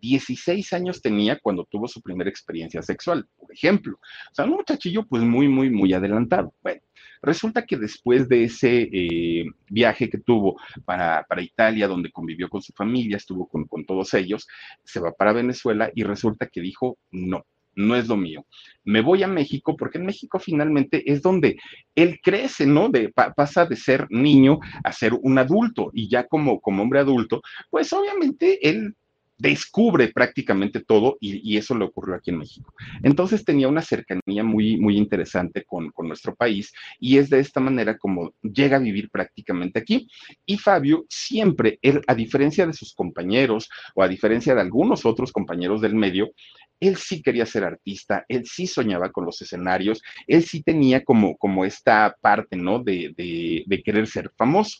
16 0.01 0.73
años 0.73 1.01
tenía 1.01 1.39
cuando 1.39 1.65
tuvo 1.65 1.87
su 1.87 2.01
primera 2.01 2.29
experiencia 2.29 2.81
sexual, 2.81 3.27
por 3.37 3.51
ejemplo. 3.51 3.99
O 4.31 4.35
sea, 4.35 4.45
un 4.45 4.51
muchachillo 4.51 5.05
pues 5.07 5.23
muy, 5.23 5.47
muy, 5.47 5.69
muy 5.69 5.93
adelantado. 5.93 6.53
Bueno, 6.61 6.81
resulta 7.21 7.65
que 7.65 7.77
después 7.77 8.27
de 8.27 8.43
ese 8.43 8.89
eh, 8.91 9.45
viaje 9.69 10.09
que 10.09 10.19
tuvo 10.19 10.59
para, 10.83 11.25
Italia, 11.39 11.87
donde 11.87 12.11
convivió 12.11 12.49
con 12.49 12.61
su 12.61 12.73
familia, 12.73 13.17
estuvo 13.17 13.47
con 13.47 13.85
todos 13.85 14.13
ellos, 14.13 14.45
se 14.83 14.99
va 14.99 15.13
para 15.13 15.31
Venezuela 15.31 15.89
y 15.95 16.03
resulta 16.03 16.47
que 16.47 16.61
dijo, 16.61 16.97
no, 17.11 17.45
no 17.77 17.95
es 17.95 18.07
lo 18.07 18.17
mío. 18.17 18.45
Me 18.83 19.01
voy 19.01 19.23
a 19.23 19.27
México 19.27 19.77
porque 19.77 19.99
en 19.99 20.05
México 20.05 20.39
finalmente 20.39 21.09
es 21.09 21.21
donde 21.21 21.57
él 21.95 22.19
crece, 22.21 22.65
¿no? 22.65 22.89
De, 22.89 23.13
pasa 23.35 23.65
de 23.65 23.75
ser 23.75 24.07
niño 24.09 24.59
a 24.83 24.91
ser 24.91 25.13
un 25.13 25.37
adulto 25.37 25.91
y 25.93 26.09
ya 26.09 26.27
como, 26.27 26.59
como 26.59 26.83
hombre 26.83 26.99
adulto, 26.99 27.41
pues 27.69 27.93
obviamente 27.93 28.67
él 28.67 28.95
descubre 29.37 30.09
prácticamente 30.09 30.81
todo 30.81 31.17
y, 31.19 31.57
eso 31.57 31.75
le 31.75 31.85
ocurrió 31.85 32.15
aquí 32.15 32.31
en 32.31 32.39
México. 32.39 32.73
Entonces 33.03 33.45
tenía 33.45 33.67
una 33.67 33.81
cercanía 33.81 34.43
muy, 34.43 34.77
muy 34.77 34.97
interesante 34.97 35.63
con, 35.63 35.91
con, 35.91 36.07
nuestro 36.07 36.35
país 36.35 36.71
y 36.99 37.17
es 37.17 37.29
de 37.29 37.39
esta 37.39 37.59
manera 37.59 37.97
como 37.97 38.33
llega 38.41 38.77
a 38.77 38.81
vivir 38.81 39.09
prácticamente 39.09 39.79
aquí. 39.79 40.07
Y 40.45 40.57
Fabio 40.57 41.05
siempre, 41.09 41.79
él, 41.81 42.01
a 42.07 42.15
diferencia 42.15 42.65
de 42.65 42.73
sus 42.73 42.93
compañeros 42.93 43.69
o 43.95 44.03
a 44.03 44.07
diferencia 44.07 44.55
de 44.55 44.61
algunos 44.61 45.05
otros 45.05 45.31
compañeros 45.31 45.81
del 45.81 45.95
medio, 45.95 46.31
él 46.79 46.95
sí 46.97 47.21
quería 47.21 47.45
ser 47.45 47.63
artista, 47.63 48.25
él 48.27 48.45
sí 48.45 48.67
soñaba 48.67 49.11
con 49.11 49.25
los 49.25 49.41
escenarios, 49.41 50.01
él 50.27 50.43
sí 50.43 50.61
tenía 50.61 51.03
como, 51.03 51.35
como 51.37 51.65
esta 51.65 52.15
parte, 52.21 52.55
¿no? 52.55 52.83
De, 52.83 53.13
de, 53.17 53.63
de 53.65 53.83
querer 53.83 54.07
ser 54.07 54.31
famoso. 54.37 54.79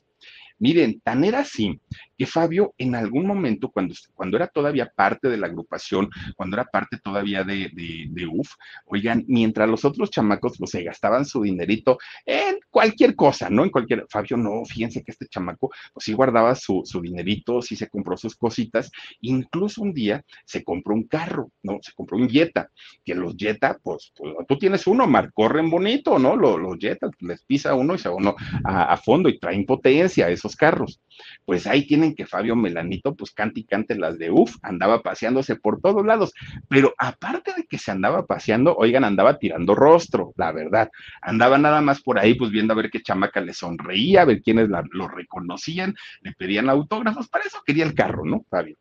Miren, 0.60 1.00
tan 1.02 1.24
era 1.24 1.40
así 1.40 1.80
que 2.18 2.26
Fabio 2.26 2.74
en 2.78 2.96
algún 2.96 3.26
momento, 3.26 3.70
cuando, 3.70 3.94
cuando 4.14 4.38
era 4.38 4.48
todavía 4.48 4.92
parte 4.94 5.30
de 5.30 5.38
la 5.38 5.48
agrupación, 5.48 6.10
cuando 6.36 6.56
era 6.56 6.66
parte 6.66 6.98
todavía 6.98 7.44
de, 7.44 7.70
de, 7.74 8.28
UF, 8.28 8.50
oigan, 8.86 9.24
mientras 9.28 9.70
los 9.70 9.86
otros 9.86 10.10
chamacos 10.10 10.58
pues, 10.58 10.72
se 10.72 10.84
gastaban 10.84 11.26
su 11.26 11.44
dinerito 11.44 11.98
en 12.26 12.58
cualquier 12.70 13.16
cosa, 13.16 13.50
¿no? 13.50 13.64
En 13.64 13.70
cualquier, 13.70 14.06
Fabio 14.10 14.38
no, 14.38 14.66
fíjense 14.66 15.04
que 15.04 15.12
este 15.12 15.28
chamaco, 15.28 15.70
pues 15.94 16.04
sí 16.06 16.14
guardaba 16.14 16.56
su, 16.56 16.82
su 16.86 17.02
dinerito, 17.02 17.62
sí 17.62 17.76
se 17.76 17.88
compró 17.88 18.18
sus 18.18 18.36
cositas, 18.36 18.92
incluso 19.22 19.82
un 19.82 19.94
día 19.94 20.24
se 20.46 20.64
compró 20.64 20.96
un 20.96 21.08
carro, 21.08 21.52
¿no? 21.62 21.80
Se 21.82 21.94
compró 21.94 22.18
un 22.18 22.30
Jetta, 22.30 22.70
que 23.06 23.16
los 23.16 23.36
Jetta, 23.38 23.78
pues, 23.82 24.12
pues 24.16 24.34
tú 24.48 24.58
tienes 24.58 24.88
uno, 24.88 25.08
Mar, 25.08 25.32
corren 25.34 25.70
bonito, 25.70 26.18
¿no? 26.18 26.36
Los, 26.36 26.60
los 26.60 26.78
Jetta, 26.80 27.10
les 27.20 27.44
pisa 27.44 27.76
uno 27.76 27.96
y 27.96 28.00
se 28.00 28.10
uno 28.10 28.36
a, 28.64 28.94
a 28.94 28.98
fondo 28.98 29.30
y 29.30 29.40
traen 29.40 29.66
potencia 29.66 30.30
esos 30.30 30.56
carros. 30.56 31.00
Pues 31.46 31.68
ahí 31.68 31.86
tienen 31.86 32.07
que 32.16 32.26
Fabio 32.26 32.56
Melanito, 32.56 33.16
pues 33.16 33.32
cante 33.32 33.62
y 33.62 33.64
cante 33.66 33.96
las 33.96 34.18
de 34.18 34.32
UF, 34.32 34.56
andaba 34.62 35.02
paseándose 35.02 35.56
por 35.56 35.82
todos 35.82 36.06
lados, 36.06 36.34
pero 36.68 36.94
aparte 36.98 37.54
de 37.56 37.66
que 37.66 37.78
se 37.78 37.92
andaba 37.92 38.26
paseando, 38.26 38.76
oigan, 38.76 39.04
andaba 39.04 39.38
tirando 39.38 39.76
rostro, 39.76 40.34
la 40.38 40.52
verdad, 40.52 40.90
andaba 41.22 41.58
nada 41.58 41.82
más 41.82 42.02
por 42.02 42.20
ahí, 42.20 42.36
pues 42.36 42.52
viendo 42.52 42.74
a 42.74 42.78
ver 42.78 42.90
qué 42.90 43.02
chamaca 43.02 43.42
le 43.42 43.54
sonreía, 43.54 44.22
a 44.22 44.26
ver 44.26 44.42
quiénes 44.42 44.70
lo 44.70 45.08
reconocían, 45.08 45.96
le 46.22 46.34
pedían 46.34 46.70
autógrafos, 46.70 47.28
para 47.28 47.46
eso 47.46 47.62
quería 47.66 47.86
el 47.86 47.94
carro, 47.94 48.26
¿no, 48.26 48.46
Fabio? 48.50 48.78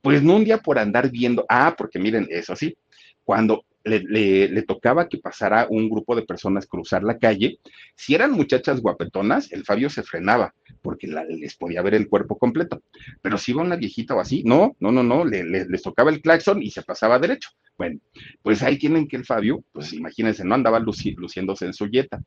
Pues 0.00 0.22
no 0.22 0.36
un 0.36 0.44
día 0.44 0.58
por 0.58 0.78
andar 0.78 1.10
viendo, 1.10 1.44
ah, 1.48 1.74
porque 1.76 1.98
miren, 1.98 2.26
eso 2.30 2.56
sí, 2.56 2.76
cuando 3.24 3.64
le, 3.84 4.62
tocaba 4.62 5.08
que 5.08 5.18
pasara 5.18 5.66
un 5.68 5.88
grupo 5.88 6.14
de 6.14 6.22
personas 6.22 6.66
cruzar 6.66 7.02
la 7.02 7.18
calle. 7.18 7.58
Si 7.94 8.14
eran 8.14 8.32
muchachas 8.32 8.80
guapetonas, 8.80 9.50
el 9.52 9.64
Fabio 9.64 9.90
se 9.90 10.02
frenaba 10.02 10.54
porque 10.82 11.06
les 11.06 11.56
podía 11.56 11.82
ver 11.82 11.94
el 11.94 12.08
cuerpo 12.08 12.38
completo. 12.38 12.82
Pero 13.22 13.38
si 13.38 13.52
iba 13.52 13.62
una 13.62 13.76
viejita 13.76 14.14
o 14.14 14.20
así, 14.20 14.42
no, 14.44 14.76
no, 14.80 14.92
no, 14.92 15.02
no, 15.02 15.24
le, 15.24 15.44
les 15.44 15.82
tocaba 15.82 16.10
el 16.10 16.20
claxon 16.20 16.62
y 16.62 16.70
se 16.70 16.82
pasaba 16.82 17.18
derecho. 17.18 17.50
Bueno, 17.76 18.00
pues 18.42 18.62
ahí 18.62 18.78
tienen 18.78 19.08
que 19.08 19.16
el 19.16 19.24
Fabio, 19.24 19.64
pues 19.72 19.92
imagínense, 19.92 20.44
no 20.44 20.54
andaba 20.54 20.78
luciéndose 20.78 21.64
en 21.64 21.72
su 21.72 21.86
yeta. 21.86 22.22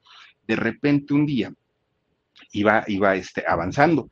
De 0.48 0.56
repente 0.56 1.14
un 1.14 1.26
día 1.26 1.54
iba, 2.52 2.84
iba 2.88 3.16
este, 3.16 3.44
avanzando 3.48 4.10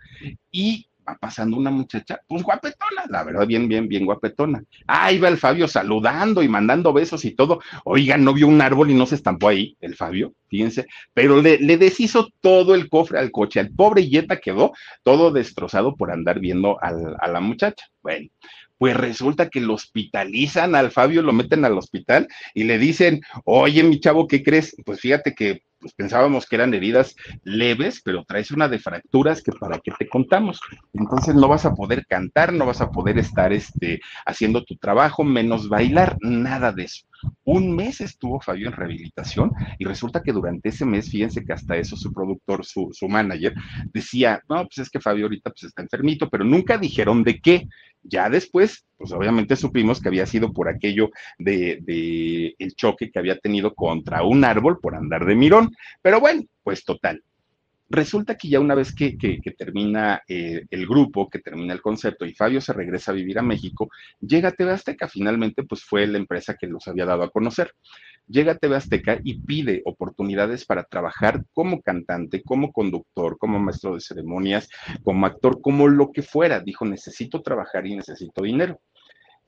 y 0.52 0.88
va 1.08 1.18
pasando 1.18 1.58
una 1.58 1.72
muchacha, 1.72 2.22
pues 2.28 2.44
guapetona, 2.44 3.06
la 3.10 3.24
verdad, 3.24 3.48
bien, 3.48 3.68
bien, 3.68 3.88
bien 3.88 4.06
guapetona. 4.06 4.64
Ahí 4.88 5.20
va 5.20 5.30
el 5.30 5.38
Fabio 5.38 5.68
saludando 5.68 6.44
y 6.44 6.48
mandando 6.48 6.94
besos 6.94 7.26
y 7.26 7.32
todo. 7.32 7.62
Oigan, 7.84 8.24
no 8.24 8.34
vio 8.34 8.48
un 8.48 8.62
árbol 8.62 8.92
y 8.92 8.94
no 8.94 9.06
se 9.06 9.16
estampó 9.16 9.50
ahí, 9.50 9.76
el 9.82 9.96
Fabio, 9.96 10.34
fíjense, 10.48 10.88
pero 11.14 11.42
le, 11.42 11.58
deshizo 11.78 12.30
todo 12.42 12.76
el 12.76 12.90
cofre 12.90 13.20
al 13.20 13.32
coche. 13.32 13.60
El 13.60 13.74
pobre 13.74 14.08
Yeta 14.08 14.40
quedó 14.40 14.74
todo 15.04 15.32
destrozado 15.32 15.96
por 15.96 16.12
andar 16.12 16.40
viendo 16.40 16.78
a 16.82 17.28
la 17.28 17.40
muchacha. 17.40 17.86
Bueno, 18.02 18.30
pues 18.82 18.98
resulta 18.98 19.48
que 19.48 19.62
lo 19.62 19.76
hospitalizan 19.76 20.74
al 20.74 20.89
Fabio, 20.89 21.22
lo 21.22 21.34
meten 21.34 21.65
al 21.65 21.78
hospital 21.78 22.28
y 22.56 22.63
le 22.63 22.80
dicen, 22.80 23.22
oye, 23.46 23.84
mi 23.84 24.00
chavo, 24.00 24.28
¿qué 24.28 24.41
crees? 24.41 24.76
Pues 24.84 25.00
fíjate 25.00 25.36
que 25.36 25.62
pues 25.80 25.94
pensábamos 25.94 26.48
que 26.48 26.56
eran 26.56 26.74
heridas 26.74 27.15
leves, 27.44 28.02
pero 28.04 28.24
traes 28.24 28.50
una 28.50 28.67
de 28.67 28.80
fracturas 28.80 29.44
que 29.44 29.52
para 29.52 29.80
qué 29.80 29.91
te 29.98 30.08
contamos. 30.08 30.60
Entonces 30.94 31.36
no 31.36 31.48
vas 31.48 31.65
a 31.65 31.74
poder 31.74 32.08
cantar, 32.08 32.54
no 32.54 32.65
vas 32.65 32.82
a 32.82 32.89
poder 32.89 33.20
estar 33.20 33.54
este, 33.54 34.00
haciendo 34.26 34.63
tu 34.63 34.76
trabajo, 34.78 35.24
menos 35.24 35.70
bailar, 35.70 36.17
nada 36.22 36.72
de 36.72 36.84
eso. 36.84 37.06
Un 37.44 37.76
mes 37.76 38.02
estuvo 38.02 38.41
Fabio 38.41 38.67
en 38.67 38.74
rehabilitación 38.74 39.52
y 39.78 39.86
resulta 39.86 40.24
que 40.24 40.32
durante 40.32 40.70
ese 40.70 40.86
mes, 40.86 41.10
fíjense 41.10 41.44
que 41.44 41.54
hasta 41.54 41.78
eso 41.78 41.96
su 41.96 42.12
productor, 42.13 42.65
su, 42.65 42.89
su 42.94 43.08
manager, 43.08 43.54
decía, 43.94 44.41
no, 44.50 44.63
pues 44.63 44.80
es 44.80 44.89
que 44.89 45.00
Fabio 45.00 45.26
ahorita 45.26 45.52
pues 45.52 45.63
está 45.63 45.82
enfermito, 45.82 46.30
pero 46.30 46.44
nunca 46.44 46.78
dijeron 46.78 47.24
de 47.24 47.39
qué. 47.39 47.67
Ya 48.04 48.30
después, 48.30 48.86
pues 48.98 49.12
obviamente 49.12 49.56
supimos 49.56 50.02
que 50.02 50.10
había 50.10 50.26
sido 50.26 50.52
por 50.54 50.70
aquello 50.70 51.10
de, 51.38 51.80
de 51.82 52.56
el 52.58 52.76
choque 52.76 53.12
que 53.12 53.20
había 53.20 53.38
tenido 53.38 53.74
contra 53.74 54.24
un 54.24 54.44
árbol 54.44 54.80
por 54.80 54.96
andar 54.96 55.26
de 55.26 55.36
mirón. 55.36 55.72
Pero 56.02 56.20
bueno, 56.20 56.44
pues 56.64 56.84
total, 56.84 57.24
Resulta 57.94 58.38
que 58.38 58.48
ya 58.48 58.62
una 58.62 58.74
vez 58.74 58.96
que, 58.96 59.18
termina 59.58 60.22
eh, 60.26 60.64
el 60.70 60.88
grupo, 60.88 61.30
que 61.30 61.40
termina 61.40 61.74
el 61.74 61.82
concepto 61.82 62.26
y 62.26 62.34
Fabio 62.34 62.62
se 62.62 62.72
regresa 62.72 63.12
a 63.12 63.16
vivir 63.16 63.38
a 63.38 63.42
México, 63.42 63.90
llega 64.22 64.54
TV 64.54 64.72
Azteca. 64.72 65.10
Finalmente, 65.10 65.64
pues 65.64 65.84
fue 65.84 66.08
la 66.08 66.18
empresa 66.18 66.56
que 66.58 66.68
los 66.68 66.88
había 66.88 67.06
dado 67.06 67.24
a 67.24 67.30
conocer. 67.30 67.74
Llega 68.28 68.54
a 68.54 68.58
TV 68.58 68.76
Azteca 68.76 69.20
y 69.24 69.42
pide 69.42 69.82
oportunidades 69.86 70.66
para 70.66 70.84
trabajar 70.84 71.44
como 71.54 71.82
cantante, 71.82 72.44
como 72.44 72.72
conductor, 72.72 73.38
como 73.38 73.60
maestro 73.60 73.96
de 73.96 74.02
ceremonias, 74.02 74.70
como 75.04 75.26
actor, 75.26 75.62
como 75.62 75.88
lo 75.88 76.12
que 76.12 76.22
fuera. 76.22 76.60
Dijo, 76.60 76.86
necesito 76.86 77.42
trabajar 77.42 77.86
y 77.88 77.96
necesito 77.96 78.44
dinero. 78.44 78.80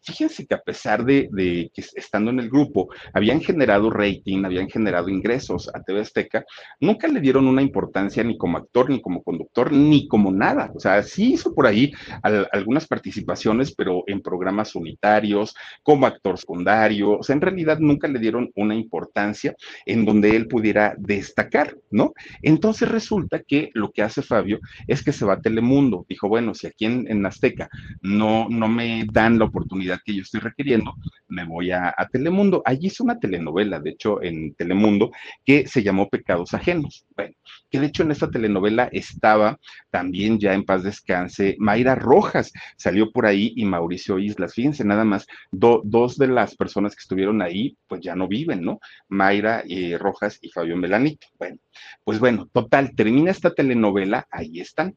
Fíjense 0.03 0.45
que 0.45 0.55
a 0.55 0.61
pesar 0.61 1.05
de, 1.05 1.29
de, 1.31 1.71
que 1.73 1.83
estando 1.95 2.31
en 2.31 2.39
el 2.39 2.49
grupo 2.49 2.89
habían 3.13 3.41
generado 3.41 3.89
rating, 3.89 4.43
habían 4.45 4.69
generado 4.69 5.09
ingresos 5.09 5.69
a 5.73 5.81
TV 5.81 6.01
Azteca, 6.01 6.45
nunca 6.79 7.07
le 7.07 7.21
dieron 7.21 7.47
una 7.47 7.61
importancia 7.61 8.23
ni 8.23 8.37
como 8.37 8.57
actor, 8.57 8.89
ni 8.89 9.01
como 9.01 9.23
conductor, 9.23 9.71
ni 9.71 10.07
como 10.07 10.31
nada. 10.31 10.71
O 10.75 10.79
sea, 10.79 11.01
sí 11.03 11.33
hizo 11.33 11.53
por 11.53 11.67
ahí 11.67 11.91
al, 12.21 12.47
algunas 12.51 12.87
participaciones, 12.87 13.73
pero 13.73 14.03
en 14.07 14.21
programas 14.21 14.75
unitarios, 14.75 15.55
como 15.81 16.05
actor 16.05 16.37
secundario. 16.37 17.19
O 17.19 17.23
sea, 17.23 17.35
en 17.35 17.41
realidad 17.41 17.79
nunca 17.79 18.07
le 18.07 18.19
dieron 18.19 18.51
una 18.55 18.75
importancia 18.75 19.55
en 19.85 20.05
donde 20.05 20.35
él 20.35 20.47
pudiera 20.47 20.95
destacar, 20.97 21.77
¿no? 21.91 22.13
Entonces 22.41 22.89
resulta 22.89 23.41
que 23.41 23.69
lo 23.73 23.91
que 23.91 24.01
hace 24.01 24.21
Fabio 24.21 24.59
es 24.87 25.03
que 25.03 25.13
se 25.13 25.25
va 25.25 25.33
a 25.33 25.41
Telemundo. 25.41 26.05
Dijo, 26.07 26.27
bueno, 26.27 26.53
si 26.53 26.67
aquí 26.67 26.85
en, 26.85 27.05
en 27.09 27.25
Azteca 27.25 27.69
no, 28.01 28.47
no 28.49 28.67
me 28.67 29.05
dan 29.11 29.39
la 29.39 29.45
oportunidad 29.45 29.92
que 30.03 30.15
yo 30.15 30.21
estoy 30.21 30.39
requiriendo, 30.39 30.93
me 31.27 31.45
voy 31.45 31.71
a, 31.71 31.93
a 31.95 32.07
Telemundo. 32.07 32.61
Allí 32.65 32.87
hizo 32.87 33.03
una 33.03 33.19
telenovela, 33.19 33.79
de 33.79 33.91
hecho, 33.91 34.21
en 34.21 34.53
Telemundo, 34.55 35.11
que 35.45 35.67
se 35.67 35.83
llamó 35.83 36.09
Pecados 36.09 36.53
Ajenos. 36.53 37.05
Bueno, 37.15 37.33
que 37.69 37.79
de 37.79 37.87
hecho 37.87 38.03
en 38.03 38.11
esta 38.11 38.29
telenovela 38.29 38.87
estaba 38.91 39.59
también 39.89 40.37
ya 40.37 40.53
en 40.53 40.63
paz 40.63 40.83
descanse 40.83 41.55
Mayra 41.57 41.95
Rojas, 41.95 42.53
salió 42.77 43.11
por 43.11 43.25
ahí 43.25 43.51
y 43.55 43.65
Mauricio 43.65 44.19
Islas. 44.19 44.53
Fíjense 44.53 44.85
nada 44.85 45.03
más, 45.03 45.25
dos 45.51 46.17
de 46.17 46.27
las 46.27 46.55
personas 46.55 46.95
que 46.95 47.01
estuvieron 47.01 47.41
ahí, 47.41 47.75
pues 47.87 48.01
ya 48.01 48.15
no 48.15 48.27
viven, 48.27 48.63
¿no? 48.63 48.79
Mayra 49.09 49.63
eh, 49.67 49.97
Rojas 49.97 50.37
y 50.41 50.49
Fabio 50.49 50.77
Melanito. 50.77 51.27
Bueno, 51.39 51.57
pues 52.03 52.19
bueno, 52.19 52.47
total, 52.53 52.95
termina 52.95 53.31
esta 53.31 53.53
telenovela, 53.53 54.27
ahí 54.29 54.59
están. 54.59 54.95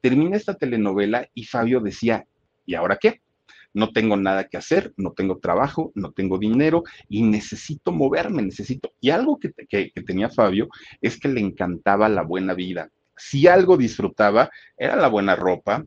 Termina 0.00 0.36
esta 0.36 0.54
telenovela 0.54 1.28
y 1.34 1.44
Fabio 1.44 1.80
decía, 1.80 2.26
¿y 2.66 2.74
ahora 2.74 2.98
qué? 3.00 3.22
No 3.74 3.92
tengo 3.92 4.16
nada 4.16 4.44
que 4.48 4.56
hacer, 4.56 4.92
no 4.96 5.12
tengo 5.12 5.38
trabajo, 5.38 5.92
no 5.94 6.12
tengo 6.12 6.38
dinero 6.38 6.84
y 7.08 7.22
necesito 7.22 7.92
moverme, 7.92 8.42
necesito. 8.42 8.92
Y 9.00 9.10
algo 9.10 9.38
que, 9.38 9.52
que, 9.68 9.92
tenía 10.06 10.30
Fabio 10.30 10.68
es 11.00 11.18
que 11.18 11.28
le 11.28 11.40
encantaba 11.40 12.08
la 12.08 12.22
buena 12.22 12.54
vida. 12.54 12.90
Si 13.16 13.46
algo 13.46 13.76
disfrutaba, 13.76 14.50
era 14.76 14.96
la 14.96 15.08
buena 15.08 15.36
ropa, 15.36 15.84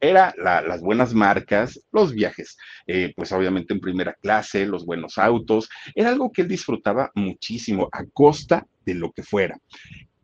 era 0.00 0.34
la, 0.36 0.60
las 0.60 0.80
buenas 0.80 1.14
marcas, 1.14 1.80
los 1.92 2.12
viajes, 2.12 2.58
eh, 2.86 3.12
pues 3.16 3.32
obviamente 3.32 3.72
en 3.72 3.80
primera 3.80 4.14
clase, 4.14 4.66
los 4.66 4.84
buenos 4.84 5.16
autos, 5.18 5.68
era 5.94 6.10
algo 6.10 6.30
que 6.30 6.42
él 6.42 6.48
disfrutaba 6.48 7.10
muchísimo 7.14 7.88
a 7.90 8.04
costa 8.12 8.66
de 8.84 8.94
lo 8.94 9.12
que 9.12 9.22
fuera 9.22 9.58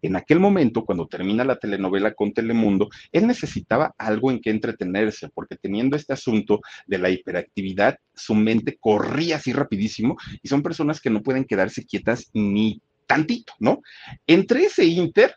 en 0.03 0.17
aquel 0.17 0.41
momento, 0.41 0.85
cuando 0.85 1.07
termina 1.07 1.45
la 1.45 1.57
telenovela 1.57 2.13
con 2.15 2.33
Telemundo, 2.33 2.89
él 3.13 3.27
necesitaba 3.27 3.95
algo 3.99 4.31
en 4.31 4.41
que 4.41 4.51
entretenerse, 4.51 5.29
porque 5.35 5.57
teniendo 5.57 5.97
este 5.97 6.13
asunto 6.13 6.61
de 6.87 6.99
la 6.99 7.11
hiperactividad, 7.11 7.99
su 8.15 8.35
mente 8.35 8.77
corría 8.79 9.37
así 9.37 9.53
rapidísimo 9.53 10.17
y 10.43 10.49
son 10.49 10.63
personas 10.63 11.01
que 11.01 11.11
no 11.11 11.23
pueden 11.23 11.45
quedarse 11.45 11.85
quietas 11.85 12.31
ni 12.35 12.81
tantito, 13.07 13.55
¿no? 13.59 13.83
Entre 14.27 14.65
ese 14.65 14.85
inter, 14.85 15.35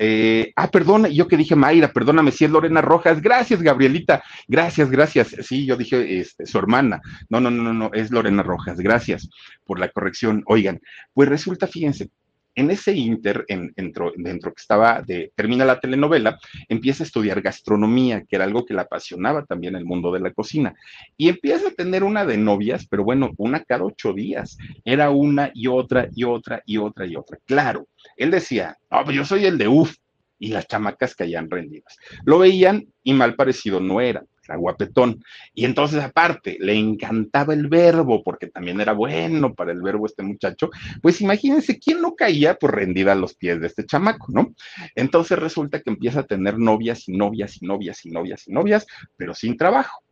eh, 0.00 0.52
ah, 0.54 0.70
perdón, 0.70 1.06
yo 1.06 1.26
que 1.26 1.36
dije 1.36 1.56
Mayra, 1.56 1.92
perdóname, 1.92 2.30
si 2.30 2.44
es 2.44 2.50
Lorena 2.50 2.80
Rojas. 2.80 3.20
Gracias, 3.20 3.60
Gabrielita. 3.60 4.22
Gracias, 4.46 4.88
gracias. 4.90 5.34
Sí, 5.42 5.66
yo 5.66 5.76
dije 5.76 6.20
este, 6.20 6.46
su 6.46 6.56
hermana. 6.58 7.00
No, 7.28 7.40
no, 7.40 7.50
no, 7.50 7.74
no, 7.74 7.90
es 7.92 8.12
Lorena 8.12 8.44
Rojas. 8.44 8.78
Gracias 8.78 9.28
por 9.64 9.80
la 9.80 9.88
corrección. 9.88 10.44
Oigan, 10.46 10.80
pues 11.12 11.28
resulta, 11.28 11.66
fíjense, 11.66 12.10
en 12.58 12.72
ese 12.72 12.92
inter, 12.92 13.44
en, 13.46 13.72
dentro, 13.76 14.52
que 14.52 14.60
estaba 14.60 15.00
de, 15.00 15.30
termina 15.36 15.64
la 15.64 15.78
telenovela, 15.78 16.40
empieza 16.68 17.04
a 17.04 17.06
estudiar 17.06 17.40
gastronomía, 17.40 18.24
que 18.24 18.34
era 18.34 18.44
algo 18.44 18.66
que 18.66 18.74
le 18.74 18.80
apasionaba 18.80 19.44
también 19.44 19.76
el 19.76 19.84
mundo 19.84 20.10
de 20.10 20.18
la 20.18 20.32
cocina. 20.32 20.74
Y 21.16 21.28
empieza 21.28 21.68
a 21.68 21.70
tener 21.70 22.02
una 22.02 22.26
de 22.26 22.36
novias, 22.36 22.84
pero 22.90 23.04
bueno, 23.04 23.30
una 23.36 23.62
cada 23.62 23.84
ocho 23.84 24.12
días. 24.12 24.58
Era 24.84 25.10
una 25.10 25.52
y 25.54 25.68
otra 25.68 26.08
y 26.12 26.24
otra 26.24 26.60
y 26.66 26.78
otra 26.78 27.06
y 27.06 27.14
otra. 27.14 27.38
Claro, 27.46 27.86
él 28.16 28.32
decía, 28.32 28.76
no, 28.90 29.04
pues 29.04 29.16
yo 29.16 29.24
soy 29.24 29.46
el 29.46 29.56
de 29.56 29.68
UF. 29.68 29.94
Y 30.40 30.48
las 30.48 30.68
chamacas 30.68 31.16
caían 31.16 31.50
rendidas. 31.50 31.96
Lo 32.24 32.38
veían 32.38 32.86
y 33.02 33.12
mal 33.12 33.34
parecido 33.34 33.80
no 33.80 34.00
era 34.00 34.22
era 34.48 34.58
guapetón. 34.58 35.22
Y 35.54 35.64
entonces, 35.64 36.02
aparte, 36.02 36.56
le 36.60 36.74
encantaba 36.74 37.54
el 37.54 37.68
verbo, 37.68 38.22
porque 38.22 38.48
también 38.48 38.80
era 38.80 38.92
bueno 38.92 39.54
para 39.54 39.72
el 39.72 39.82
verbo 39.82 40.06
este 40.06 40.22
muchacho. 40.22 40.70
Pues 41.02 41.20
imagínense, 41.20 41.78
¿quién 41.78 42.00
no 42.00 42.14
caía 42.14 42.54
por 42.54 42.74
rendida 42.74 43.12
a 43.12 43.16
los 43.16 43.34
pies 43.34 43.60
de 43.60 43.66
este 43.66 43.86
chamaco, 43.86 44.26
no? 44.32 44.54
Entonces 44.94 45.38
resulta 45.38 45.80
que 45.80 45.90
empieza 45.90 46.20
a 46.20 46.26
tener 46.26 46.58
novias 46.58 47.08
y 47.08 47.16
novias 47.16 47.60
y 47.60 47.66
novias 47.66 48.04
y 48.04 48.10
novias 48.10 48.48
y 48.48 48.52
novias, 48.52 48.86
pero 49.16 49.34
sin 49.34 49.56
trabajo. 49.56 50.02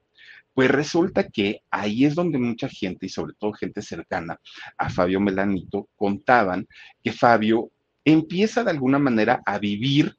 Pues 0.54 0.70
resulta 0.70 1.28
que 1.28 1.60
ahí 1.70 2.06
es 2.06 2.14
donde 2.14 2.38
mucha 2.38 2.68
gente, 2.68 3.06
y 3.06 3.08
sobre 3.10 3.34
todo 3.38 3.52
gente 3.52 3.82
cercana 3.82 4.40
a 4.78 4.88
Fabio 4.88 5.20
Melanito, 5.20 5.88
contaban 5.96 6.66
que 7.02 7.12
Fabio 7.12 7.70
empieza 8.06 8.64
de 8.64 8.70
alguna 8.70 8.98
manera 8.98 9.42
a 9.44 9.58
vivir 9.58 10.16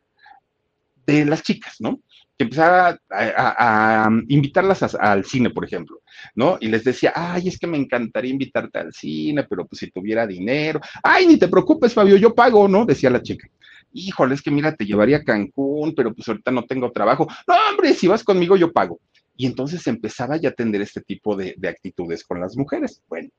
de 1.07 1.25
las 1.25 1.41
chicas, 1.41 1.77
¿no? 1.79 2.01
Que 2.37 2.43
empezaba 2.43 2.99
a, 3.09 4.09
invitarlas 4.27 4.83
al 4.95 5.25
cine, 5.25 5.49
por 5.49 5.65
ejemplo, 5.65 6.01
¿no? 6.35 6.57
Y 6.61 6.67
les 6.67 6.83
decía, 6.83 7.11
ay, 7.15 7.47
es 7.47 7.57
que 7.57 7.65
me 7.65 7.77
encantaría 7.77 8.31
invitarte 8.31 8.77
al 8.77 8.93
cine, 8.93 9.43
pero 9.43 9.65
pues 9.65 9.79
si 9.79 9.89
tuviera 9.89 10.27
dinero, 10.27 10.79
ay, 11.03 11.25
ni 11.25 11.37
te 11.37 11.47
preocupes, 11.47 11.93
Fabio, 11.93 12.15
yo 12.17 12.35
pago, 12.35 12.67
¿no? 12.67 12.85
Decía 12.85 13.09
la 13.09 13.23
chica. 13.23 13.49
Híjole, 13.91 14.35
es 14.35 14.43
que 14.43 14.51
mira, 14.51 14.75
te 14.75 14.85
llevaría 14.85 15.17
a 15.17 15.23
Cancún, 15.23 15.95
pero 15.95 16.13
pues 16.13 16.27
ahorita 16.27 16.51
no 16.51 16.63
tengo 16.65 16.91
trabajo. 16.91 17.27
No, 17.47 17.55
hombre, 17.71 17.93
si 17.93 18.07
vas 18.07 18.23
conmigo, 18.23 18.55
yo 18.55 18.71
pago. 18.71 18.99
Y 19.35 19.45
entonces 19.45 19.85
empezaba 19.87 20.37
ya 20.37 20.49
a 20.49 20.51
atender 20.51 20.81
este 20.81 21.01
tipo 21.01 21.35
de, 21.35 21.55
de 21.57 21.69
actitudes 21.69 22.23
con 22.23 22.39
las 22.39 22.55
mujeres. 22.55 23.01
Bueno, 23.07 23.29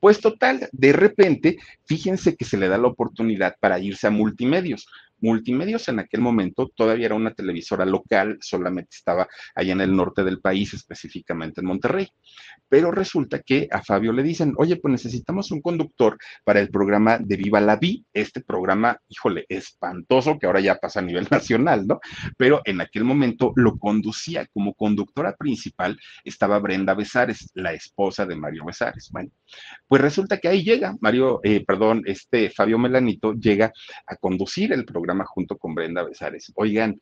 pues 0.00 0.20
total, 0.20 0.68
de 0.72 0.92
repente, 0.92 1.58
fíjense 1.84 2.36
que 2.36 2.44
se 2.44 2.56
le 2.56 2.68
da 2.68 2.78
la 2.78 2.88
oportunidad 2.88 3.56
para 3.60 3.78
irse 3.78 4.06
a 4.06 4.10
multimedios. 4.10 4.86
Multimedios 5.20 5.88
en 5.88 5.98
aquel 5.98 6.20
momento 6.20 6.70
todavía 6.74 7.06
era 7.06 7.14
una 7.14 7.32
televisora 7.32 7.84
local, 7.84 8.38
solamente 8.40 8.90
estaba 8.96 9.28
allá 9.54 9.72
en 9.72 9.80
el 9.80 9.94
norte 9.94 10.24
del 10.24 10.40
país, 10.40 10.74
específicamente 10.74 11.60
en 11.60 11.66
Monterrey. 11.66 12.08
Pero 12.68 12.90
resulta 12.90 13.40
que 13.40 13.68
a 13.70 13.82
Fabio 13.82 14.12
le 14.12 14.22
dicen, 14.22 14.54
oye, 14.56 14.76
pues 14.76 14.92
necesitamos 14.92 15.50
un 15.50 15.62
conductor 15.62 16.18
para 16.44 16.60
el 16.60 16.68
programa 16.68 17.18
de 17.18 17.36
Viva 17.36 17.60
la 17.60 17.76
Vi, 17.76 18.04
este 18.12 18.40
programa, 18.40 18.98
híjole, 19.08 19.46
espantoso 19.48 20.38
que 20.38 20.46
ahora 20.46 20.60
ya 20.60 20.76
pasa 20.76 21.00
a 21.00 21.02
nivel 21.02 21.26
nacional, 21.30 21.86
¿no? 21.86 22.00
Pero 22.36 22.60
en 22.64 22.80
aquel 22.80 23.04
momento 23.04 23.52
lo 23.56 23.78
conducía 23.78 24.46
como 24.52 24.74
conductora 24.74 25.34
principal, 25.36 25.98
estaba 26.24 26.58
Brenda 26.58 26.94
Besares, 26.94 27.50
la 27.54 27.72
esposa 27.72 28.26
de 28.26 28.36
Mario 28.36 28.64
Besares. 28.64 29.10
Bueno, 29.10 29.30
pues 29.86 30.02
resulta 30.02 30.38
que 30.38 30.48
ahí 30.48 30.62
llega 30.62 30.96
Mario, 31.00 31.40
eh, 31.42 31.64
perdón, 31.64 32.02
este 32.06 32.50
Fabio 32.50 32.78
Melanito 32.78 33.34
llega 33.34 33.72
a 34.06 34.16
conducir 34.16 34.72
el 34.72 34.84
programa 34.84 35.05
junto 35.24 35.56
con 35.56 35.74
Brenda 35.74 36.02
Besares. 36.02 36.52
Oigan, 36.56 37.00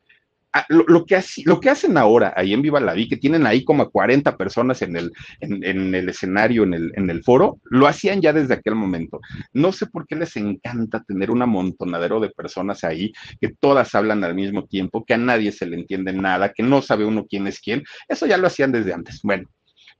ah, 0.52 0.64
lo, 0.68 1.04
que 1.04 1.20
lo, 1.44 1.60
que 1.60 1.70
hacen 1.70 1.96
ahora 1.96 2.32
ahí 2.36 2.52
en 2.52 2.62
Viva 2.62 2.80
la 2.80 2.94
Vi, 2.94 3.08
que 3.08 3.16
tienen 3.16 3.46
ahí 3.46 3.64
como 3.64 3.90
40 3.90 4.36
personas 4.36 4.82
en 4.82 4.96
el, 4.96 5.12
en, 5.40 5.94
el 5.94 6.08
escenario, 6.08 6.64
en 6.64 6.74
el, 6.74 6.92
en 6.96 7.10
el 7.10 7.22
foro, 7.22 7.58
lo 7.64 7.86
hacían 7.86 8.20
ya 8.20 8.32
desde 8.32 8.54
aquel 8.54 8.74
momento. 8.74 9.20
No 9.52 9.72
sé 9.72 9.86
por 9.86 10.06
qué 10.06 10.16
les 10.16 10.36
encanta 10.36 11.02
tener 11.02 11.30
un 11.30 11.42
amontonadero 11.42 12.20
de 12.20 12.30
personas 12.30 12.84
ahí, 12.84 13.12
que 13.40 13.48
todas 13.48 13.94
hablan 13.94 14.24
al 14.24 14.34
mismo 14.34 14.66
tiempo, 14.66 15.04
que 15.04 15.14
a 15.14 15.18
nadie 15.18 15.52
se 15.52 15.66
le 15.66 15.76
entiende 15.76 16.12
nada, 16.12 16.52
que 16.52 16.62
no 16.62 16.82
sabe 16.82 17.04
uno 17.04 17.26
quién 17.28 17.46
es 17.46 17.60
quién. 17.60 17.84
Eso 18.08 18.26
ya 18.26 18.36
lo 18.36 18.46
hacían 18.46 18.72
desde 18.72 18.92
antes. 18.92 19.20
Bueno, 19.22 19.48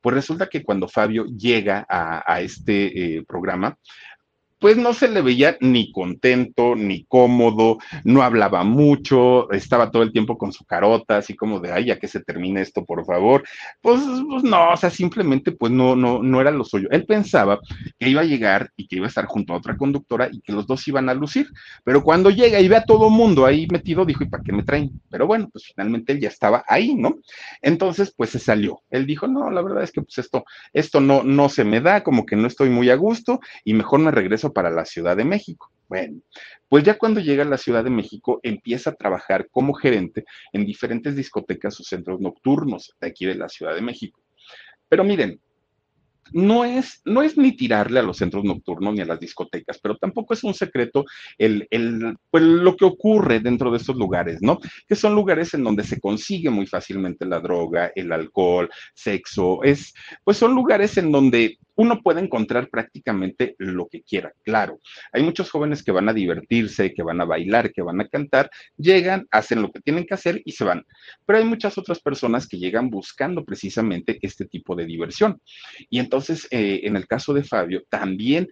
pues 0.04 0.16
resulta 0.16 0.50
que 0.50 0.62
cuando 0.62 0.86
Fabio 0.86 1.24
llega 1.24 1.86
a, 1.88 2.42
este 2.42 3.16
eh, 3.16 3.24
programa, 3.26 3.78
pues 4.58 4.76
no 4.76 4.94
se 4.94 5.08
le 5.08 5.20
veía 5.20 5.56
ni 5.60 5.92
contento, 5.92 6.74
ni 6.74 7.04
cómodo, 7.04 7.78
no 8.04 8.22
hablaba 8.22 8.64
mucho, 8.64 9.50
estaba 9.52 9.90
todo 9.90 10.02
el 10.02 10.12
tiempo 10.12 10.38
con 10.38 10.52
su 10.52 10.64
carota, 10.64 11.18
así 11.18 11.34
como 11.34 11.60
de, 11.60 11.72
ay, 11.72 11.86
ya 11.86 11.98
que 11.98 12.08
se 12.08 12.20
termine 12.20 12.62
esto, 12.62 12.84
por 12.84 13.04
favor. 13.04 13.44
Pues, 13.80 14.00
pues, 14.28 14.42
no, 14.42 14.70
o 14.70 14.76
sea, 14.76 14.90
simplemente 14.90 15.52
pues 15.52 15.72
no, 15.72 15.94
no, 15.96 16.22
no 16.22 16.40
era 16.40 16.50
lo 16.50 16.64
suyo. 16.64 16.88
Él 16.90 17.04
pensaba 17.04 17.60
que 17.98 18.08
iba 18.08 18.22
a 18.22 18.24
llegar 18.24 18.70
y 18.76 18.86
que 18.86 18.96
iba 18.96 19.06
a 19.06 19.08
estar 19.08 19.26
junto 19.26 19.52
a 19.52 19.56
otra 19.56 19.76
conductora 19.76 20.28
y 20.32 20.40
que 20.40 20.52
los 20.52 20.66
dos 20.66 20.86
iban 20.88 21.08
a 21.08 21.14
lucir, 21.14 21.48
pero 21.84 22.02
cuando 22.02 22.30
llega 22.30 22.60
y 22.60 22.68
ve 22.68 22.76
a 22.76 22.84
todo 22.84 23.10
mundo 23.10 23.44
ahí 23.46 23.66
metido, 23.70 24.04
dijo, 24.04 24.24
¿y 24.24 24.28
para 24.28 24.42
qué 24.42 24.52
me 24.52 24.62
traen? 24.62 24.90
Pero 25.10 25.26
bueno, 25.26 25.48
pues 25.52 25.66
finalmente 25.66 26.12
él 26.12 26.20
ya 26.20 26.28
estaba 26.28 26.64
ahí, 26.66 26.94
¿no? 26.94 27.16
Entonces, 27.60 28.14
pues 28.16 28.30
se 28.30 28.38
salió. 28.38 28.82
Él 28.90 29.06
dijo, 29.06 29.28
no, 29.28 29.50
la 29.50 29.62
verdad 29.62 29.82
es 29.82 29.92
que 29.92 30.00
pues 30.00 30.18
esto, 30.18 30.44
esto 30.72 31.00
no, 31.00 31.22
no 31.22 31.48
se 31.48 31.64
me 31.64 31.80
da, 31.80 32.02
como 32.02 32.24
que 32.24 32.36
no 32.36 32.46
estoy 32.46 32.70
muy 32.70 32.90
a 32.90 32.94
gusto 32.94 33.40
y 33.64 33.74
mejor 33.74 34.00
me 34.00 34.10
regreso 34.10 34.52
para 34.54 34.70
la 34.70 34.86
Ciudad 34.86 35.16
de 35.16 35.24
México. 35.24 35.70
Bueno, 35.88 36.20
pues 36.68 36.82
ya 36.82 36.96
cuando 36.96 37.20
llega 37.20 37.42
a 37.42 37.46
la 37.46 37.58
Ciudad 37.58 37.84
de 37.84 37.90
México 37.90 38.40
empieza 38.42 38.90
a 38.90 38.94
trabajar 38.94 39.48
como 39.50 39.74
gerente 39.74 40.24
en 40.52 40.64
diferentes 40.64 41.14
discotecas 41.14 41.78
o 41.78 41.84
centros 41.84 42.20
nocturnos 42.20 42.94
de 43.00 43.08
aquí 43.08 43.26
de 43.26 43.34
la 43.34 43.50
Ciudad 43.50 43.74
de 43.74 43.82
México. 43.82 44.20
Pero 44.88 45.04
miren, 45.04 45.40
no 46.32 46.64
es, 46.64 47.00
no 47.04 47.22
es 47.22 47.36
ni 47.36 47.52
tirarle 47.52 48.00
a 48.00 48.02
los 48.02 48.16
centros 48.16 48.44
nocturnos 48.44 48.94
ni 48.94 49.00
a 49.00 49.06
las 49.06 49.20
discotecas, 49.20 49.78
pero 49.78 49.96
tampoco 49.96 50.34
es 50.34 50.42
un 50.42 50.54
secreto 50.54 51.04
el, 51.38 51.66
el, 51.70 52.16
pues, 52.30 52.42
lo 52.42 52.76
que 52.76 52.84
ocurre 52.84 53.40
dentro 53.40 53.70
de 53.70 53.78
estos 53.78 53.96
lugares, 53.96 54.40
¿no? 54.40 54.58
Que 54.88 54.96
son 54.96 55.14
lugares 55.14 55.54
en 55.54 55.64
donde 55.64 55.84
se 55.84 56.00
consigue 56.00 56.50
muy 56.50 56.66
fácilmente 56.66 57.26
la 57.26 57.40
droga, 57.40 57.92
el 57.94 58.10
alcohol, 58.12 58.70
sexo, 58.94 59.62
es, 59.62 59.94
pues 60.24 60.36
son 60.36 60.54
lugares 60.54 60.96
en 60.96 61.12
donde 61.12 61.58
uno 61.76 62.02
puede 62.02 62.20
encontrar 62.20 62.68
prácticamente 62.68 63.54
lo 63.58 63.88
que 63.88 64.02
quiera. 64.02 64.32
Claro, 64.42 64.80
hay 65.12 65.22
muchos 65.22 65.50
jóvenes 65.50 65.82
que 65.82 65.92
van 65.92 66.08
a 66.08 66.12
divertirse, 66.12 66.94
que 66.94 67.02
van 67.02 67.20
a 67.20 67.24
bailar, 67.24 67.72
que 67.72 67.82
van 67.82 68.00
a 68.00 68.08
cantar, 68.08 68.50
llegan, 68.76 69.26
hacen 69.30 69.62
lo 69.62 69.70
que 69.70 69.80
tienen 69.80 70.06
que 70.06 70.14
hacer 70.14 70.40
y 70.44 70.52
se 70.52 70.64
van. 70.64 70.84
Pero 71.26 71.38
hay 71.38 71.44
muchas 71.44 71.76
otras 71.78 72.00
personas 72.00 72.46
que 72.46 72.58
llegan 72.58 72.90
buscando 72.90 73.44
precisamente 73.44 74.18
este 74.22 74.46
tipo 74.46 74.74
de 74.74 74.86
diversión. 74.86 75.40
Y 75.90 75.98
entonces, 75.98 76.46
eh, 76.50 76.80
en 76.84 76.96
el 76.96 77.06
caso 77.06 77.32
de 77.32 77.44
Fabio, 77.44 77.82
también 77.88 78.48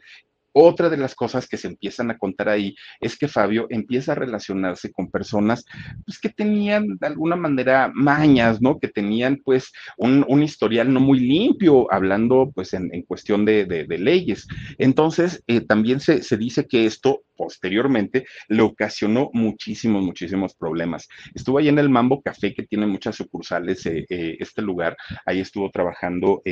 otra 0.52 0.90
de 0.90 0.96
las 0.96 1.14
cosas 1.14 1.48
que 1.48 1.56
se 1.56 1.68
empiezan 1.68 2.10
a 2.10 2.18
contar 2.18 2.48
ahí 2.48 2.74
es 3.00 3.18
que 3.18 3.28
Fabio 3.28 3.66
empieza 3.70 4.12
a 4.12 4.16
relacionarse 4.16 4.92
con 4.92 5.10
personas 5.10 5.64
pues, 6.04 6.18
que 6.18 6.28
tenían 6.28 6.98
de 6.98 7.06
alguna 7.06 7.36
manera 7.36 7.90
mañas, 7.94 8.60
¿no? 8.60 8.78
Que 8.78 8.88
tenían 8.88 9.40
pues 9.44 9.72
un, 9.96 10.42
historial 10.42 10.92
no 10.92 11.00
muy 11.00 11.20
limpio, 11.20 11.92
hablando 11.92 12.50
pues 12.54 12.74
en, 12.74 12.90
cuestión 13.02 13.44
de, 13.44 13.86
leyes. 13.88 14.46
Entonces, 14.78 15.42
eh, 15.46 15.60
también 15.60 16.00
se, 16.00 16.20
dice 16.36 16.66
que 16.66 16.86
esto 16.86 17.22
posteriormente 17.36 18.26
le 18.48 18.62
ocasionó 18.62 19.30
muchísimos, 19.32 20.02
muchísimos 20.02 20.54
problemas. 20.54 21.08
Estuvo 21.34 21.58
ahí 21.58 21.68
en 21.68 21.78
el 21.78 21.88
Mambo 21.88 22.22
Café, 22.22 22.54
que 22.54 22.64
tiene 22.64 22.86
muchas 22.86 23.16
sucursales, 23.16 23.86
eh, 23.86 24.04
eh, 24.08 24.36
este 24.40 24.62
lugar, 24.62 24.96
ahí 25.24 25.40
estuvo 25.40 25.70
trabajando 25.70 26.42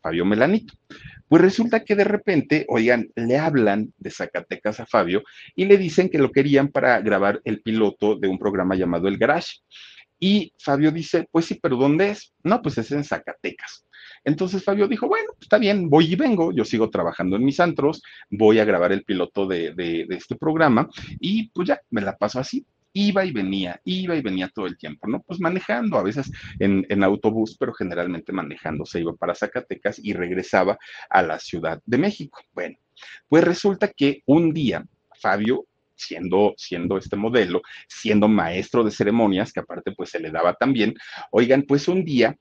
Fabio 0.00 0.24
Melanito. 0.24 0.74
Pues 1.28 1.42
resulta 1.42 1.84
que 1.84 1.94
de 1.94 2.04
repente, 2.04 2.64
oigan, 2.68 3.10
le 3.14 3.38
hablan 3.38 3.92
de 3.98 4.10
Zacatecas 4.10 4.80
a 4.80 4.86
Fabio 4.86 5.22
y 5.54 5.66
le 5.66 5.76
dicen 5.76 6.08
que 6.08 6.18
lo 6.18 6.32
querían 6.32 6.68
para 6.68 7.00
grabar 7.00 7.40
el 7.44 7.60
piloto 7.60 8.16
de 8.16 8.28
un 8.28 8.38
programa 8.38 8.74
llamado 8.74 9.08
El 9.08 9.18
Garage. 9.18 9.58
Y 10.18 10.52
Fabio 10.58 10.90
dice, 10.90 11.28
pues 11.30 11.46
sí, 11.46 11.58
pero 11.62 11.76
¿dónde 11.76 12.10
es? 12.10 12.32
No, 12.42 12.60
pues 12.60 12.78
es 12.78 12.90
en 12.92 13.04
Zacatecas. 13.04 13.86
Entonces 14.24 14.64
Fabio 14.64 14.88
dijo, 14.88 15.06
bueno, 15.06 15.32
está 15.40 15.58
bien, 15.58 15.88
voy 15.88 16.12
y 16.12 16.16
vengo, 16.16 16.52
yo 16.52 16.64
sigo 16.64 16.90
trabajando 16.90 17.36
en 17.36 17.44
mis 17.44 17.60
antros, 17.60 18.02
voy 18.30 18.58
a 18.58 18.64
grabar 18.64 18.92
el 18.92 19.04
piloto 19.04 19.46
de, 19.46 19.72
de, 19.74 20.06
de 20.08 20.16
este 20.16 20.34
programa 20.34 20.88
y 21.20 21.50
pues 21.50 21.68
ya, 21.68 21.80
me 21.90 22.00
la 22.00 22.16
paso 22.16 22.40
así 22.40 22.66
iba 22.98 23.24
y 23.24 23.32
venía, 23.32 23.80
iba 23.84 24.16
y 24.16 24.22
venía 24.22 24.48
todo 24.48 24.66
el 24.66 24.76
tiempo, 24.76 25.06
¿no? 25.06 25.22
Pues 25.22 25.40
manejando, 25.40 25.98
a 25.98 26.02
veces 26.02 26.30
en, 26.58 26.84
en, 26.88 27.04
autobús, 27.04 27.56
pero 27.58 27.72
generalmente 27.72 28.32
manejando, 28.32 28.84
se 28.84 29.00
iba 29.00 29.14
para 29.14 29.34
Zacatecas 29.34 30.00
y 30.02 30.12
regresaba 30.12 30.78
a 31.08 31.22
la 31.22 31.38
Ciudad 31.38 31.80
de 31.86 31.98
México. 31.98 32.40
Bueno, 32.52 32.76
pues 33.28 33.44
resulta 33.44 33.88
que 33.88 34.22
un 34.26 34.52
día 34.52 34.84
Fabio 35.20 35.66
siendo, 35.94 36.54
siendo 36.56 36.96
este 36.96 37.16
modelo, 37.16 37.62
siendo 37.88 38.28
maestro 38.28 38.84
de 38.84 38.90
ceremonias, 38.90 39.52
que 39.52 39.60
aparte 39.60 39.92
pues 39.92 40.10
se 40.10 40.20
le 40.20 40.30
daba 40.30 40.54
también, 40.54 40.94
oigan, 41.30 41.62
pues 41.62 41.88
un 41.88 42.04
día 42.04 42.36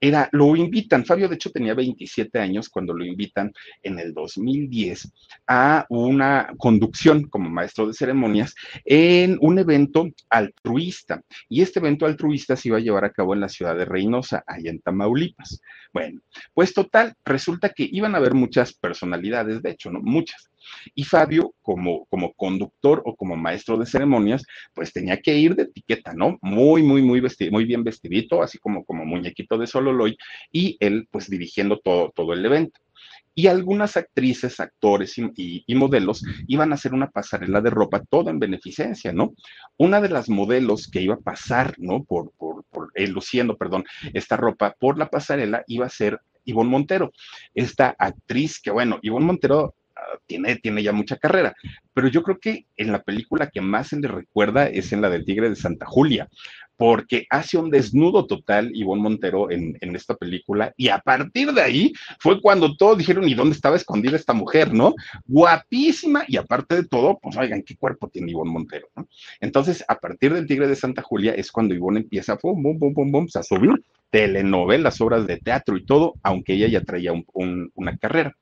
era, 0.00 0.28
lo 0.32 0.54
invitan, 0.56 1.04
Fabio 1.04 1.28
de 1.28 1.34
hecho 1.34 1.50
tenía 1.50 1.74
27 1.74 2.38
años 2.38 2.68
cuando 2.68 2.94
lo 2.94 3.04
invitan 3.04 3.52
en 3.82 3.98
el 3.98 4.14
2010 4.14 5.12
a 5.46 5.86
una 5.88 6.52
conducción 6.56 7.24
como 7.24 7.50
maestro 7.50 7.86
de 7.86 7.94
ceremonias 7.94 8.54
en 8.84 9.38
un 9.40 9.58
evento 9.58 10.08
altruista. 10.30 11.22
Y 11.48 11.62
este 11.62 11.80
evento 11.80 12.06
altruista 12.06 12.56
se 12.56 12.68
iba 12.68 12.78
a 12.78 12.80
llevar 12.80 13.04
a 13.04 13.12
cabo 13.12 13.34
en 13.34 13.40
la 13.40 13.48
ciudad 13.48 13.76
de 13.76 13.84
Reynosa, 13.84 14.44
allá 14.46 14.70
en 14.70 14.80
Tamaulipas. 14.80 15.60
Bueno, 15.92 16.20
pues 16.54 16.74
total, 16.74 17.14
resulta 17.24 17.70
que 17.70 17.88
iban 17.90 18.14
a 18.14 18.18
haber 18.18 18.34
muchas 18.34 18.72
personalidades, 18.74 19.62
de 19.62 19.70
hecho, 19.70 19.90
¿no? 19.90 20.00
Muchas. 20.00 20.48
Y 20.94 21.04
Fabio, 21.04 21.54
como, 21.62 22.06
como 22.06 22.32
conductor 22.34 23.02
o 23.04 23.16
como 23.16 23.36
maestro 23.36 23.76
de 23.76 23.86
ceremonias, 23.86 24.44
pues 24.74 24.92
tenía 24.92 25.20
que 25.20 25.36
ir 25.36 25.54
de 25.54 25.64
etiqueta, 25.64 26.12
¿no? 26.14 26.38
Muy, 26.42 26.82
muy, 26.82 27.02
muy, 27.02 27.20
vestido, 27.20 27.52
muy 27.52 27.64
bien 27.64 27.84
vestidito, 27.84 28.42
así 28.42 28.58
como, 28.58 28.84
como 28.84 29.04
muñequito 29.04 29.56
de 29.58 29.66
Y 30.52 30.76
él, 30.80 31.08
pues 31.10 31.28
dirigiendo 31.28 31.78
todo, 31.78 32.12
todo 32.14 32.32
el 32.32 32.44
evento 32.44 32.80
y 33.38 33.46
algunas 33.46 33.96
actrices, 33.96 34.58
actores 34.58 35.16
y, 35.16 35.74
modelos 35.76 36.24
iban 36.48 36.72
a 36.72 36.74
hacer 36.74 36.92
una 36.92 37.08
pasarela 37.08 37.60
de 37.60 37.70
ropa 37.70 38.02
toda 38.02 38.32
en 38.32 38.40
beneficencia, 38.40 39.12
¿no? 39.12 39.32
Una 39.76 40.00
de 40.00 40.08
las 40.08 40.28
modelos 40.28 40.88
que 40.88 41.02
iba 41.02 41.14
a 41.14 41.20
pasar, 41.20 41.76
¿no? 41.78 42.02
Por, 42.02 42.32
por, 42.32 42.90
eh, 42.96 43.06
luciendo, 43.06 43.56
perdón, 43.56 43.84
esta 44.12 44.36
ropa 44.36 44.74
por 44.80 44.98
la 44.98 45.08
pasarela 45.08 45.62
iba 45.68 45.86
a 45.86 45.88
ser 45.88 46.20
Ivonne 46.46 46.70
Montero, 46.70 47.12
esta 47.54 47.94
actriz 47.96 48.60
que, 48.60 48.72
bueno, 48.72 48.98
Ivonne 49.02 49.26
Montero 49.26 49.76
tiene, 50.26 50.56
tiene 50.56 50.82
ya 50.82 50.92
mucha 50.92 51.16
carrera, 51.16 51.54
pero 51.94 52.08
yo 52.08 52.24
creo 52.24 52.40
que 52.40 52.66
en 52.76 52.90
la 52.90 53.04
película 53.04 53.50
que 53.50 53.60
más 53.60 53.86
se 53.86 54.00
le 54.00 54.08
recuerda 54.08 54.66
es 54.66 54.92
en 54.92 55.00
la 55.00 55.10
del 55.10 55.24
Tigre 55.24 55.48
de 55.48 55.54
Santa 55.54 55.86
Julia, 55.86 56.28
porque 56.78 57.26
hace 57.28 57.58
un 57.58 57.70
desnudo 57.70 58.24
total 58.24 58.70
Ivonne 58.72 59.02
Montero 59.02 59.50
en, 59.50 59.76
en, 59.80 59.96
esta 59.96 60.14
película, 60.14 60.72
y 60.76 60.88
a 60.88 60.98
partir 60.98 61.52
de 61.52 61.60
ahí 61.60 61.92
fue 62.20 62.40
cuando 62.40 62.76
todos 62.76 62.96
dijeron, 62.96 63.28
¿y 63.28 63.34
dónde 63.34 63.56
estaba 63.56 63.74
escondida 63.74 64.16
esta 64.16 64.32
mujer, 64.32 64.72
no? 64.72 64.94
Guapísima, 65.26 66.24
y 66.28 66.36
aparte 66.36 66.76
de 66.76 66.84
todo, 66.84 67.18
pues 67.20 67.36
oigan, 67.36 67.64
¿qué 67.64 67.76
cuerpo 67.76 68.08
tiene 68.08 68.30
Ivonne 68.30 68.52
Montero? 68.52 68.86
¿no? 68.94 69.08
Entonces, 69.40 69.84
a 69.88 69.96
partir 69.96 70.32
del 70.32 70.46
Tigre 70.46 70.68
de 70.68 70.76
Santa 70.76 71.02
Julia 71.02 71.32
es 71.32 71.50
cuando 71.50 71.74
Ivonne 71.74 72.00
empieza, 72.00 72.38
bum, 72.40 72.62
bum, 72.62 72.78
bum, 72.78 73.10
bum, 73.10 73.26
a 73.34 73.42
subir 73.42 73.70
telenovelas, 74.10 75.00
obras 75.00 75.26
de 75.26 75.38
teatro 75.38 75.76
y 75.76 75.84
todo, 75.84 76.14
aunque 76.22 76.54
ella 76.54 76.68
ya 76.68 76.82
traía 76.82 77.12
un, 77.12 77.26
un, 77.32 77.72
una 77.74 77.96
carrera. 77.98 78.36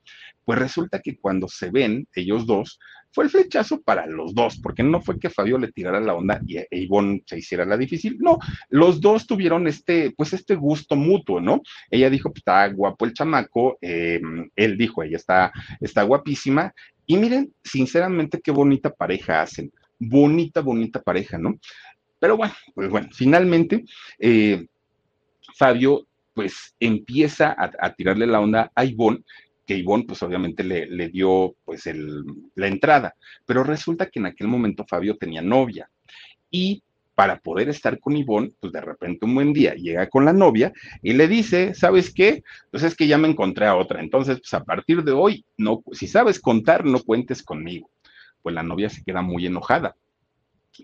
Pues 0.45 0.59
resulta 0.59 1.01
que 1.01 1.17
cuando 1.17 1.47
se 1.47 1.71
ven 1.71 2.07
ellos 2.13 2.45
dos, 2.45 2.79
fue 3.17 3.23
el 3.23 3.31
flechazo 3.31 3.81
para 3.81 4.05
los 4.05 4.35
dos, 4.35 4.59
porque 4.59 4.83
no 4.83 5.01
fue 5.01 5.19
que 5.19 5.31
Fabio 5.31 5.57
le 5.57 5.71
tirara 5.71 5.99
la 5.99 6.13
onda 6.13 6.39
y 6.45 6.57
e 6.57 6.67
Ivonne 6.69 7.23
se 7.25 7.39
hiciera 7.39 7.65
la 7.65 7.75
difícil, 7.75 8.19
no, 8.19 8.37
los 8.69 9.01
dos 9.01 9.25
tuvieron 9.25 9.65
este, 9.65 10.11
pues 10.15 10.33
este 10.33 10.53
gusto 10.53 10.95
mutuo, 10.95 11.41
¿no? 11.41 11.63
Ella 11.89 12.11
dijo, 12.11 12.29
pues 12.29 12.41
está 12.41 12.67
guapo 12.67 13.05
el 13.05 13.13
chamaco, 13.13 13.79
eh, 13.81 14.21
él 14.55 14.77
dijo, 14.77 15.01
ella 15.01 15.17
está, 15.17 15.51
está 15.81 16.03
guapísima, 16.03 16.71
y 17.07 17.17
miren, 17.17 17.51
sinceramente, 17.63 18.39
qué 18.39 18.51
bonita 18.51 18.93
pareja 18.93 19.41
hacen, 19.41 19.71
bonita, 19.97 20.61
bonita 20.61 21.01
pareja, 21.01 21.39
¿no? 21.39 21.59
Pero 22.19 22.37
bueno, 22.37 22.53
pues 22.75 22.87
bueno, 22.87 23.09
finalmente, 23.13 23.83
eh, 24.19 24.63
Fabio 25.55 26.05
pues 26.35 26.75
empieza 26.79 27.55
a, 27.57 27.71
a, 27.79 27.95
tirarle 27.95 28.27
la 28.27 28.39
onda 28.39 28.71
a 28.75 28.85
Ivonne 28.85 29.23
que 29.67 29.75
Ivonne 29.75 30.05
pues 30.05 30.23
obviamente 30.23 30.63
le, 30.63 31.09
dio 31.09 31.55
pues 31.65 31.85
el, 31.87 32.23
la 32.55 32.67
entrada, 32.67 33.15
pero 33.45 33.63
resulta 33.63 34.09
que 34.09 34.19
en 34.19 34.27
aquel 34.27 34.47
momento 34.47 34.85
Fabio 34.87 35.17
tenía 35.17 35.41
novia 35.41 35.89
y 36.49 36.81
para 37.13 37.39
poder 37.39 37.67
estar 37.67 37.99
con 37.99 38.15
Ivonne, 38.15 38.53
pues 38.59 38.71
de 38.71 38.79
repente 38.79 39.25
un 39.25 39.35
buen 39.35 39.51
día 39.51 39.73
llega 39.73 40.07
con 40.07 40.23
la 40.23 40.33
novia 40.33 40.71
y 41.01 41.13
le 41.13 41.27
dice, 41.27 41.73
¿sabes 41.73 42.13
qué? 42.13 42.43
Pues 42.71 42.83
es 42.83 42.95
que 42.95 43.07
ya 43.07 43.17
me 43.17 43.27
encontré 43.27 43.65
a 43.65 43.75
otra, 43.75 43.99
entonces 43.99 44.39
pues 44.39 44.53
a 44.53 44.63
partir 44.63 45.03
de 45.03 45.11
hoy, 45.11 45.43
no, 45.57 45.83
si 45.91 46.07
sabes 46.07 46.39
contar, 46.39 46.85
no 46.85 46.99
cuentes 47.03 47.43
conmigo. 47.43 47.89
Pues 48.41 48.55
la 48.55 48.63
novia 48.63 48.89
se 48.89 49.03
queda 49.03 49.21
muy 49.21 49.47
enojada, 49.47 49.95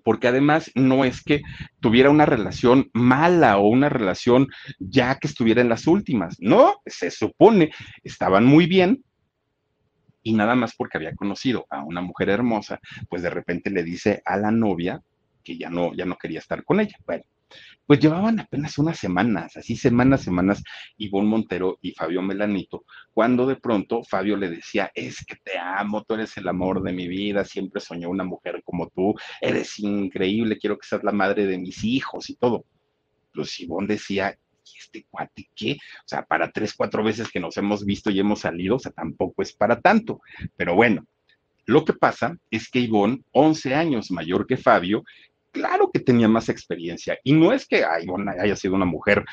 porque 0.04 0.28
además 0.28 0.72
no 0.76 1.06
es 1.06 1.24
que 1.24 1.42
tuviera 1.80 2.10
una 2.10 2.26
relación 2.26 2.90
mala 2.94 3.58
o 3.58 3.68
una 3.68 3.90
relación 3.90 4.48
ya 4.80 5.20
que 5.20 5.28
estuviera 5.28 5.62
en 5.62 5.70
las 5.70 5.88
últimas, 5.88 6.38
no, 6.40 6.82
se 6.86 7.12
supone, 7.12 7.72
estaban 8.04 8.46
muy 8.46 8.66
bien 8.66 9.04
y 10.24 10.34
nada 10.34 10.56
más 10.56 10.74
porque 10.76 10.98
había 10.98 11.16
conocido 11.16 11.68
a 11.70 11.84
una 11.84 12.02
mujer 12.02 12.30
hermosa, 12.30 12.80
pues 13.10 13.22
de 13.22 13.30
repente 13.30 13.70
le 13.70 13.84
dice 13.84 14.22
a 14.26 14.38
la 14.38 14.52
novia 14.52 15.02
que 15.44 15.58
ya 15.58 15.70
no, 15.70 15.94
ya 15.94 16.06
no 16.06 16.18
quería 16.18 16.40
estar 16.40 16.64
con 16.64 16.80
ella. 16.80 16.96
Bueno, 17.06 17.26
pues 17.86 18.00
llevaban 18.00 18.40
apenas 18.40 18.78
unas 18.78 18.98
semanas, 18.98 19.58
así 19.58 19.76
semanas, 19.76 20.22
semanas, 20.22 20.64
Ivonne 20.98 21.28
Montero 21.28 21.78
y 21.82 21.92
Fabio 21.92 22.22
Melanito, 22.22 22.86
cuando 23.14 23.46
de 23.46 23.58
pronto 23.58 24.04
Fabio 24.04 24.38
le 24.38 24.50
decía, 24.50 24.92
es 24.96 25.26
que 25.26 25.36
te 25.36 25.58
amo, 25.58 26.04
tú 26.04 26.16
eres 26.16 26.38
el 26.38 26.48
amor 26.48 26.82
de 26.82 26.94
mi 26.94 27.08
vida, 27.08 27.44
siempre 27.44 27.82
soñé 27.82 28.08
una 28.08 28.24
mujer 28.24 28.62
como 28.64 28.90
tú, 28.90 29.16
eres 29.42 29.80
increíble, 29.80 30.58
quiero 30.58 30.78
que 30.78 30.88
seas 30.88 31.04
la 31.04 31.12
madre 31.12 31.46
de 31.46 31.58
mis 31.58 31.84
hijos 31.84 32.30
y 32.30 32.36
todo. 32.36 32.66
Pues 33.34 33.60
Ivonne 33.60 33.88
decía, 33.88 34.38
¿y 34.66 34.78
este 34.78 35.06
cuate 35.10 35.50
qué? 35.56 35.74
O 35.74 36.08
sea, 36.08 36.24
para 36.24 36.52
tres, 36.52 36.74
cuatro 36.74 37.04
veces 37.04 37.30
que 37.30 37.40
nos 37.40 37.58
hemos 37.58 37.86
visto 37.86 38.10
y 38.10 38.20
hemos 38.20 38.42
salido, 38.42 38.78
o 38.78 38.80
sea, 38.80 38.92
tampoco 38.92 39.42
es 39.42 39.54
para 39.54 39.82
tanto. 39.82 40.22
Pero 40.56 40.76
bueno, 40.76 41.06
lo 41.66 41.86
que 41.86 41.94
pasa 41.94 42.38
es 42.52 42.70
que 42.70 42.80
Ivonne, 42.80 43.24
11 43.32 43.74
años 43.74 44.12
mayor 44.12 44.46
que 44.46 44.58
Fabio, 44.58 45.04
Claro 45.54 45.92
que 45.94 46.00
tenía 46.00 46.28
más 46.28 46.50
experiencia. 46.50 47.20
Y 47.24 47.32
no 47.32 47.54
es 47.54 47.68
que 47.68 47.86
ay, 47.86 48.08
haya 48.40 48.56
sido 48.56 48.74
una 48.74 48.86
mujer 48.86 49.24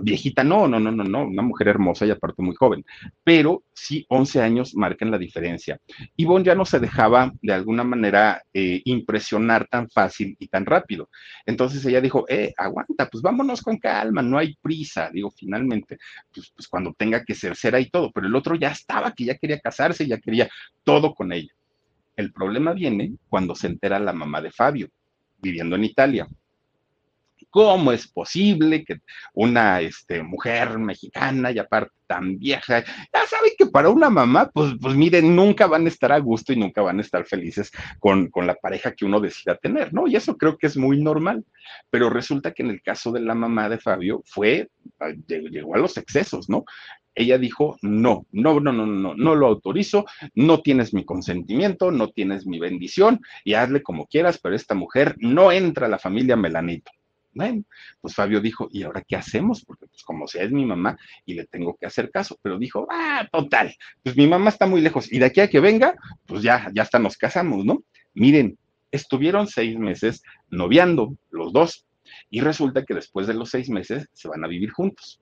viejita, 0.00 0.44
no, 0.44 0.68
no, 0.68 0.78
no, 0.78 0.92
no, 0.92 1.02
no, 1.02 1.26
una 1.26 1.42
mujer 1.42 1.66
hermosa 1.66 2.06
y 2.06 2.12
aparte 2.12 2.40
muy 2.40 2.54
joven. 2.54 2.84
Pero 3.24 3.64
sí, 3.72 4.06
11 4.08 4.42
años 4.42 4.76
marcan 4.76 5.10
la 5.10 5.18
diferencia. 5.18 5.80
Ivonne 6.14 6.44
ya 6.44 6.54
no 6.54 6.64
se 6.64 6.78
dejaba 6.78 7.32
de 7.42 7.52
alguna 7.52 7.82
manera 7.82 8.44
eh, 8.54 8.80
impresionar 8.84 9.66
tan 9.66 9.90
fácil 9.90 10.36
y 10.38 10.46
tan 10.46 10.64
rápido. 10.66 11.10
Entonces 11.44 11.84
ella 11.84 12.00
dijo, 12.00 12.26
eh, 12.28 12.54
aguanta, 12.56 13.08
pues 13.10 13.20
vámonos 13.20 13.60
con 13.60 13.78
calma, 13.78 14.22
no 14.22 14.38
hay 14.38 14.54
prisa. 14.62 15.10
Digo, 15.12 15.32
finalmente, 15.32 15.98
pues, 16.32 16.52
pues 16.54 16.68
cuando 16.68 16.94
tenga 16.96 17.24
que 17.24 17.34
ser, 17.34 17.56
será 17.56 17.80
y 17.80 17.90
todo. 17.90 18.12
Pero 18.12 18.28
el 18.28 18.36
otro 18.36 18.54
ya 18.54 18.70
estaba, 18.70 19.12
que 19.12 19.24
ya 19.24 19.34
quería 19.36 19.58
casarse, 19.58 20.06
ya 20.06 20.18
quería 20.18 20.48
todo 20.84 21.12
con 21.12 21.32
ella. 21.32 21.52
El 22.14 22.32
problema 22.32 22.72
viene 22.72 23.14
cuando 23.28 23.56
se 23.56 23.66
entera 23.66 23.98
la 23.98 24.12
mamá 24.12 24.40
de 24.40 24.50
Fabio, 24.50 24.88
viviendo 25.38 25.76
en 25.76 25.84
Italia. 25.84 26.28
¿Cómo 27.50 27.92
es 27.92 28.06
posible 28.08 28.84
que 28.84 29.00
una 29.34 29.80
este, 29.80 30.22
mujer 30.22 30.78
mexicana 30.78 31.50
y 31.50 31.58
aparte 31.58 31.96
tan 32.06 32.38
vieja, 32.38 32.84
ya 32.84 33.26
saben 33.26 33.52
que 33.58 33.66
para 33.66 33.88
una 33.88 34.08
mamá, 34.10 34.50
pues, 34.52 34.74
pues 34.80 34.94
nunca 34.94 35.66
van 35.66 35.84
a 35.84 35.88
estar 35.88 36.12
a 36.12 36.18
gusto 36.18 36.52
y 36.52 36.56
nunca 36.56 36.82
van 36.82 36.98
a 36.98 37.02
estar 37.02 37.24
felices 37.26 37.70
con, 37.98 38.28
con 38.28 38.46
la 38.46 38.54
pareja 38.54 38.92
que 38.92 39.04
uno 39.04 39.20
decida 39.20 39.56
tener, 39.56 39.92
¿no? 39.92 40.06
Y 40.06 40.16
eso 40.16 40.36
creo 40.36 40.56
que 40.56 40.66
es 40.66 40.76
muy 40.76 41.02
normal. 41.02 41.44
Pero 41.90 42.10
resulta 42.10 42.52
que 42.52 42.62
en 42.62 42.70
el 42.70 42.82
caso 42.82 43.12
de 43.12 43.20
la 43.20 43.34
mamá 43.34 43.68
de 43.68 43.78
Fabio 43.78 44.22
fue, 44.24 44.68
llegó 45.26 45.74
a 45.74 45.78
los 45.78 45.96
excesos, 45.96 46.48
¿no? 46.48 46.64
Ella 47.16 47.38
dijo, 47.38 47.78
no, 47.80 48.26
no, 48.30 48.60
no, 48.60 48.72
no, 48.72 48.86
no, 48.86 49.14
no 49.14 49.34
lo 49.34 49.46
autorizo, 49.46 50.04
no 50.34 50.60
tienes 50.60 50.92
mi 50.92 51.04
consentimiento, 51.04 51.90
no 51.90 52.10
tienes 52.10 52.46
mi 52.46 52.60
bendición 52.60 53.20
y 53.42 53.54
hazle 53.54 53.82
como 53.82 54.06
quieras, 54.06 54.38
pero 54.40 54.54
esta 54.54 54.74
mujer 54.74 55.16
no 55.18 55.50
entra 55.50 55.86
a 55.86 55.88
la 55.88 55.98
familia 55.98 56.36
Melanito. 56.36 56.92
Bueno, 57.32 57.64
pues 58.00 58.14
Fabio 58.14 58.40
dijo, 58.40 58.68
¿y 58.70 58.82
ahora 58.82 59.02
qué 59.06 59.16
hacemos? 59.16 59.64
Porque 59.64 59.86
pues 59.86 60.02
como 60.02 60.26
sea 60.26 60.44
es 60.44 60.52
mi 60.52 60.64
mamá 60.64 60.96
y 61.24 61.34
le 61.34 61.46
tengo 61.46 61.76
que 61.76 61.86
hacer 61.86 62.10
caso, 62.10 62.38
pero 62.40 62.58
dijo, 62.58 62.86
ah, 62.90 63.26
total, 63.32 63.74
pues 64.02 64.16
mi 64.16 64.26
mamá 64.26 64.50
está 64.50 64.66
muy 64.66 64.80
lejos 64.80 65.10
y 65.10 65.18
de 65.18 65.26
aquí 65.26 65.40
a 65.40 65.48
que 65.48 65.60
venga, 65.60 65.96
pues 66.26 66.42
ya, 66.42 66.70
ya 66.74 66.82
hasta 66.82 66.98
nos 66.98 67.16
casamos, 67.16 67.64
¿no? 67.64 67.82
Miren, 68.14 68.58
estuvieron 68.90 69.48
seis 69.48 69.78
meses 69.78 70.22
noviando 70.48 71.16
los 71.30 71.52
dos 71.52 71.86
y 72.30 72.40
resulta 72.40 72.84
que 72.84 72.94
después 72.94 73.26
de 73.26 73.34
los 73.34 73.50
seis 73.50 73.68
meses 73.68 74.06
se 74.12 74.28
van 74.28 74.44
a 74.44 74.48
vivir 74.48 74.70
juntos 74.70 75.20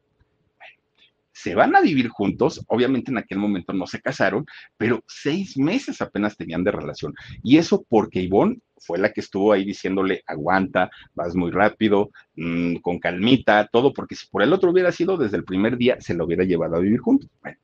se 1.35 1.55
van 1.55 1.75
a 1.75 1.81
vivir 1.81 2.09
juntos, 2.09 2.65
obviamente 2.69 3.11
en 3.11 3.19
aquel 3.19 3.39
momento 3.39 3.73
no 3.73 3.89
se 3.89 4.01
casaron, 4.01 4.47
pero 4.77 5.03
seis 5.09 5.59
meses 5.59 6.01
apenas 6.01 6.37
tenían 6.37 6.63
de 6.63 6.71
relación. 6.71 7.13
Y 7.43 7.59
eso 7.59 7.85
porque 7.89 8.21
Ivonne 8.21 8.61
fue 8.79 8.99
la 8.99 9.13
que 9.13 9.21
estuvo 9.21 9.53
ahí 9.53 9.65
diciéndole, 9.65 10.23
aguanta, 10.27 10.91
vas 11.13 11.35
muy 11.35 11.51
rápido, 11.51 12.11
mm, 12.37 12.77
con 12.77 13.01
calmita, 13.01 13.69
todo, 13.73 13.93
porque 13.93 14.15
si 14.15 14.29
por 14.29 14.43
el 14.43 14.53
otro 14.53 14.71
hubiera 14.71 14.93
sido 14.93 15.17
desde 15.17 15.37
el 15.37 15.45
primer 15.45 15.77
día, 15.77 16.01
se 16.01 16.15
lo 16.15 16.25
hubiera 16.25 16.45
llevado 16.45 16.77
a 16.77 16.81
vivir 16.81 17.01
juntos. 17.01 17.29
Bueno, 17.43 17.59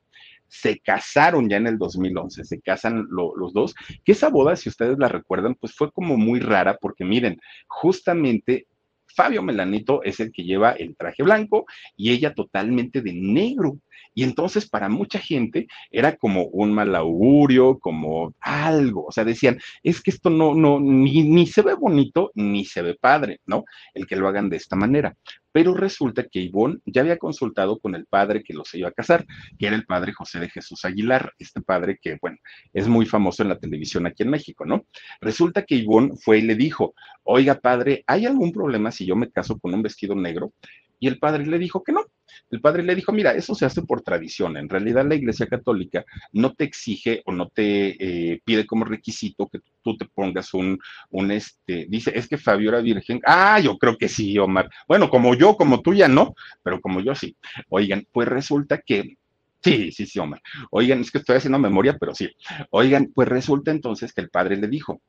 se 0.49 0.79
casaron 0.79 1.47
ya 1.47 1.55
en 1.55 1.67
el 1.67 1.77
2011, 1.77 2.43
se 2.43 2.59
casan 2.59 3.07
los 3.09 3.53
dos, 3.53 3.73
que 4.03 4.11
esa 4.11 4.27
boda, 4.27 4.57
si 4.57 4.67
ustedes 4.67 4.99
la 4.99 5.07
recuerdan, 5.07 5.55
pues 5.55 5.73
fue 5.73 5.89
como 5.93 6.17
muy 6.17 6.41
rara, 6.41 6.77
porque 6.81 7.05
miren, 7.05 7.39
justamente 7.67 8.67
Fabio 9.15 9.41
Melanito 9.43 10.03
es 10.03 10.19
el 10.19 10.31
que 10.31 10.43
lleva 10.43 10.71
el 10.71 10.95
traje 10.95 11.23
blanco 11.23 11.65
y 11.95 12.11
ella 12.11 12.33
totalmente 12.33 13.01
de 13.01 13.13
negro. 13.13 13.79
Y 14.13 14.23
entonces 14.23 14.69
para 14.69 14.89
mucha 14.89 15.19
gente 15.19 15.67
era 15.89 16.15
como 16.15 16.45
un 16.45 16.73
mal 16.73 16.95
augurio, 16.95 17.79
como 17.79 18.33
algo. 18.39 19.05
O 19.05 19.11
sea, 19.11 19.23
decían, 19.23 19.59
es 19.83 20.01
que 20.01 20.11
esto 20.11 20.29
no, 20.29 20.53
no, 20.53 20.79
ni, 20.79 21.23
ni 21.23 21.47
se 21.47 21.61
ve 21.61 21.73
bonito 21.73 22.31
ni 22.35 22.65
se 22.65 22.81
ve 22.81 22.95
padre, 22.95 23.39
¿no? 23.45 23.65
El 23.93 24.07
que 24.07 24.15
lo 24.15 24.27
hagan 24.27 24.49
de 24.49 24.57
esta 24.57 24.75
manera. 24.75 25.15
Pero 25.51 25.73
resulta 25.73 26.23
que 26.23 26.39
Ivonne 26.39 26.79
ya 26.85 27.01
había 27.01 27.17
consultado 27.17 27.79
con 27.79 27.95
el 27.95 28.05
padre 28.05 28.43
que 28.43 28.53
los 28.53 28.73
iba 28.73 28.89
a 28.89 28.93
casar, 28.93 29.25
que 29.59 29.67
era 29.67 29.75
el 29.75 29.85
padre 29.85 30.13
José 30.13 30.39
de 30.39 30.49
Jesús 30.49 30.85
Aguilar, 30.85 31.33
este 31.39 31.61
padre 31.61 31.99
que, 32.01 32.17
bueno, 32.21 32.37
es 32.73 32.87
muy 32.87 33.05
famoso 33.05 33.43
en 33.43 33.49
la 33.49 33.59
televisión 33.59 34.05
aquí 34.05 34.23
en 34.23 34.29
México, 34.29 34.65
¿no? 34.65 34.85
Resulta 35.19 35.65
que 35.65 35.75
Ivonne 35.75 36.15
fue 36.17 36.39
y 36.39 36.43
le 36.43 36.55
dijo, 36.55 36.93
oiga 37.23 37.59
padre, 37.59 38.03
¿hay 38.07 38.25
algún 38.25 38.51
problema 38.51 38.91
si 38.91 39.05
yo 39.05 39.15
me 39.15 39.29
caso 39.29 39.59
con 39.59 39.73
un 39.73 39.81
vestido 39.81 40.15
negro? 40.15 40.53
Y 40.99 41.07
el 41.07 41.19
padre 41.19 41.45
le 41.45 41.57
dijo 41.57 41.83
que 41.83 41.91
no. 41.91 42.05
El 42.49 42.61
padre 42.61 42.83
le 42.83 42.95
dijo, 42.95 43.11
mira, 43.11 43.33
eso 43.33 43.55
se 43.55 43.65
hace 43.65 43.81
por 43.81 44.01
tradición. 44.01 44.57
En 44.57 44.69
realidad 44.69 45.05
la 45.05 45.15
Iglesia 45.15 45.47
Católica 45.47 46.05
no 46.33 46.53
te 46.53 46.63
exige 46.65 47.21
o 47.25 47.31
no 47.31 47.49
te 47.49 48.33
eh, 48.33 48.41
pide 48.43 48.65
como 48.65 48.85
requisito 48.85 49.47
que 49.47 49.59
tú 49.81 49.97
te 49.97 50.05
pongas 50.05 50.53
un, 50.53 50.79
un, 51.09 51.31
este, 51.31 51.85
dice, 51.89 52.11
es 52.15 52.27
que 52.27 52.37
Fabio 52.37 52.69
era 52.69 52.81
virgen. 52.81 53.21
Ah, 53.25 53.59
yo 53.59 53.77
creo 53.77 53.97
que 53.97 54.07
sí, 54.07 54.37
Omar. 54.37 54.69
Bueno, 54.87 55.09
como 55.09 55.35
yo, 55.35 55.55
como 55.55 55.81
tú 55.81 55.93
ya 55.93 56.07
no, 56.07 56.35
pero 56.63 56.81
como 56.81 57.01
yo 57.01 57.15
sí. 57.15 57.35
Oigan, 57.69 58.05
pues 58.11 58.27
resulta 58.27 58.79
que 58.79 59.17
Sí, 59.63 59.91
sí, 59.91 60.07
sí, 60.07 60.17
Omar. 60.17 60.41
Oigan, 60.71 61.01
es 61.01 61.11
que 61.11 61.19
estoy 61.19 61.37
haciendo 61.37 61.59
memoria, 61.59 61.95
pero 61.99 62.15
sí. 62.15 62.29
Oigan, 62.71 63.11
pues 63.13 63.27
resulta 63.27 63.69
entonces 63.69 64.11
que 64.11 64.21
el 64.21 64.29
padre 64.29 64.57
le 64.57 64.67
dijo, 64.67 65.01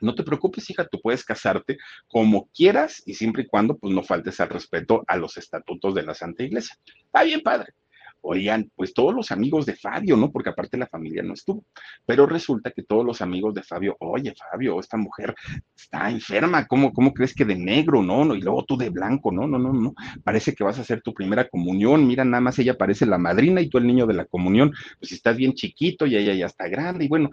no 0.00 0.14
te 0.14 0.22
preocupes, 0.22 0.68
hija, 0.70 0.86
tú 0.86 1.00
puedes 1.00 1.24
casarte 1.24 1.78
como 2.08 2.48
quieras 2.54 3.02
y 3.06 3.14
siempre 3.14 3.42
y 3.42 3.46
cuando 3.46 3.76
pues 3.76 3.94
no 3.94 4.02
faltes 4.02 4.40
al 4.40 4.48
respeto 4.48 5.04
a 5.06 5.16
los 5.16 5.36
estatutos 5.36 5.94
de 5.94 6.02
la 6.02 6.14
Santa 6.14 6.42
Iglesia. 6.42 6.76
Está 7.04 7.22
bien, 7.24 7.40
padre. 7.42 7.72
Oigan, 8.22 8.70
pues 8.74 8.92
todos 8.92 9.14
los 9.14 9.30
amigos 9.30 9.66
de 9.66 9.74
Fabio, 9.74 10.16
¿no? 10.16 10.30
Porque 10.30 10.50
aparte 10.50 10.76
la 10.76 10.86
familia 10.86 11.22
no 11.22 11.34
estuvo. 11.34 11.64
Pero 12.04 12.26
resulta 12.26 12.70
que 12.70 12.82
todos 12.82 13.04
los 13.04 13.22
amigos 13.22 13.54
de 13.54 13.62
Fabio, 13.62 13.96
oye, 14.00 14.34
Fabio, 14.34 14.78
esta 14.78 14.96
mujer 14.96 15.34
está 15.76 16.10
enferma, 16.10 16.66
¿cómo, 16.66 16.92
cómo 16.92 17.12
crees 17.14 17.34
que 17.34 17.44
de 17.44 17.56
negro, 17.56 18.02
no? 18.02 18.24
no? 18.24 18.34
Y 18.34 18.42
luego 18.42 18.64
tú 18.64 18.76
de 18.76 18.90
blanco, 18.90 19.32
no, 19.32 19.46
no, 19.46 19.58
no, 19.58 19.72
no. 19.72 19.94
Parece 20.22 20.54
que 20.54 20.64
vas 20.64 20.78
a 20.78 20.82
hacer 20.82 21.02
tu 21.02 21.14
primera 21.14 21.48
comunión. 21.48 22.06
Mira, 22.06 22.24
nada 22.24 22.40
más 22.40 22.58
ella 22.58 22.76
parece 22.76 23.06
la 23.06 23.18
madrina 23.18 23.60
y 23.60 23.68
tú 23.68 23.78
el 23.78 23.86
niño 23.86 24.06
de 24.06 24.14
la 24.14 24.26
comunión. 24.26 24.72
Pues 24.98 25.12
estás 25.12 25.36
bien 25.36 25.54
chiquito 25.54 26.06
y 26.06 26.16
ella 26.16 26.34
ya 26.34 26.46
está 26.46 26.68
grande. 26.68 27.06
Y 27.06 27.08
bueno, 27.08 27.30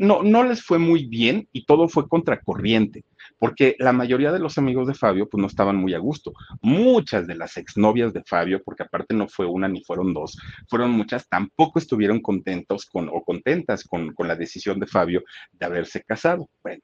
no, 0.00 0.22
no 0.22 0.44
les 0.44 0.62
fue 0.62 0.78
muy 0.78 1.06
bien 1.06 1.48
y 1.52 1.64
todo 1.64 1.88
fue 1.88 2.08
contracorriente 2.08 3.04
porque 3.38 3.76
la 3.78 3.92
mayoría 3.92 4.32
de 4.32 4.38
los 4.38 4.58
amigos 4.58 4.86
de 4.86 4.94
Fabio 4.94 5.28
pues 5.28 5.40
no 5.40 5.46
estaban 5.46 5.76
muy 5.76 5.94
a 5.94 5.98
gusto. 5.98 6.32
Muchas 6.60 7.26
de 7.26 7.34
las 7.34 7.56
exnovias 7.56 8.12
de 8.12 8.22
Fabio, 8.24 8.62
porque 8.64 8.84
aparte 8.84 9.14
no 9.14 9.28
fue 9.28 9.46
una 9.46 9.68
ni 9.68 9.82
fueron 9.84 10.12
dos, 10.12 10.38
fueron 10.68 10.90
muchas, 10.90 11.28
tampoco 11.28 11.78
estuvieron 11.78 12.20
contentos 12.20 12.86
con 12.86 13.08
o 13.08 13.22
contentas 13.22 13.84
con, 13.84 14.12
con 14.14 14.28
la 14.28 14.36
decisión 14.36 14.78
de 14.80 14.86
Fabio 14.86 15.22
de 15.52 15.66
haberse 15.66 16.02
casado. 16.02 16.48
Bueno, 16.62 16.82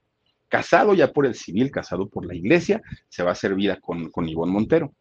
casado 0.49 0.95
ya 0.95 1.13
por 1.13 1.27
el 1.27 1.35
civil, 1.35 1.71
casado 1.71 2.09
por 2.09 2.27
la 2.27 2.35
iglesia, 2.35 2.83
se 3.09 3.23
va 3.23 3.31
a 3.31 3.33
hacer 3.33 3.55
vida 3.55 3.79
con, 3.81 4.11
con 4.11 4.29
Ivonne 4.29 4.53
Montero. 4.53 4.93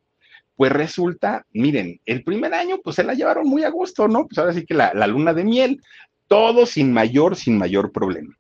Pues 0.56 0.72
resulta, 0.72 1.46
miren, 1.52 2.02
el 2.06 2.24
primer 2.24 2.54
año 2.54 2.80
pues 2.84 2.96
se 2.96 3.04
la 3.04 3.14
llevaron 3.14 3.48
muy 3.48 3.64
a 3.64 3.70
gusto, 3.70 4.08
¿no? 4.08 4.28
Pues 4.28 4.38
ahora 4.40 4.54
sí 4.54 4.66
que 4.66 4.74
la, 4.74 4.92
la 4.94 5.08
luna 5.08 5.34
de 5.34 5.44
miel, 5.44 5.82
todo 6.28 6.66
sin 6.66 6.92
mayor, 6.92 7.36
sin 7.36 7.58
mayor 7.58 7.92
problema. 7.92 8.36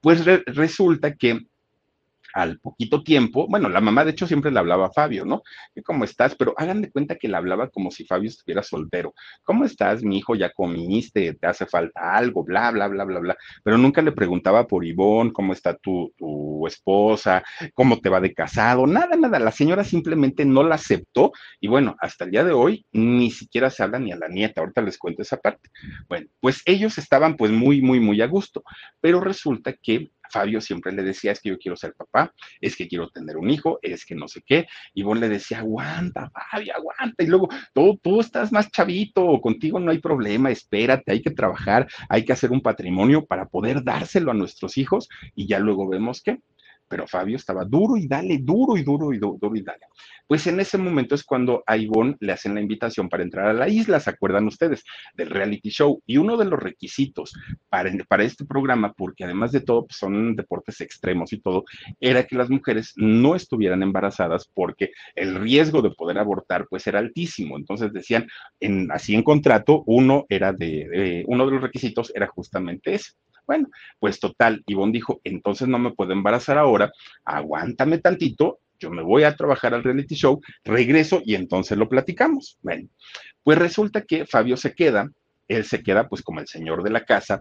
Pues 0.00 0.24
resulta 0.46 1.14
que 1.14 1.46
al 2.36 2.58
poquito 2.58 3.02
tiempo, 3.02 3.46
bueno, 3.48 3.70
la 3.70 3.80
mamá 3.80 4.04
de 4.04 4.10
hecho 4.10 4.26
siempre 4.26 4.50
le 4.50 4.58
hablaba 4.58 4.86
a 4.86 4.92
Fabio, 4.92 5.24
¿no? 5.24 5.42
¿Cómo 5.86 6.04
estás? 6.04 6.34
Pero 6.34 6.52
hagan 6.58 6.82
de 6.82 6.90
cuenta 6.90 7.16
que 7.16 7.28
le 7.28 7.36
hablaba 7.36 7.70
como 7.70 7.90
si 7.90 8.04
Fabio 8.04 8.28
estuviera 8.28 8.62
soltero. 8.62 9.14
¿Cómo 9.42 9.64
estás, 9.64 10.02
mi 10.02 10.18
hijo? 10.18 10.34
¿Ya 10.34 10.50
comiste? 10.50 11.32
¿Te 11.32 11.46
hace 11.46 11.64
falta 11.64 12.14
algo? 12.14 12.44
Bla, 12.44 12.70
bla, 12.72 12.88
bla, 12.88 13.04
bla, 13.04 13.20
bla. 13.20 13.36
Pero 13.64 13.78
nunca 13.78 14.02
le 14.02 14.12
preguntaba 14.12 14.66
por 14.66 14.84
Ivonne, 14.84 15.32
cómo 15.32 15.54
está 15.54 15.78
tu, 15.78 16.12
tu 16.18 16.66
esposa, 16.66 17.42
cómo 17.72 18.00
te 18.00 18.10
va 18.10 18.20
de 18.20 18.34
casado, 18.34 18.86
nada, 18.86 19.16
nada. 19.16 19.38
La 19.38 19.50
señora 19.50 19.82
simplemente 19.82 20.44
no 20.44 20.62
la 20.62 20.74
aceptó 20.74 21.32
y 21.58 21.68
bueno, 21.68 21.96
hasta 22.00 22.26
el 22.26 22.32
día 22.32 22.44
de 22.44 22.52
hoy 22.52 22.84
ni 22.92 23.30
siquiera 23.30 23.70
se 23.70 23.82
habla 23.82 23.98
ni 23.98 24.12
a 24.12 24.16
la 24.16 24.28
nieta. 24.28 24.60
Ahorita 24.60 24.82
les 24.82 24.98
cuento 24.98 25.22
esa 25.22 25.38
parte. 25.38 25.70
Bueno, 26.06 26.26
pues 26.40 26.60
ellos 26.66 26.98
estaban 26.98 27.36
pues 27.36 27.50
muy, 27.50 27.80
muy, 27.80 27.98
muy 27.98 28.20
a 28.20 28.26
gusto, 28.26 28.62
pero 29.00 29.20
resulta 29.20 29.72
que 29.72 30.10
Fabio 30.30 30.60
siempre 30.60 30.92
le 30.92 31.02
decía, 31.02 31.32
es 31.32 31.40
que 31.40 31.50
yo 31.50 31.58
quiero 31.58 31.76
ser 31.76 31.94
papá, 31.94 32.32
es 32.60 32.76
que 32.76 32.88
quiero 32.88 33.08
tener 33.10 33.36
un 33.36 33.50
hijo, 33.50 33.78
es 33.82 34.04
que 34.04 34.14
no 34.14 34.28
sé 34.28 34.42
qué. 34.44 34.66
Y 34.94 35.02
vos 35.02 35.18
le 35.18 35.28
decía, 35.28 35.58
aguanta, 35.58 36.30
Fabio, 36.50 36.74
aguanta. 36.74 37.22
Y 37.22 37.26
luego, 37.26 37.48
tú, 37.74 37.98
tú 38.02 38.20
estás 38.20 38.52
más 38.52 38.70
chavito, 38.70 39.40
contigo 39.40 39.80
no 39.80 39.90
hay 39.90 39.98
problema, 39.98 40.50
espérate, 40.50 41.12
hay 41.12 41.22
que 41.22 41.30
trabajar, 41.30 41.86
hay 42.08 42.24
que 42.24 42.32
hacer 42.32 42.50
un 42.50 42.60
patrimonio 42.60 43.24
para 43.26 43.46
poder 43.46 43.82
dárselo 43.82 44.30
a 44.30 44.34
nuestros 44.34 44.78
hijos 44.78 45.08
y 45.34 45.46
ya 45.46 45.58
luego 45.58 45.88
vemos 45.88 46.22
qué 46.22 46.40
pero 46.88 47.06
Fabio 47.06 47.36
estaba 47.36 47.64
duro 47.64 47.96
y 47.96 48.06
dale, 48.06 48.38
duro 48.38 48.76
y 48.76 48.82
duro 48.82 49.12
y 49.12 49.18
duro, 49.18 49.56
y 49.56 49.62
dale. 49.62 49.86
Pues 50.26 50.46
en 50.46 50.58
ese 50.60 50.78
momento 50.78 51.14
es 51.14 51.24
cuando 51.24 51.62
a 51.66 51.76
Ivonne 51.76 52.16
le 52.20 52.32
hacen 52.32 52.54
la 52.54 52.60
invitación 52.60 53.08
para 53.08 53.22
entrar 53.22 53.46
a 53.48 53.52
la 53.52 53.68
isla, 53.68 54.00
¿se 54.00 54.10
acuerdan 54.10 54.46
ustedes? 54.46 54.84
Del 55.14 55.30
reality 55.30 55.70
show. 55.70 56.02
Y 56.06 56.16
uno 56.16 56.36
de 56.36 56.44
los 56.44 56.58
requisitos 56.58 57.32
para, 57.68 57.90
para 58.08 58.24
este 58.24 58.44
programa, 58.44 58.92
porque 58.92 59.24
además 59.24 59.52
de 59.52 59.60
todo 59.60 59.86
pues, 59.86 59.98
son 59.98 60.34
deportes 60.34 60.80
extremos 60.80 61.32
y 61.32 61.40
todo, 61.40 61.64
era 62.00 62.24
que 62.24 62.36
las 62.36 62.50
mujeres 62.50 62.92
no 62.96 63.36
estuvieran 63.36 63.82
embarazadas 63.82 64.50
porque 64.52 64.90
el 65.14 65.36
riesgo 65.36 65.82
de 65.82 65.90
poder 65.90 66.18
abortar 66.18 66.66
pues 66.68 66.86
era 66.86 66.98
altísimo. 66.98 67.56
Entonces 67.56 67.92
decían, 67.92 68.26
en, 68.60 68.90
así 68.90 69.14
en 69.14 69.22
contrato, 69.22 69.82
uno 69.86 70.26
era 70.28 70.52
de, 70.52 71.24
uno 71.26 71.46
de 71.46 71.52
los 71.52 71.62
requisitos 71.62 72.12
era 72.14 72.26
justamente 72.26 72.94
ese. 72.94 73.12
Bueno, 73.46 73.68
pues 73.98 74.18
total, 74.20 74.62
Ivonne 74.66 74.92
dijo, 74.92 75.20
entonces 75.24 75.68
no 75.68 75.78
me 75.78 75.92
puedo 75.92 76.12
embarazar 76.12 76.58
ahora, 76.58 76.92
aguántame 77.24 77.98
tantito, 77.98 78.58
yo 78.78 78.90
me 78.90 79.02
voy 79.02 79.22
a 79.24 79.36
trabajar 79.36 79.72
al 79.74 79.84
reality 79.84 80.14
show, 80.14 80.40
regreso 80.64 81.22
y 81.24 81.34
entonces 81.34 81.78
lo 81.78 81.88
platicamos. 81.88 82.58
Bueno, 82.62 82.88
pues 83.42 83.58
resulta 83.58 84.02
que 84.02 84.26
Fabio 84.26 84.56
se 84.56 84.74
queda, 84.74 85.10
él 85.48 85.64
se 85.64 85.82
queda 85.82 86.08
pues 86.08 86.22
como 86.22 86.40
el 86.40 86.48
señor 86.48 86.82
de 86.82 86.90
la 86.90 87.04
casa, 87.04 87.40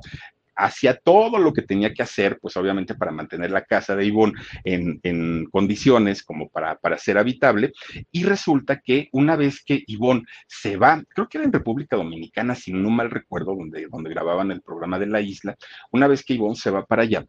hacía 0.55 0.97
todo 0.97 1.37
lo 1.37 1.53
que 1.53 1.61
tenía 1.61 1.93
que 1.93 2.03
hacer, 2.03 2.39
pues 2.39 2.55
obviamente 2.57 2.95
para 2.95 3.11
mantener 3.11 3.51
la 3.51 3.63
casa 3.63 3.95
de 3.95 4.05
Ivonne 4.05 4.33
en, 4.63 5.45
condiciones 5.51 6.23
como 6.23 6.49
para, 6.49 6.77
para, 6.77 6.97
ser 6.97 7.17
habitable. 7.17 7.73
Y 8.11 8.23
resulta 8.23 8.79
que 8.79 9.09
una 9.11 9.35
vez 9.35 9.63
que 9.63 9.83
Ivonne 9.87 10.23
se 10.47 10.77
va, 10.77 11.03
creo 11.09 11.27
que 11.27 11.37
era 11.37 11.45
en 11.45 11.53
República 11.53 11.95
Dominicana, 11.95 12.55
si 12.55 12.73
no 12.73 12.89
mal 12.89 13.11
recuerdo, 13.11 13.55
donde, 13.55 13.87
donde 13.87 14.09
grababan 14.09 14.51
el 14.51 14.61
programa 14.61 14.99
de 14.99 15.07
la 15.07 15.21
isla, 15.21 15.55
una 15.91 16.07
vez 16.07 16.23
que 16.23 16.33
Ivonne 16.33 16.55
se 16.55 16.71
va 16.71 16.85
para 16.85 17.03
allá, 17.03 17.25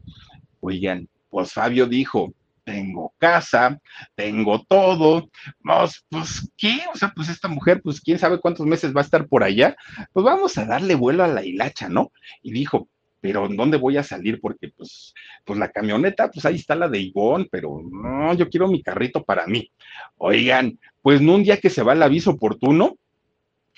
oigan, 0.61 1.09
pues 1.29 1.53
Fabio 1.53 1.87
dijo, 1.87 2.33
tengo 2.67 3.15
casa, 3.19 3.79
tengo 4.17 4.65
todo, 4.69 5.31
pues, 5.63 6.05
pues, 6.11 6.51
¿qué? 6.57 6.81
O 6.93 6.99
sea, 6.99 7.13
pues 7.15 7.29
esta 7.29 7.47
mujer, 7.47 7.81
pues 7.81 8.01
quién 8.01 8.19
sabe 8.19 8.41
cuántos 8.41 8.67
meses 8.67 8.95
va 8.95 9.01
a 9.03 9.05
estar 9.05 9.29
por 9.29 9.45
allá, 9.45 9.77
pues 10.13 10.25
vamos 10.25 10.59
a 10.59 10.65
darle 10.65 10.97
vuelo 10.97 11.23
a 11.23 11.29
la 11.29 11.45
hilacha, 11.45 11.89
¿no? 11.89 12.11
Y 12.43 12.51
dijo, 12.51 12.89
pero 13.21 13.47
¿en 13.47 13.57
dónde 13.57 13.77
voy 13.77 13.97
a 13.97 14.03
salir? 14.03 14.41
Porque 14.41 14.69
pues, 14.69 15.15
pues 15.45 15.59
la 15.59 15.71
camioneta, 15.71 16.31
pues 16.31 16.45
ahí 16.47 16.57
está 16.57 16.75
la 16.75 16.89
de 16.89 17.01
Ivón, 17.01 17.49
pero 17.51 17.83
no, 17.83 18.35
yo 18.35 18.49
quiero 18.49 18.69
mi 18.69 18.83
carrito 18.83 19.25
para 19.25 19.47
mí. 19.47 19.71
Oigan, 20.19 20.79
pues 21.03 21.21
no 21.21 21.35
un 21.35 21.43
día 21.43 21.61
que 21.61 21.71
se 21.71 21.83
va 21.83 21.93
el 21.93 22.03
aviso 22.03 22.33
oportuno 22.33 22.97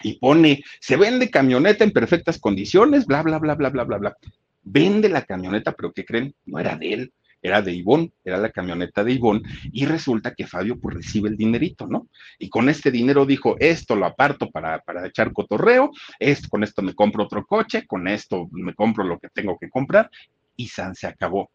y 0.03 0.19
pone, 0.19 0.63
se 0.81 0.97
vende 0.97 1.31
camioneta 1.31 1.85
en 1.85 1.91
perfectas 1.91 2.39
condiciones, 2.39 3.07
bla, 3.07 3.23
bla, 3.23 3.39
bla, 3.39 3.55
bla, 3.55 3.71
bla, 3.71 3.85
bla, 3.85 3.99
bla. 3.99 4.17
Vende 4.63 5.09
la 5.09 5.23
camioneta, 5.23 5.73
pero 5.73 5.93
¿qué 5.93 6.05
creen? 6.05 6.35
No 6.45 6.59
era 6.59 6.77
de 6.77 6.93
él, 6.93 7.13
era 7.43 7.63
de 7.63 7.73
Ivón, 7.73 8.13
era 8.25 8.39
la 8.39 8.51
camioneta 8.51 9.05
de 9.05 9.13
Ivón, 9.13 9.43
y 9.73 9.87
resulta 9.87 10.35
que 10.35 10.47
Fabio 10.47 10.79
pues 10.79 10.97
recibe 10.97 11.29
el 11.29 11.37
dinerito, 11.37 11.87
¿no? 11.87 12.09
Y 12.39 12.49
con 12.49 12.69
este 12.69 12.91
dinero 12.91 13.27
dijo, 13.27 13.57
esto 13.59 13.97
lo 13.97 14.07
aparto 14.07 14.51
para, 14.51 14.81
para 14.81 15.07
echar 15.07 15.33
cotorreo, 15.33 15.91
esto, 16.19 16.49
con 16.49 16.65
esto 16.65 16.83
me 16.83 16.95
compro 16.95 17.25
otro 17.25 17.45
coche, 17.47 17.87
con 17.87 18.09
esto 18.09 18.49
me 18.53 18.75
compro 18.75 19.05
lo 19.05 19.19
que 19.19 19.29
tengo 19.29 19.59
que 19.59 19.71
comprar, 19.71 20.11
y 20.57 20.69
San 20.69 20.95
se 20.95 21.07
acabó. 21.07 21.51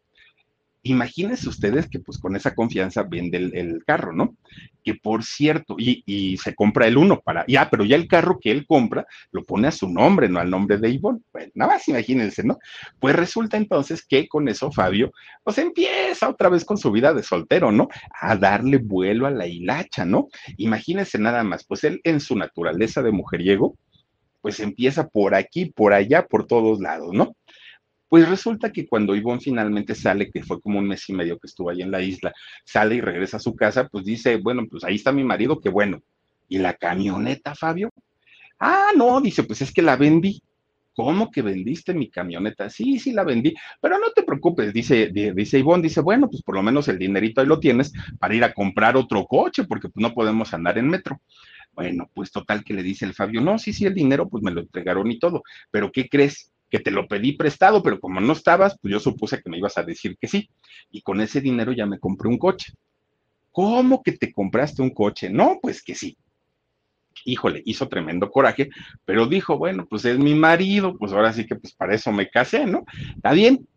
Imagínense 0.85 1.47
ustedes 1.47 1.87
que 1.89 1.99
pues 1.99 2.17
con 2.17 2.35
esa 2.35 2.53
confianza 2.53 3.03
vende 3.03 3.37
el, 3.37 3.83
carro, 3.85 4.11
¿no? 4.11 4.35
Que 4.83 4.95
por 4.95 5.23
cierto, 5.23 5.75
y, 5.79 6.37
se 6.37 6.53
compra 6.53 6.87
el 6.87 6.97
uno 6.97 7.21
para, 7.21 7.45
ya, 7.47 7.69
pero 7.69 7.85
ya 7.85 7.95
el 7.95 8.07
carro 8.07 8.37
que 8.39 8.51
él 8.51 8.65
compra 8.67 9.05
lo 9.31 9.43
pone 9.45 9.69
a 9.69 9.71
su 9.71 9.89
nombre, 9.89 10.27
no 10.27 10.39
al 10.39 10.49
nombre 10.49 10.77
de 10.77 10.89
Ivonne. 10.89 11.21
Bueno, 11.31 11.51
nada 11.55 11.73
más 11.75 11.87
imagínense, 11.87 12.43
¿no? 12.43 12.59
Pues 12.99 13.15
resulta 13.15 13.55
entonces 13.55 14.05
que 14.05 14.27
con 14.27 14.49
eso 14.49 14.73
Fabio, 14.73 15.13
pues 15.43 15.57
empieza 15.57 16.27
otra 16.27 16.49
vez 16.49 16.65
con 16.65 16.77
su 16.77 16.91
vida 16.91 17.13
de 17.13 17.23
soltero, 17.23 17.71
¿no? 17.71 17.87
A 18.19 18.35
darle 18.35 18.77
vuelo 18.77 19.25
a 19.25 19.31
la 19.31 19.47
hilacha, 19.47 20.03
¿no? 20.03 20.27
Imagínense 20.57 21.17
nada 21.17 21.43
más, 21.43 21.63
pues 21.63 21.85
él 21.85 22.01
en 22.03 22.19
su 22.19 22.35
naturaleza 22.35 23.01
de 23.01 23.13
mujeriego, 23.13 23.77
pues 24.41 24.59
empieza 24.59 25.07
por 25.07 25.33
aquí, 25.33 25.67
por 25.67 25.93
allá, 25.93 26.27
por 26.27 26.45
todos 26.45 26.81
lados, 26.81 27.13
¿no? 27.13 27.37
Pues 28.13 28.29
resulta 28.29 28.71
que 28.71 28.85
cuando 28.85 29.15
Ivonne 29.15 29.41
finalmente 29.41 29.95
sale, 29.95 30.29
que 30.29 30.43
fue 30.43 30.61
como 30.61 30.77
un 30.77 30.87
mes 30.87 31.09
y 31.09 31.13
medio 31.13 31.39
que 31.39 31.47
estuvo 31.47 31.71
ahí 31.71 31.81
en 31.81 31.89
la 31.89 31.99
isla, 31.99 32.31
sale 32.63 32.93
y 32.93 33.01
regresa 33.01 33.37
a 33.37 33.39
su 33.39 33.55
casa, 33.55 33.87
pues 33.87 34.05
dice, 34.05 34.37
bueno, 34.37 34.67
pues 34.69 34.83
ahí 34.83 34.93
está 34.97 35.11
mi 35.11 35.23
marido, 35.23 35.59
qué 35.59 35.69
bueno. 35.69 35.99
¿Y 36.47 36.59
la 36.59 36.75
camioneta, 36.75 37.55
Fabio? 37.55 37.89
Ah, 38.59 38.91
no, 38.95 39.19
dice, 39.19 39.41
pues 39.41 39.63
es 39.63 39.73
que 39.73 39.81
la 39.81 39.95
vendí. 39.95 40.43
¿Cómo 40.93 41.31
que 41.31 41.41
vendiste 41.41 41.95
mi 41.95 42.11
camioneta? 42.11 42.69
Sí, 42.69 42.99
sí 42.99 43.13
la 43.13 43.23
vendí, 43.23 43.55
pero 43.81 43.97
no 43.97 44.11
te 44.11 44.21
preocupes, 44.21 44.71
dice, 44.71 45.09
dice 45.11 45.57
Ivonne, 45.57 45.81
dice, 45.81 46.01
bueno, 46.01 46.29
pues 46.29 46.43
por 46.43 46.53
lo 46.53 46.61
menos 46.61 46.87
el 46.89 46.99
dinerito 46.99 47.41
ahí 47.41 47.47
lo 47.47 47.59
tienes 47.59 47.93
para 48.19 48.35
ir 48.35 48.43
a 48.43 48.53
comprar 48.53 48.95
otro 48.95 49.25
coche, 49.25 49.63
porque 49.63 49.87
no 49.95 50.13
podemos 50.13 50.53
andar 50.53 50.77
en 50.77 50.87
metro. 50.87 51.19
Bueno, 51.71 52.11
pues 52.13 52.31
total 52.31 52.63
que 52.63 52.75
le 52.75 52.83
dice 52.83 53.05
el 53.05 53.15
Fabio, 53.15 53.41
no, 53.41 53.57
sí, 53.57 53.73
sí, 53.73 53.87
el 53.87 53.95
dinero 53.95 54.29
pues 54.29 54.43
me 54.43 54.51
lo 54.51 54.61
entregaron 54.61 55.11
y 55.11 55.17
todo, 55.17 55.41
pero 55.71 55.91
¿qué 55.91 56.07
crees? 56.07 56.52
Que 56.73 56.79
te 56.79 56.89
lo 56.89 57.07
pedí 57.07 57.33
prestado, 57.33 57.83
pero 57.83 57.99
como 57.99 58.19
no 58.19 58.33
estabas, 58.33 58.75
pues 58.81 58.91
yo 58.91 58.99
supuse 58.99 59.39
que 59.39 59.47
me 59.47 59.59
ibas 59.59 59.77
a 59.77 59.83
decir 59.83 60.17
que 60.19 60.27
sí. 60.27 60.49
Y 60.89 61.03
con 61.03 61.21
ese 61.21 61.39
dinero 61.39 61.71
ya 61.71 61.85
me 61.85 61.99
compré 61.99 62.27
un 62.29 62.39
coche. 62.39 62.73
¿Cómo 63.51 64.01
que 64.01 64.13
te 64.13 64.33
compraste 64.33 64.81
un 64.81 64.89
coche? 64.89 65.29
No, 65.29 65.59
pues 65.61 65.83
que 65.83 65.93
sí. 65.93 66.17
Híjole, 67.25 67.61
hizo 67.65 67.87
tremendo 67.87 68.31
coraje, 68.31 68.71
pero 69.05 69.27
dijo, 69.27 69.59
bueno, 69.59 69.85
pues 69.87 70.03
es 70.05 70.17
mi 70.17 70.33
marido, 70.33 70.97
pues 70.97 71.13
ahora 71.13 71.31
sí 71.31 71.45
que 71.45 71.57
pues 71.57 71.75
para 71.75 71.93
eso 71.93 72.11
me 72.11 72.27
casé, 72.27 72.65
¿no? 72.65 72.85
Está 73.17 73.33
bien, 73.33 73.67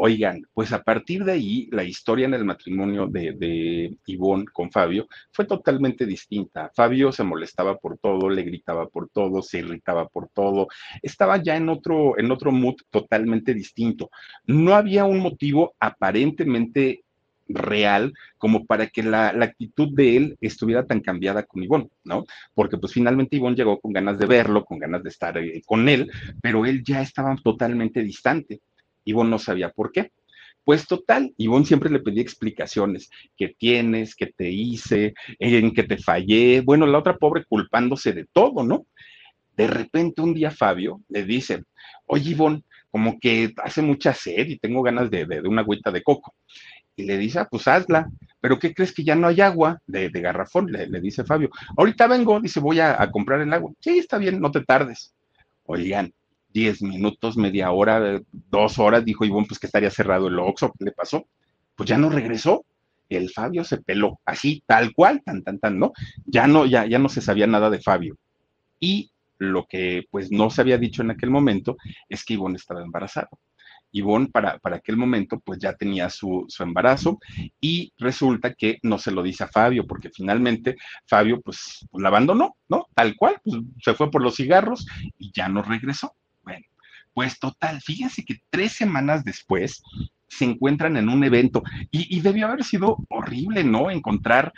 Oigan, 0.00 0.42
pues 0.54 0.72
a 0.72 0.84
partir 0.84 1.24
de 1.24 1.32
ahí, 1.32 1.68
la 1.72 1.82
historia 1.82 2.26
en 2.26 2.34
el 2.34 2.44
matrimonio 2.44 3.08
de, 3.08 3.32
de 3.32 3.96
Ivonne 4.06 4.44
con 4.52 4.70
Fabio 4.70 5.08
fue 5.32 5.44
totalmente 5.44 6.06
distinta. 6.06 6.70
Fabio 6.72 7.10
se 7.10 7.24
molestaba 7.24 7.76
por 7.78 7.98
todo, 7.98 8.30
le 8.30 8.44
gritaba 8.44 8.86
por 8.86 9.08
todo, 9.08 9.42
se 9.42 9.58
irritaba 9.58 10.06
por 10.06 10.28
todo, 10.28 10.68
estaba 11.02 11.42
ya 11.42 11.56
en 11.56 11.68
otro, 11.68 12.16
en 12.16 12.30
otro 12.30 12.52
mood 12.52 12.76
totalmente 12.90 13.54
distinto. 13.54 14.08
No 14.46 14.74
había 14.74 15.04
un 15.04 15.18
motivo 15.18 15.74
aparentemente 15.80 17.02
real 17.48 18.12
como 18.36 18.66
para 18.66 18.86
que 18.86 19.02
la, 19.02 19.30
actitud 19.30 19.88
de 19.96 20.16
él 20.16 20.36
estuviera 20.40 20.86
tan 20.86 21.00
cambiada 21.00 21.42
con 21.42 21.64
Ivonne, 21.64 21.88
¿no? 22.04 22.24
Porque 22.54 22.78
pues 22.78 22.92
finalmente 22.92 23.34
Ivonne 23.34 23.56
llegó 23.56 23.80
con 23.80 23.92
ganas 23.92 24.16
de 24.16 24.26
verlo, 24.26 24.64
con 24.64 24.78
ganas 24.78 25.02
de 25.02 25.08
estar 25.08 25.36
eh, 25.38 25.60
con 25.66 25.88
él, 25.88 26.08
pero 26.40 26.64
él 26.66 26.84
ya 26.84 27.02
estaba 27.02 27.34
totalmente 27.42 28.00
distante. 28.02 28.60
Ivonne 29.10 29.30
no 29.30 29.38
sabía 29.38 29.70
por 29.70 29.92
qué. 29.92 30.12
Pues 30.64 30.86
total, 30.86 31.32
Ivonne 31.38 31.64
siempre 31.64 31.90
le 31.90 32.00
pedía 32.00 32.20
explicaciones, 32.20 33.08
qué 33.36 33.48
tienes, 33.48 34.14
qué 34.14 34.26
te 34.26 34.50
hice, 34.50 35.14
en 35.38 35.72
qué 35.72 35.82
te 35.82 35.96
fallé, 35.96 36.60
bueno, 36.60 36.86
la 36.86 36.98
otra 36.98 37.16
pobre 37.16 37.46
culpándose 37.46 38.12
de 38.12 38.26
todo, 38.30 38.62
¿no? 38.62 38.86
De 39.56 39.66
repente 39.66 40.20
un 40.20 40.34
día 40.34 40.50
Fabio 40.50 41.00
le 41.08 41.24
dice, 41.24 41.64
oye 42.06 42.32
Ivonne, 42.32 42.62
como 42.90 43.18
que 43.18 43.54
hace 43.64 43.80
mucha 43.80 44.12
sed 44.12 44.46
y 44.46 44.58
tengo 44.58 44.82
ganas 44.82 45.10
de, 45.10 45.24
una 45.46 45.62
agüita 45.62 45.90
de 45.90 46.02
coco. 46.02 46.34
Y 46.96 47.04
le 47.04 47.16
dice, 47.16 47.38
ah, 47.38 47.48
pues 47.50 47.66
hazla, 47.66 48.10
pero 48.40 48.58
¿qué 48.58 48.74
crees 48.74 48.92
que 48.92 49.04
ya 49.04 49.14
no 49.14 49.28
hay 49.28 49.40
agua 49.40 49.80
de, 49.86 50.10
garrafón? 50.10 50.70
Le, 50.70 51.00
dice 51.00 51.24
Fabio, 51.24 51.48
ahorita 51.76 52.06
vengo, 52.08 52.40
dice, 52.40 52.60
voy 52.60 52.80
a 52.80 53.10
comprar 53.10 53.40
el 53.40 53.52
agua. 53.54 53.72
Sí, 53.80 53.98
está 53.98 54.18
bien, 54.18 54.38
no 54.40 54.50
te 54.50 54.64
tardes. 54.64 55.14
Oigan, 55.64 56.12
10 56.58 56.82
minutos, 56.82 57.36
media 57.36 57.70
hora, 57.70 58.20
dos 58.32 58.80
horas, 58.80 59.04
dijo 59.04 59.24
Ivonne, 59.24 59.46
pues 59.46 59.60
que 59.60 59.68
estaría 59.68 59.90
cerrado 59.90 60.26
el 60.26 60.40
Oxxo, 60.40 60.72
¿qué 60.76 60.86
le 60.86 60.92
pasó? 60.92 61.24
Pues 61.76 61.88
ya 61.88 61.96
no 61.96 62.10
regresó. 62.10 62.64
El 63.08 63.30
Fabio 63.30 63.62
se 63.62 63.78
peló, 63.78 64.20
así, 64.24 64.62
tal 64.66 64.92
cual, 64.92 65.22
tan, 65.24 65.44
tan, 65.44 65.60
tan, 65.60 65.78
¿no? 65.78 65.92
Ya 66.26 66.48
no, 66.48 66.66
ya, 66.66 66.84
ya 66.84 66.98
no 66.98 67.08
se 67.08 67.20
sabía 67.20 67.46
nada 67.46 67.70
de 67.70 67.80
Fabio. 67.80 68.16
Y 68.80 69.12
lo 69.38 69.66
que 69.66 70.04
pues 70.10 70.32
no 70.32 70.50
se 70.50 70.60
había 70.60 70.78
dicho 70.78 71.00
en 71.00 71.12
aquel 71.12 71.30
momento 71.30 71.76
es 72.08 72.24
que 72.24 72.34
Ivonne 72.34 72.56
estaba 72.56 72.82
embarazada. 72.82 73.28
Ivonne 73.92 74.26
para, 74.26 74.58
para 74.58 74.76
aquel 74.76 74.96
momento 74.96 75.38
pues 75.38 75.60
ya 75.60 75.74
tenía 75.74 76.10
su, 76.10 76.44
su, 76.48 76.62
embarazo 76.64 77.18
y 77.60 77.92
resulta 77.98 78.52
que 78.52 78.78
no 78.82 78.98
se 78.98 79.12
lo 79.12 79.22
dice 79.22 79.44
a 79.44 79.48
Fabio 79.48 79.86
porque 79.86 80.10
finalmente 80.10 80.76
Fabio 81.06 81.40
pues, 81.40 81.86
pues 81.88 82.02
la 82.02 82.08
abandonó, 82.08 82.56
¿no? 82.68 82.88
Tal 82.94 83.14
cual, 83.16 83.40
pues 83.44 83.62
se 83.80 83.94
fue 83.94 84.10
por 84.10 84.22
los 84.22 84.34
cigarros 84.34 84.86
y 85.18 85.30
ya 85.32 85.48
no 85.48 85.62
regresó. 85.62 86.12
Pues 87.14 87.38
total, 87.38 87.80
fíjense 87.80 88.24
que 88.24 88.40
tres 88.50 88.72
semanas 88.72 89.24
después 89.24 89.82
se 90.28 90.44
encuentran 90.44 90.96
en 90.96 91.08
un 91.08 91.24
evento 91.24 91.62
y, 91.90 92.20
debió 92.20 92.46
haber 92.46 92.64
sido 92.64 92.98
horrible, 93.08 93.64
¿no? 93.64 93.90
Encontrar 93.90 94.52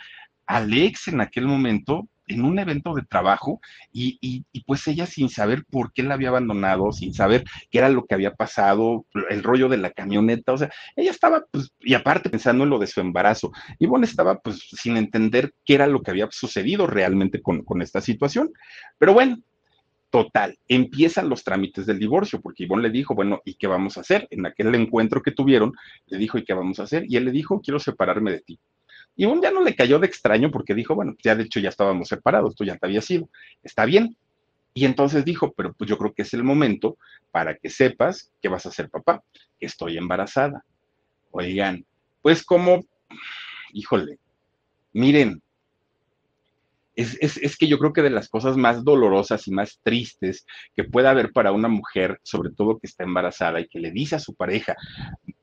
a 0.45 0.57
Alex 0.57 1.07
en 1.07 1.21
aquel 1.21 1.47
momento 1.47 2.07
en 2.27 2.45
un 2.45 2.59
evento 2.59 2.93
de 2.93 3.03
trabajo 3.03 3.59
y, 3.91 4.45
pues 4.65 4.87
ella 4.87 5.05
sin 5.05 5.29
saber 5.29 5.65
por 5.69 5.91
qué 5.91 6.03
la 6.03 6.13
había 6.13 6.29
abandonado, 6.29 6.91
sin 6.91 7.13
saber 7.13 7.43
qué 7.69 7.79
era 7.79 7.89
lo 7.89 8.05
que 8.05 8.15
había 8.15 8.35
pasado, 8.35 9.05
el 9.29 9.43
rollo 9.43 9.69
de 9.69 9.77
la 9.77 9.91
camioneta, 9.91 10.53
o 10.53 10.57
sea, 10.57 10.71
ella 10.95 11.11
estaba 11.11 11.45
pues, 11.51 11.71
y 11.79 11.93
aparte 11.93 12.29
pensando 12.29 12.63
en 12.63 12.69
lo 12.69 12.79
de 12.79 12.87
su 12.87 13.01
embarazo, 13.01 13.51
y 13.79 13.85
bueno, 13.85 14.05
estaba 14.05 14.39
pues 14.39 14.69
sin 14.71 14.97
entender 14.97 15.53
qué 15.65 15.75
era 15.75 15.87
lo 15.87 16.01
que 16.01 16.11
había 16.11 16.27
sucedido 16.31 16.87
realmente 16.87 17.41
con, 17.41 17.63
con 17.63 17.81
esta 17.81 18.01
situación. 18.01 18.51
Pero 18.97 19.13
bueno, 19.13 19.37
Total, 20.11 20.59
empiezan 20.67 21.29
los 21.29 21.45
trámites 21.45 21.85
del 21.85 21.97
divorcio, 21.97 22.41
porque 22.41 22.65
Ivonne 22.65 22.83
le 22.83 22.89
dijo, 22.89 23.15
bueno, 23.15 23.41
¿y 23.45 23.53
qué 23.53 23.65
vamos 23.67 23.97
a 23.97 24.01
hacer? 24.01 24.27
En 24.29 24.45
aquel 24.45 24.75
encuentro 24.75 25.21
que 25.21 25.31
tuvieron, 25.31 25.73
le 26.07 26.17
dijo, 26.17 26.37
¿y 26.37 26.43
qué 26.43 26.53
vamos 26.53 26.81
a 26.81 26.83
hacer? 26.83 27.05
Y 27.07 27.15
él 27.15 27.23
le 27.23 27.31
dijo, 27.31 27.61
quiero 27.61 27.79
separarme 27.79 28.31
de 28.31 28.41
ti. 28.41 28.59
Ivonne 29.15 29.41
ya 29.41 29.51
no 29.51 29.63
le 29.63 29.73
cayó 29.73 29.99
de 29.99 30.07
extraño 30.07 30.51
porque 30.51 30.75
dijo, 30.75 30.95
bueno, 30.95 31.15
ya 31.23 31.33
de 31.33 31.43
hecho 31.43 31.61
ya 31.61 31.69
estábamos 31.69 32.09
separados, 32.09 32.55
tú 32.55 32.65
ya 32.65 32.77
te 32.77 32.87
habías 32.87 33.09
ido, 33.09 33.29
está 33.63 33.85
bien. 33.85 34.17
Y 34.73 34.83
entonces 34.83 35.23
dijo, 35.23 35.53
pero 35.53 35.73
pues 35.73 35.89
yo 35.89 35.97
creo 35.97 36.13
que 36.13 36.23
es 36.23 36.33
el 36.33 36.43
momento 36.43 36.97
para 37.31 37.55
que 37.55 37.69
sepas 37.69 38.33
que 38.41 38.49
vas 38.49 38.65
a 38.65 38.71
ser 38.71 38.89
papá, 38.89 39.23
que 39.59 39.65
estoy 39.65 39.97
embarazada. 39.97 40.65
Oigan, 41.31 41.85
pues 42.21 42.43
como, 42.43 42.83
híjole, 43.71 44.19
miren, 44.91 45.41
es, 46.95 47.57
que 47.57 47.67
yo 47.67 47.79
creo 47.79 47.93
que 47.93 48.01
de 48.01 48.09
las 48.09 48.27
cosas 48.27 48.57
más 48.57 48.83
dolorosas 48.83 49.47
y 49.47 49.51
más 49.51 49.79
tristes 49.83 50.45
que 50.75 50.83
pueda 50.83 51.11
haber 51.11 51.31
para 51.31 51.51
una 51.51 51.67
mujer, 51.67 52.19
sobre 52.23 52.51
todo 52.51 52.79
que 52.79 52.87
está 52.87 53.03
embarazada 53.03 53.59
y 53.59 53.67
que 53.67 53.79
le 53.79 53.91
dice 53.91 54.15
a 54.15 54.19
su 54.19 54.35
pareja, 54.35 54.75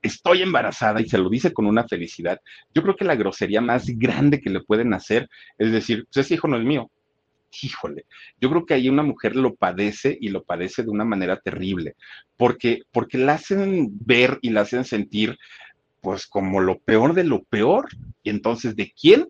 estoy 0.03 0.43
embarazada 0.43 1.01
y 1.01 1.09
se 1.09 1.19
lo 1.19 1.29
dice 1.31 1.53
con 1.53 1.67
una 1.67 1.87
felicidad, 1.87 2.41
yo 2.75 2.83
creo 2.83 2.97
que 2.97 3.05
la 3.05 3.17
grosería 3.17 3.61
más 3.61 3.87
grande 3.87 4.41
que 4.41 4.51
le 4.51 4.61
pueden 4.61 4.93
hacer 4.93 5.29
es 5.57 5.73
decir, 5.73 6.07
pues 6.13 6.27
ese 6.27 6.35
hijo 6.35 6.49
no 6.49 6.59
es 6.59 6.65
mío. 6.65 6.91
Híjole, 7.63 8.05
yo 8.39 8.51
creo 8.51 8.67
que 8.67 8.75
ahí 8.75 8.91
una 8.91 9.03
mujer 9.03 9.35
lo 9.35 9.55
padece 9.55 10.19
y 10.21 10.29
lo 10.29 10.45
padece 10.45 10.83
de 10.83 10.91
una 10.91 11.07
manera 11.07 11.41
terrible, 11.41 11.97
porque, 12.37 12.83
porque 12.93 13.17
la 13.17 13.35
hacen 13.35 13.89
ver 14.05 14.39
y 14.43 14.51
la 14.51 14.63
hacen 14.63 14.85
sentir 14.85 15.39
pues 16.03 16.27
como 16.27 16.61
lo 16.61 16.79
peor 16.79 17.15
de 17.15 17.25
lo 17.25 17.43
peor. 17.45 17.89
Y 18.23 18.31
entonces, 18.31 18.77
¿de 18.77 18.93
quién? 18.93 19.29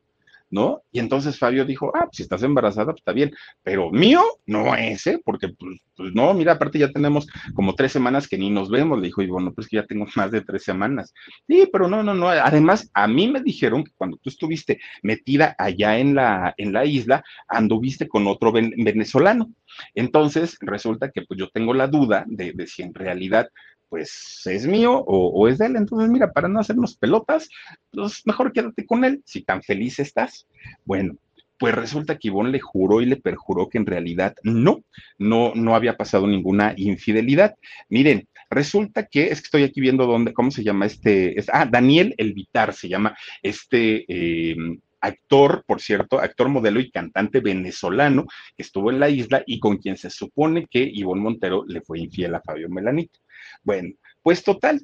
¿No? 0.50 0.82
Y 0.92 0.98
entonces 0.98 1.38
Fabio 1.38 1.64
dijo, 1.64 1.92
ah, 1.94 2.04
pues 2.04 2.16
si 2.16 2.22
estás 2.22 2.42
embarazada, 2.42 2.86
pues 2.92 3.00
está 3.00 3.12
bien, 3.12 3.32
pero 3.62 3.90
mío 3.90 4.22
no 4.46 4.74
es, 4.74 5.06
¿eh? 5.06 5.20
Porque, 5.24 5.48
pues, 5.48 5.80
pues, 5.96 6.12
no, 6.14 6.32
mira, 6.34 6.52
aparte 6.52 6.78
ya 6.78 6.90
tenemos 6.90 7.26
como 7.54 7.74
tres 7.74 7.92
semanas 7.92 8.28
que 8.28 8.38
ni 8.38 8.50
nos 8.50 8.70
vemos, 8.70 8.98
le 8.98 9.06
dijo, 9.06 9.22
y 9.22 9.26
bueno, 9.26 9.52
pues 9.52 9.68
que 9.68 9.76
ya 9.76 9.86
tengo 9.86 10.06
más 10.16 10.30
de 10.30 10.40
tres 10.40 10.62
semanas. 10.64 11.12
Sí, 11.46 11.68
pero 11.72 11.88
no, 11.88 12.02
no, 12.02 12.14
no, 12.14 12.28
además 12.28 12.90
a 12.94 13.06
mí 13.06 13.28
me 13.28 13.42
dijeron 13.42 13.84
que 13.84 13.92
cuando 13.96 14.16
tú 14.18 14.30
estuviste 14.30 14.80
metida 15.02 15.54
allá 15.58 15.98
en 15.98 16.14
la, 16.14 16.54
en 16.56 16.72
la 16.72 16.84
isla, 16.84 17.24
anduviste 17.48 18.08
con 18.08 18.26
otro 18.26 18.52
venezolano. 18.52 19.50
Entonces, 19.94 20.56
resulta 20.60 21.10
que 21.10 21.22
pues 21.22 21.38
yo 21.38 21.48
tengo 21.50 21.74
la 21.74 21.86
duda 21.86 22.24
de, 22.26 22.52
de 22.52 22.66
si 22.66 22.82
en 22.82 22.94
realidad 22.94 23.48
pues 23.88 24.42
es 24.44 24.66
mío 24.66 25.04
o, 25.06 25.48
es 25.48 25.58
de 25.58 25.66
él. 25.66 25.76
Entonces, 25.76 26.10
mira, 26.10 26.32
para 26.32 26.48
no 26.48 26.60
hacernos 26.60 26.96
pelotas, 26.96 27.48
pues 27.90 28.22
mejor 28.26 28.52
quédate 28.52 28.86
con 28.86 29.04
él, 29.04 29.22
si 29.24 29.42
tan 29.42 29.62
feliz 29.62 29.98
estás. 29.98 30.46
Bueno, 30.84 31.16
pues 31.58 31.74
resulta 31.74 32.16
que 32.16 32.28
Ivonne 32.28 32.50
le 32.50 32.60
juró 32.60 33.00
y 33.00 33.06
le 33.06 33.16
perjuró 33.16 33.68
que 33.68 33.78
en 33.78 33.86
realidad 33.86 34.34
no, 34.42 34.84
no, 35.18 35.52
no 35.54 35.74
había 35.74 35.96
pasado 35.96 36.26
ninguna 36.26 36.72
infidelidad. 36.76 37.56
Miren, 37.88 38.28
resulta 38.48 39.06
que, 39.06 39.24
es 39.24 39.40
que 39.40 39.46
estoy 39.46 39.62
aquí 39.64 39.80
viendo 39.80 40.06
dónde, 40.06 40.32
cómo 40.32 40.50
se 40.50 40.62
llama 40.62 40.86
este, 40.86 41.34
ah, 41.52 41.66
Daniel 41.66 42.14
Elvitar 42.16 42.72
se 42.72 42.88
llama 42.88 43.16
este 43.42 44.04
em, 44.52 44.78
actor, 45.00 45.64
por 45.66 45.80
cierto, 45.80 46.18
actor, 46.18 46.48
modelo 46.48 46.80
y 46.80 46.90
cantante 46.90 47.40
venezolano 47.40 48.26
que 48.56 48.62
estuvo 48.62 48.90
en 48.90 49.00
la 49.00 49.08
isla 49.08 49.42
y 49.46 49.60
con 49.60 49.78
quien 49.78 49.96
se 49.96 50.10
supone 50.10 50.66
que 50.68 50.80
Ivonne 50.80 51.22
Montero 51.22 51.64
le 51.66 51.80
fue 51.80 52.00
infiel 52.00 52.34
a 52.34 52.40
Fabio 52.40 52.68
Melanito. 52.68 53.18
Bueno, 53.62 53.94
pues 54.22 54.42
total, 54.42 54.80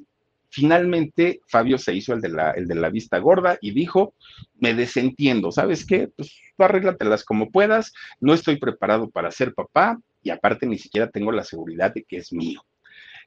finalmente 0.49 1.41
Fabio 1.47 1.77
se 1.77 1.93
hizo 1.93 2.13
el 2.13 2.21
de 2.21 2.29
la, 2.29 2.51
el 2.51 2.67
de 2.67 2.75
la 2.75 2.89
vista 2.89 3.17
gorda 3.19 3.57
y 3.61 3.71
dijo, 3.71 4.13
me 4.55 4.73
desentiendo, 4.73 5.51
¿sabes 5.51 5.85
qué? 5.85 6.07
Pues 6.15 6.33
arréglatelas 6.57 7.25
como 7.25 7.51
puedas, 7.51 7.91
no 8.21 8.33
estoy 8.33 8.57
preparado 8.57 9.09
para 9.09 9.31
ser 9.31 9.53
papá 9.53 9.99
y 10.23 10.29
aparte 10.29 10.65
ni 10.65 10.77
siquiera 10.77 11.09
tengo 11.09 11.31
la 11.31 11.43
seguridad 11.43 11.93
de 11.93 12.03
que 12.03 12.17
es 12.17 12.31
mío. 12.31 12.61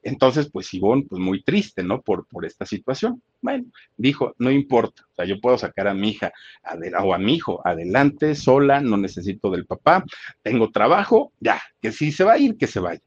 Entonces, 0.03 0.49
pues 0.51 0.73
Ivonne, 0.75 1.07
pues 1.09 1.21
muy 1.21 1.43
triste, 1.43 1.83
¿no? 1.83 2.01
Por, 2.01 2.27
por 2.29 2.47
esta 2.47 2.65
situación. 2.65 3.23
Bueno, 3.41 3.67
dijo, 3.97 4.35
no 4.39 4.51
importa, 4.51 5.03
o 5.11 5.15
sea, 5.15 5.25
yo 5.25 5.41
puedo 5.41 5.59
sacar 5.59 5.89
a 5.89 5.95
mi 5.95 6.11
hija 6.11 6.33
o 7.03 7.15
a 7.15 7.19
mi 7.19 7.35
hijo 7.35 7.61
adelante, 7.67 8.35
sola, 8.35 8.81
no 8.81 8.97
necesito 8.97 9.51
del 9.51 9.67
papá, 9.67 10.05
tengo 10.43 10.71
trabajo, 10.71 11.33
ya, 11.41 11.61
que 11.81 11.93
si 11.93 12.13
se 12.13 12.25
va 12.25 12.35
a 12.35 12.39
ir, 12.39 12.57
que 12.57 12.67
se 12.67 12.81
vaya 12.81 13.01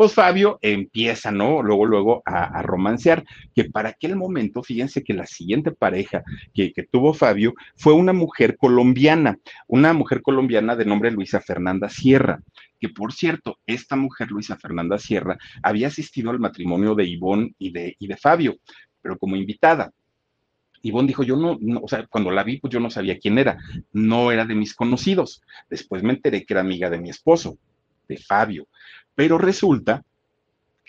pues 0.00 0.14
Fabio 0.14 0.58
empieza, 0.62 1.30
¿no? 1.30 1.62
Luego, 1.62 1.84
luego 1.84 2.22
a, 2.24 2.62
romancear, 2.62 3.22
que 3.54 3.66
para 3.66 3.90
aquel 3.90 4.16
momento, 4.16 4.62
fíjense 4.62 5.04
que 5.04 5.12
la 5.12 5.26
siguiente 5.26 5.72
pareja 5.72 6.24
que, 6.54 6.72
tuvo 6.90 7.12
Fabio 7.12 7.52
fue 7.76 7.92
una 7.92 8.14
mujer 8.14 8.56
colombiana, 8.56 9.36
una 9.66 9.92
mujer 9.92 10.22
colombiana 10.22 10.74
de 10.74 10.86
nombre 10.86 11.10
Luisa 11.10 11.42
Fernanda 11.42 11.90
Sierra, 11.90 12.40
que 12.80 12.88
por 12.88 13.12
cierto, 13.12 13.58
esta 13.66 13.94
mujer, 13.94 14.30
Luisa 14.30 14.56
Fernanda 14.56 14.98
Sierra, 14.98 15.36
había 15.62 15.88
asistido 15.88 16.30
al 16.30 16.40
matrimonio 16.40 16.94
de 16.94 17.04
Ivonne 17.04 17.52
y 17.58 17.70
de, 17.70 17.94
y 17.98 18.06
de 18.06 18.16
Fabio, 18.16 18.56
pero 19.02 19.18
como 19.18 19.36
invitada. 19.36 19.92
Ivonne 20.80 21.08
dijo, 21.08 21.24
yo 21.24 21.36
no, 21.36 21.58
no, 21.60 21.80
o 21.80 21.88
sea, 21.88 22.06
cuando 22.06 22.30
la 22.30 22.42
vi, 22.42 22.56
pues 22.56 22.72
yo 22.72 22.80
no 22.80 22.88
sabía 22.88 23.18
quién 23.18 23.36
era, 23.36 23.58
no 23.92 24.32
era 24.32 24.46
de 24.46 24.54
mis 24.54 24.72
conocidos. 24.72 25.42
Después 25.68 26.02
me 26.02 26.14
enteré 26.14 26.46
que 26.46 26.54
era 26.54 26.62
amiga 26.62 26.88
de 26.88 26.98
mi 26.98 27.10
esposo, 27.10 27.58
de 28.08 28.16
Fabio. 28.16 28.66
Pero 29.14 29.38
resulta 29.38 30.02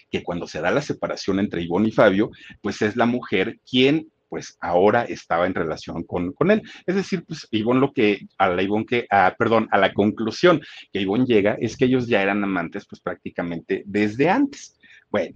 que 0.09 0.23
cuando 0.23 0.47
se 0.47 0.61
da 0.61 0.71
la 0.71 0.81
separación 0.81 1.39
entre 1.39 1.61
Ivonne 1.61 1.89
y 1.89 1.91
Fabio, 1.91 2.31
pues 2.61 2.81
es 2.81 2.95
la 2.95 3.05
mujer 3.05 3.59
quien 3.69 4.09
pues 4.31 4.57
ahora 4.61 5.03
estaba 5.03 5.45
en 5.45 5.53
relación 5.53 6.03
con, 6.03 6.31
con 6.31 6.51
él. 6.51 6.61
Es 6.85 6.95
decir, 6.95 7.25
pues 7.25 7.49
Ivonne 7.51 7.81
lo 7.81 7.91
que, 7.91 8.27
a 8.37 8.47
la 8.47 8.61
Ivonne 8.61 8.85
que, 8.85 9.05
ah, 9.11 9.35
perdón, 9.37 9.67
a 9.71 9.77
la 9.77 9.93
conclusión 9.93 10.61
que 10.93 11.01
Ivonne 11.01 11.25
llega 11.25 11.57
es 11.59 11.75
que 11.75 11.83
ellos 11.83 12.07
ya 12.07 12.21
eran 12.21 12.41
amantes 12.41 12.85
pues 12.87 13.01
prácticamente 13.01 13.83
desde 13.85 14.29
antes. 14.29 14.79
Bueno, 15.09 15.35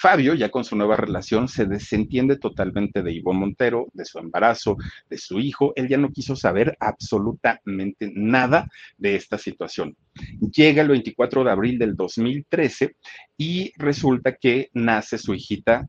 Fabio, 0.00 0.32
ya 0.32 0.48
con 0.48 0.64
su 0.64 0.76
nueva 0.76 0.96
relación, 0.96 1.46
se 1.46 1.66
desentiende 1.66 2.38
totalmente 2.38 3.02
de 3.02 3.12
Ivonne 3.12 3.40
Montero, 3.40 3.88
de 3.92 4.06
su 4.06 4.18
embarazo, 4.18 4.78
de 5.10 5.18
su 5.18 5.38
hijo. 5.40 5.74
Él 5.76 5.88
ya 5.88 5.98
no 5.98 6.10
quiso 6.10 6.34
saber 6.34 6.74
absolutamente 6.80 8.10
nada 8.14 8.66
de 8.96 9.16
esta 9.16 9.36
situación. 9.36 9.94
Llega 10.40 10.80
el 10.80 10.88
24 10.88 11.44
de 11.44 11.50
abril 11.50 11.78
del 11.78 11.96
2013 11.96 12.96
y 13.36 13.72
resulta 13.76 14.36
que 14.36 14.70
nace 14.72 15.18
su 15.18 15.34
hijita. 15.34 15.86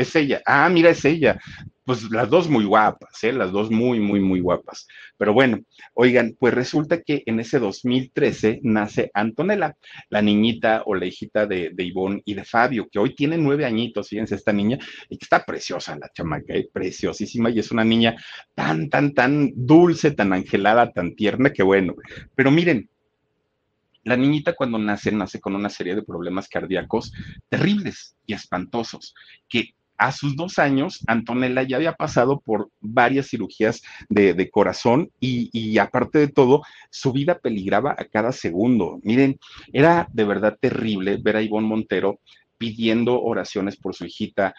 Es 0.00 0.16
ella. 0.16 0.40
Ah, 0.46 0.68
mira, 0.68 0.90
es 0.90 1.04
ella 1.04 1.38
pues 1.90 2.08
las 2.08 2.30
dos 2.30 2.48
muy 2.48 2.66
guapas, 2.66 3.24
¿eh? 3.24 3.32
las 3.32 3.50
dos 3.50 3.68
muy, 3.68 3.98
muy, 3.98 4.20
muy 4.20 4.38
guapas. 4.38 4.86
Pero 5.16 5.32
bueno, 5.32 5.58
oigan, 5.94 6.36
pues 6.38 6.54
resulta 6.54 7.02
que 7.02 7.24
en 7.26 7.40
ese 7.40 7.58
2013 7.58 8.60
nace 8.62 9.10
Antonella, 9.12 9.76
la 10.08 10.22
niñita 10.22 10.84
o 10.86 10.94
la 10.94 11.06
hijita 11.06 11.46
de, 11.46 11.70
de 11.70 11.82
Ivonne 11.82 12.22
y 12.24 12.34
de 12.34 12.44
Fabio, 12.44 12.88
que 12.88 13.00
hoy 13.00 13.16
tiene 13.16 13.38
nueve 13.38 13.64
añitos, 13.64 14.08
fíjense, 14.08 14.36
esta 14.36 14.52
niña, 14.52 14.78
y 15.08 15.18
está 15.20 15.44
preciosa 15.44 15.98
la 15.98 16.08
chamaca, 16.14 16.54
¿eh? 16.54 16.68
preciosísima, 16.72 17.50
y 17.50 17.58
es 17.58 17.72
una 17.72 17.82
niña 17.82 18.14
tan, 18.54 18.88
tan, 18.88 19.12
tan 19.12 19.50
dulce, 19.56 20.12
tan 20.12 20.32
angelada, 20.32 20.92
tan 20.92 21.16
tierna, 21.16 21.52
que 21.52 21.64
bueno. 21.64 21.96
Pero 22.36 22.52
miren, 22.52 22.88
la 24.04 24.16
niñita 24.16 24.54
cuando 24.54 24.78
nace, 24.78 25.10
nace 25.10 25.40
con 25.40 25.56
una 25.56 25.68
serie 25.68 25.96
de 25.96 26.04
problemas 26.04 26.48
cardíacos 26.48 27.12
terribles 27.48 28.14
y 28.26 28.34
espantosos, 28.34 29.12
que 29.48 29.74
a 30.00 30.12
sus 30.12 30.34
dos 30.34 30.58
años, 30.58 31.04
Antonella 31.06 31.62
ya 31.62 31.76
había 31.76 31.92
pasado 31.92 32.40
por 32.40 32.70
varias 32.80 33.28
cirugías 33.28 33.82
de, 34.08 34.50
corazón 34.50 35.10
y, 35.20 35.76
aparte 35.76 36.18
de 36.18 36.28
todo, 36.28 36.62
su 36.90 37.12
vida 37.12 37.38
peligraba 37.38 37.94
a 37.98 38.06
cada 38.06 38.32
segundo. 38.32 38.98
Miren, 39.02 39.38
era 39.74 40.08
de 40.10 40.24
verdad 40.24 40.56
terrible 40.58 41.18
ver 41.22 41.36
a 41.36 41.42
Ivonne 41.42 41.68
Montero 41.68 42.18
pidiendo 42.56 43.20
oraciones 43.20 43.76
por 43.76 43.94
su 43.94 44.06
hijita, 44.06 44.54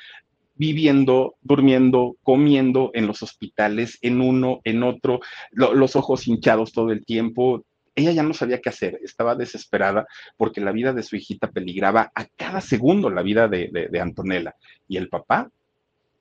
viviendo, 0.54 1.34
durmiendo, 1.42 2.18
comiendo 2.22 2.92
en 2.94 3.08
los 3.08 3.24
hospitales, 3.24 3.98
en 4.04 4.22
uno, 4.22 4.62
en 4.64 4.84
otro, 4.84 5.22
los 5.52 5.96
ojos 5.96 6.28
hinchados 6.28 6.72
todo 6.72 6.92
el 6.92 7.04
tiempo, 7.04 7.66
ella 7.96 8.12
ya 8.12 8.24
no 8.24 8.34
sabía 8.34 8.62
qué 8.62 8.70
hacer, 8.70 9.00
estaba 9.04 9.36
desesperada 9.36 10.08
porque 10.38 10.62
la 10.62 10.72
vida 10.72 10.94
de 10.94 11.04
su 11.04 11.16
hijita 11.16 11.52
peligraba 11.52 12.12
a 12.16 12.26
cada 12.26 12.62
segundo 12.62 13.10
la 13.10 13.22
vida 13.22 13.48
de, 13.48 13.90
Antonella. 14.02 14.56
Y 14.88 14.98
el 14.98 15.10
papá, 15.10 15.50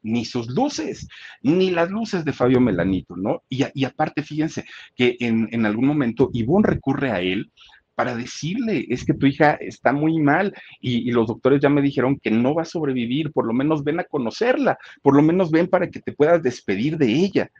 ni 0.02 0.24
sus 0.24 0.48
luces, 0.48 1.08
ni 1.42 1.70
las 1.70 1.90
luces 1.90 2.24
de 2.24 2.32
Fabio 2.32 2.60
Melanito, 2.60 3.16
¿no? 3.16 3.42
Y, 3.48 3.84
aparte, 3.84 4.22
fíjense 4.22 4.64
que 4.96 5.16
en, 5.20 5.66
algún 5.66 5.86
momento 5.86 6.30
Ivonne 6.32 6.68
recurre 6.68 7.10
a 7.10 7.20
él 7.20 7.50
para 7.94 8.16
decirle, 8.16 8.86
es 8.88 9.04
que 9.04 9.12
tu 9.12 9.26
hija 9.26 9.52
está 9.60 9.92
muy 9.92 10.18
mal 10.18 10.54
y, 10.80 11.10
los 11.10 11.26
doctores 11.26 11.60
ya 11.60 11.68
me 11.68 11.82
dijeron 11.82 12.18
que 12.18 12.30
no 12.30 12.54
va 12.54 12.62
a 12.62 12.66
sobrevivir, 12.66 13.30
por 13.30 13.46
lo 13.46 13.52
menos 13.52 13.84
ven 13.84 14.00
a 14.00 14.04
conocerla, 14.04 14.78
por 15.02 15.14
lo 15.14 15.22
menos 15.22 15.50
ven 15.50 15.68
para 15.68 15.88
que 15.90 16.00
te 16.00 16.12
puedas 16.12 16.42
despedir 16.42 16.96
de 16.96 17.12
ella. 17.12 17.50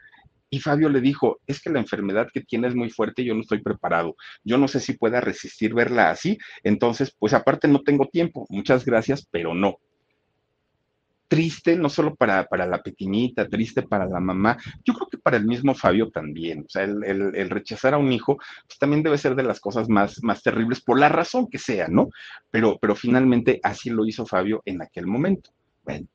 Y 0.53 0.59
Fabio 0.59 0.89
le 0.89 0.99
dijo, 0.99 1.39
es 1.47 1.61
que 1.61 1.69
la 1.69 1.79
enfermedad 1.79 2.27
que 2.31 2.41
tiene 2.41 2.67
es 2.67 2.75
muy 2.75 2.89
fuerte 2.89 3.23
yo 3.23 3.33
no 3.33 3.39
estoy 3.39 3.61
preparado. 3.61 4.17
Yo 4.43 4.57
no 4.57 4.67
sé 4.67 4.81
si 4.81 4.97
pueda 4.97 5.21
resistir 5.21 5.73
verla 5.73 6.11
así. 6.11 6.37
Entonces, 6.61 7.15
pues 7.17 7.33
aparte 7.33 7.69
no 7.69 7.79
tengo 7.79 8.09
tiempo. 8.09 8.45
Muchas 8.49 8.83
gracias, 8.83 9.25
pero 9.31 9.55
no. 9.55 9.77
Triste 11.29 11.77
no 11.77 11.87
solo 11.87 12.15
para, 12.15 12.47
para 12.47 12.65
la 12.65 12.83
pequeñita, 12.83 13.47
triste 13.47 13.83
para 13.83 14.05
la 14.05 14.19
mamá, 14.19 14.57
yo 14.83 14.93
creo 14.93 15.07
que 15.07 15.17
para 15.17 15.37
el 15.37 15.45
mismo 15.45 15.73
Fabio 15.73 16.09
también. 16.09 16.65
O 16.65 16.69
sea, 16.69 16.83
el, 16.83 17.49
rechazar 17.49 17.93
a 17.93 17.97
un 17.97 18.11
hijo 18.11 18.35
pues, 18.35 18.77
también 18.77 19.03
debe 19.03 19.17
ser 19.17 19.35
de 19.35 19.43
las 19.43 19.61
cosas 19.61 19.87
más, 19.87 20.21
más 20.21 20.43
terribles, 20.43 20.81
por 20.81 20.99
la 20.99 21.07
razón 21.07 21.47
que 21.47 21.59
sea, 21.59 21.87
¿no? 21.87 22.09
Pero, 22.49 22.77
pero 22.77 22.93
finalmente 22.97 23.61
así 23.63 23.89
lo 23.89 24.05
hizo 24.05 24.25
Fabio 24.25 24.61
en 24.65 24.81
aquel 24.81 25.07
momento. 25.07 25.51
Bueno, 25.85 26.07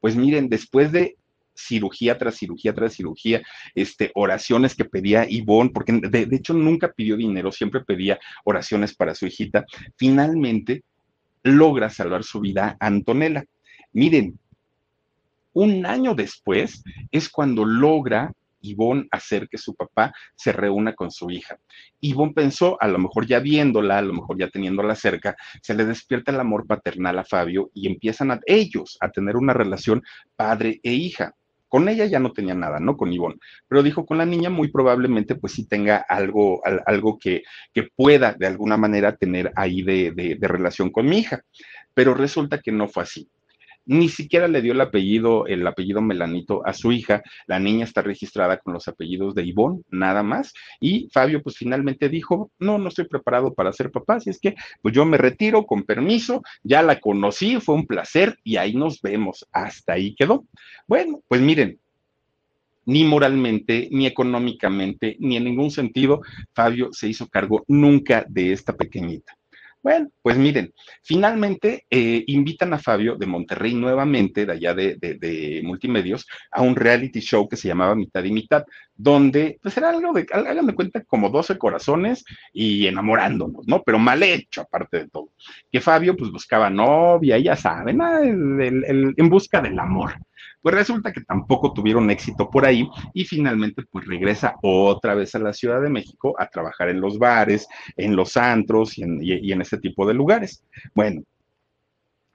pues 0.00 0.16
miren, 0.16 0.48
después 0.48 0.90
de 0.90 1.16
cirugía 1.54 2.18
tras 2.18 2.36
cirugía 2.36 2.74
tras 2.74 2.94
cirugía, 2.94 3.42
este, 3.74 4.10
oraciones 4.14 4.74
que 4.74 4.84
pedía 4.84 5.26
Ivonne, 5.28 5.70
porque 5.70 5.92
de, 5.92 6.28
hecho 6.32 6.54
nunca 6.54 6.92
pidió 6.92 7.16
dinero, 7.16 7.52
siempre 7.52 7.84
pedía 7.84 8.18
oraciones 8.44 8.94
para 8.94 9.14
su 9.14 9.26
hijita. 9.26 9.64
Finalmente 9.96 10.82
logra 11.42 11.90
salvar 11.90 12.24
su 12.24 12.40
vida 12.40 12.76
Antonella. 12.80 13.44
Miren, 13.92 14.38
un 15.52 15.86
año 15.86 16.14
después 16.14 16.82
es 17.10 17.28
cuando 17.28 17.64
logra 17.64 18.32
Ivonne 18.64 19.06
hacer 19.10 19.48
que 19.48 19.58
su 19.58 19.74
papá 19.74 20.12
se 20.34 20.52
reúna 20.52 20.94
con 20.94 21.10
su 21.10 21.30
hija. 21.30 21.58
Ivonne 22.00 22.32
pensó, 22.32 22.76
a 22.80 22.88
lo 22.88 22.98
mejor 22.98 23.26
ya 23.26 23.38
viéndola, 23.38 23.98
a 23.98 24.02
lo 24.02 24.14
mejor 24.14 24.38
ya 24.38 24.48
teniéndola 24.48 24.94
cerca, 24.94 25.36
se 25.62 25.74
le 25.74 25.84
despierta 25.84 26.32
el 26.32 26.40
amor 26.40 26.66
paternal 26.66 27.18
a 27.18 27.24
Fabio 27.24 27.70
y 27.74 27.86
empiezan 27.86 28.30
a, 28.30 28.40
ellos 28.46 28.96
a 29.00 29.10
tener 29.10 29.36
una 29.36 29.52
relación 29.52 30.02
padre 30.34 30.80
e 30.82 30.92
hija. 30.92 31.34
Con 31.74 31.88
ella 31.88 32.06
ya 32.06 32.20
no 32.20 32.32
tenía 32.32 32.54
nada, 32.54 32.78
¿no? 32.78 32.96
Con 32.96 33.12
Ivonne. 33.12 33.40
Pero 33.66 33.82
dijo, 33.82 34.06
con 34.06 34.16
la 34.16 34.24
niña 34.24 34.48
muy 34.48 34.68
probablemente 34.68 35.34
pues 35.34 35.54
sí 35.54 35.66
tenga 35.66 35.96
algo, 35.96 36.62
algo 36.86 37.18
que, 37.18 37.42
que 37.72 37.88
pueda 37.96 38.32
de 38.32 38.46
alguna 38.46 38.76
manera 38.76 39.16
tener 39.16 39.50
ahí 39.56 39.82
de, 39.82 40.12
de 40.38 40.46
relación 40.46 40.90
con 40.90 41.06
mi 41.06 41.18
hija. 41.18 41.42
Pero 41.92 42.14
resulta 42.14 42.60
que 42.60 42.70
no 42.70 42.86
fue 42.86 43.02
así 43.02 43.28
ni 43.86 44.08
siquiera 44.08 44.48
le 44.48 44.62
dio 44.62 44.72
el 44.72 44.80
apellido, 44.80 45.46
el 45.46 45.66
apellido 45.66 46.00
Melanito 46.00 46.66
a 46.66 46.72
su 46.72 46.92
hija. 46.92 47.22
La 47.46 47.58
niña 47.58 47.84
está 47.84 48.02
registrada 48.02 48.58
con 48.58 48.72
los 48.72 48.88
apellidos 48.88 49.34
de 49.34 49.44
Ivonne, 49.44 49.82
nada 49.90 50.22
más. 50.22 50.52
Y 50.80 51.08
Fabio, 51.12 51.42
pues 51.42 51.56
finalmente 51.56 52.08
dijo, 52.08 52.50
no, 52.58 52.78
no 52.78 52.88
estoy 52.88 53.06
preparado 53.06 53.54
para 53.54 53.72
ser 53.72 53.90
papá, 53.90 54.16
así 54.16 54.30
es 54.30 54.38
que 54.38 54.54
pues 54.82 54.94
yo 54.94 55.04
me 55.04 55.18
retiro 55.18 55.66
con 55.66 55.82
permiso, 55.82 56.42
ya 56.62 56.82
la 56.82 57.00
conocí, 57.00 57.60
fue 57.60 57.74
un 57.74 57.86
placer 57.86 58.38
y 58.42 58.56
ahí 58.56 58.74
nos 58.74 59.00
vemos. 59.00 59.46
Hasta 59.52 59.94
ahí 59.94 60.14
quedó. 60.14 60.44
Bueno, 60.86 61.22
pues 61.28 61.40
miren, 61.40 61.78
ni 62.86 63.04
moralmente, 63.04 63.88
ni 63.90 64.06
económicamente, 64.06 65.16
ni 65.20 65.36
en 65.36 65.44
ningún 65.44 65.70
sentido, 65.70 66.20
Fabio 66.54 66.90
se 66.92 67.08
hizo 67.08 67.28
cargo 67.28 67.64
nunca 67.68 68.26
de 68.28 68.52
esta 68.52 68.74
pequeñita. 68.74 69.36
Bueno, 69.84 70.08
pues 70.22 70.38
miren, 70.38 70.72
finalmente 71.02 71.84
eh, 71.90 72.24
invitan 72.28 72.72
a 72.72 72.78
Fabio 72.78 73.16
de 73.16 73.26
Monterrey 73.26 73.74
nuevamente, 73.74 74.46
de 74.46 74.52
allá 74.52 74.72
de, 74.72 75.60
Multimedios, 75.62 76.26
a 76.50 76.62
un 76.62 76.74
reality 76.74 77.20
show 77.20 77.46
que 77.46 77.58
se 77.58 77.68
llamaba 77.68 77.94
Mitad 77.94 78.24
y 78.24 78.32
Mitad, 78.32 78.64
donde 78.94 79.58
pues 79.60 79.76
era 79.76 79.90
algo 79.90 80.14
de, 80.14 80.26
háganme 80.32 80.74
cuenta, 80.74 81.04
como 81.04 81.28
12 81.28 81.58
corazones 81.58 82.24
y 82.50 82.86
enamorándonos, 82.86 83.68
¿no? 83.68 83.82
Pero 83.82 83.98
mal 83.98 84.22
hecho, 84.22 84.62
aparte 84.62 85.00
de 85.00 85.10
todo. 85.10 85.32
Que 85.70 85.82
Fabio 85.82 86.16
pues 86.16 86.30
buscaba 86.30 86.70
novia, 86.70 87.36
ya 87.36 87.54
saben, 87.54 88.00
ah, 88.00 88.20
en 88.22 89.28
busca 89.28 89.60
del 89.60 89.78
amor. 89.78 90.14
Pues 90.64 90.76
resulta 90.76 91.12
que 91.12 91.20
tampoco 91.20 91.74
tuvieron 91.74 92.10
éxito 92.10 92.48
por 92.48 92.64
ahí 92.64 92.88
y 93.12 93.26
finalmente 93.26 93.82
pues 93.90 94.06
regresa 94.06 94.54
otra 94.62 95.14
vez 95.14 95.34
a 95.34 95.38
la 95.38 95.52
Ciudad 95.52 95.82
de 95.82 95.90
México 95.90 96.34
a 96.38 96.48
trabajar 96.48 96.88
en 96.88 97.02
los 97.02 97.18
bares, 97.18 97.68
en 97.98 98.16
los 98.16 98.38
antros 98.38 98.96
y 98.96 99.02
en, 99.02 99.60
ese 99.60 99.76
tipo 99.76 100.06
de 100.06 100.14
lugares. 100.14 100.64
Bueno, 100.94 101.22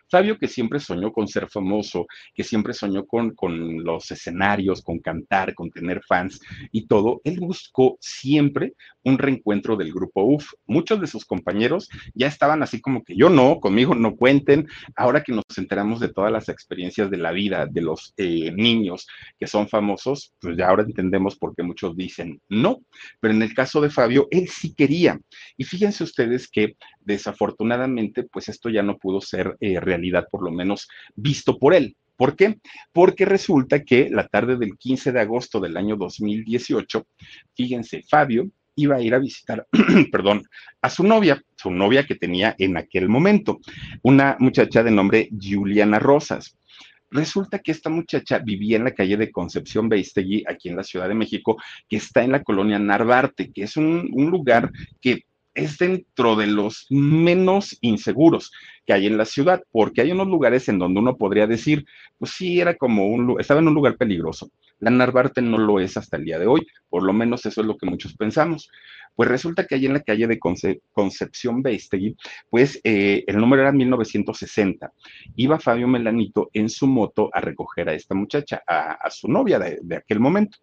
Fabio, 0.10 0.38
que 0.38 0.48
siempre 0.48 0.80
soñó 0.80 1.12
con 1.12 1.28
ser 1.28 1.50
famoso, 1.50 2.08
que 2.34 2.44
siempre 2.44 2.74
soñó 2.74 3.06
con, 3.06 3.32
con, 3.36 3.84
los 3.84 4.10
escenarios, 4.12 4.82
con 4.82 5.00
cantar, 5.00 5.54
con 5.54 5.70
tener 5.70 6.02
fans 6.08 6.40
y 6.72 6.88
todo, 6.88 7.22
él 7.24 7.40
buscó 7.40 7.98
siempre 8.00 8.74
un 9.04 9.18
reencuentro 9.18 9.76
del 9.76 9.94
grupo 9.94 10.24
UF. 10.24 10.52
Muchos 10.66 11.00
de 11.02 11.08
sus 11.08 11.26
compañeros 11.26 11.90
ya 12.14 12.28
estaban 12.28 12.64
así 12.64 12.82
como 12.82 13.04
que 13.04 13.16
yo 13.16 13.30
no, 13.30 13.60
conmigo 13.60 13.96
no 13.96 14.16
cuenten. 14.16 14.68
Ahora 14.96 15.24
que 15.24 15.32
nos 15.32 15.46
enteramos 15.58 16.00
de 16.00 16.10
todas 16.10 16.32
las 16.32 16.50
experiencias 16.50 17.10
de 17.10 17.18
la 17.18 17.32
vida 17.32 17.66
de 17.66 17.82
los 17.82 18.14
eh, 18.18 18.52
niños 18.52 19.08
que 19.40 19.48
son 19.48 19.68
famosos, 19.68 20.34
pues 20.40 20.58
ya 20.58 20.68
ahora 20.68 20.84
entendemos 20.84 21.38
por 21.38 21.56
qué 21.56 21.64
muchos 21.64 21.96
dicen 21.96 22.42
no. 22.50 22.80
Pero 23.20 23.34
en 23.34 23.42
el 23.42 23.54
caso 23.54 23.82
de 23.82 23.90
Fabio, 23.90 24.28
él 24.32 24.48
sí 24.48 24.74
quería. 24.74 25.20
Y 25.58 25.64
fíjense 25.64 26.04
ustedes 26.04 26.50
que 26.50 26.76
desafortunadamente, 27.00 28.24
pues 28.24 28.50
esto 28.50 28.70
ya 28.70 28.84
no 28.84 28.98
pudo 28.98 29.22
ser 29.22 29.58
eh, 29.60 29.80
por 30.30 30.44
lo 30.44 30.52
menos 30.52 30.88
visto 31.16 31.58
por 31.58 31.74
él. 31.74 31.96
¿Por 32.20 32.36
qué? 32.36 32.58
Porque 32.92 33.24
resulta 33.24 33.84
que 33.84 34.10
la 34.10 34.28
tarde 34.28 34.58
del 34.58 34.78
15 34.78 35.14
de 35.14 35.22
agosto 35.22 35.60
del 35.62 35.78
año 35.78 35.96
2018, 35.96 37.08
fíjense, 37.56 38.04
Fabio 38.10 38.50
iba 38.76 38.98
a 38.98 39.02
ir 39.02 39.14
a 39.14 39.20
visitar, 39.20 39.66
perdón, 40.12 40.44
a 40.82 40.90
su 40.90 41.04
novia, 41.04 41.42
su 41.56 41.72
novia 41.72 42.06
que 42.06 42.16
tenía 42.16 42.56
en 42.58 42.76
aquel 42.76 43.08
momento, 43.08 43.60
una 44.02 44.36
muchacha 44.40 44.84
de 44.84 44.92
nombre 44.92 45.30
Juliana 45.42 45.98
Rosas. 45.98 46.58
Resulta 47.10 47.60
que 47.60 47.72
esta 47.72 47.90
muchacha 47.90 48.40
vivía 48.40 48.76
en 48.76 48.84
la 48.84 48.94
calle 48.94 49.16
de 49.16 49.32
Concepción 49.32 49.88
Beistegui, 49.90 50.44
aquí 50.46 50.68
en 50.68 50.76
la 50.76 50.84
Ciudad 50.84 51.08
de 51.08 51.16
México, 51.16 51.58
que 51.88 51.98
está 51.98 52.24
en 52.24 52.34
la 52.34 52.44
colonia 52.44 52.78
Narvarte, 52.80 53.52
que 53.52 53.64
es 53.64 53.78
un 53.78 54.10
lugar 54.30 54.72
que 55.02 55.24
es 55.60 55.78
dentro 55.78 56.36
de 56.36 56.48
los 56.48 56.88
menos 56.90 57.78
inseguros 57.82 58.52
que 58.86 58.94
hay 58.94 59.08
en 59.08 59.18
la 59.18 59.26
ciudad, 59.26 59.62
porque 59.72 60.02
hay 60.02 60.12
unos 60.12 60.28
lugares 60.28 60.68
en 60.70 60.80
donde 60.80 61.00
uno 61.00 61.18
podría 61.18 61.48
decir, 61.48 61.86
pues 62.18 62.32
sí, 62.32 62.60
era 62.60 62.76
como 62.76 63.08
un, 63.08 63.40
estaba 63.40 63.60
en 63.60 63.68
un 63.68 63.74
lugar 63.74 63.98
peligroso. 63.98 64.50
La 64.80 64.90
Narvarte 64.90 65.42
no 65.42 65.58
lo 65.58 65.80
es 65.80 65.98
hasta 65.98 66.18
el 66.18 66.26
día 66.26 66.40
de 66.40 66.48
hoy, 66.48 66.66
por 66.90 67.04
lo 67.04 67.14
menos 67.14 67.46
eso 67.46 67.62
es 67.62 67.68
lo 67.68 67.78
que 67.78 67.86
muchos 67.86 68.16
pensamos. 68.16 68.70
Pues 69.16 69.28
resulta 69.28 69.66
que 69.66 69.76
ahí 69.76 69.86
en 69.86 69.94
la 69.94 70.02
calle 70.02 70.28
de 70.28 70.40
Concepción 70.40 71.62
Beistegui, 71.62 72.16
pues 72.50 72.80
eh, 72.84 73.26
el 73.28 73.38
número 73.38 73.64
era 73.64 73.72
1960. 73.74 74.94
Iba 75.36 75.60
Fabio 75.60 75.88
Melanito 75.90 76.50
en 76.54 76.70
su 76.70 76.88
moto 76.88 77.30
a 77.34 77.42
recoger 77.42 77.90
a 77.90 77.94
esta 77.94 78.16
muchacha, 78.16 78.64
a, 78.66 79.10
su 79.10 79.28
novia 79.28 79.60
de 79.60 79.96
aquel 79.96 80.22
momento. 80.22 80.58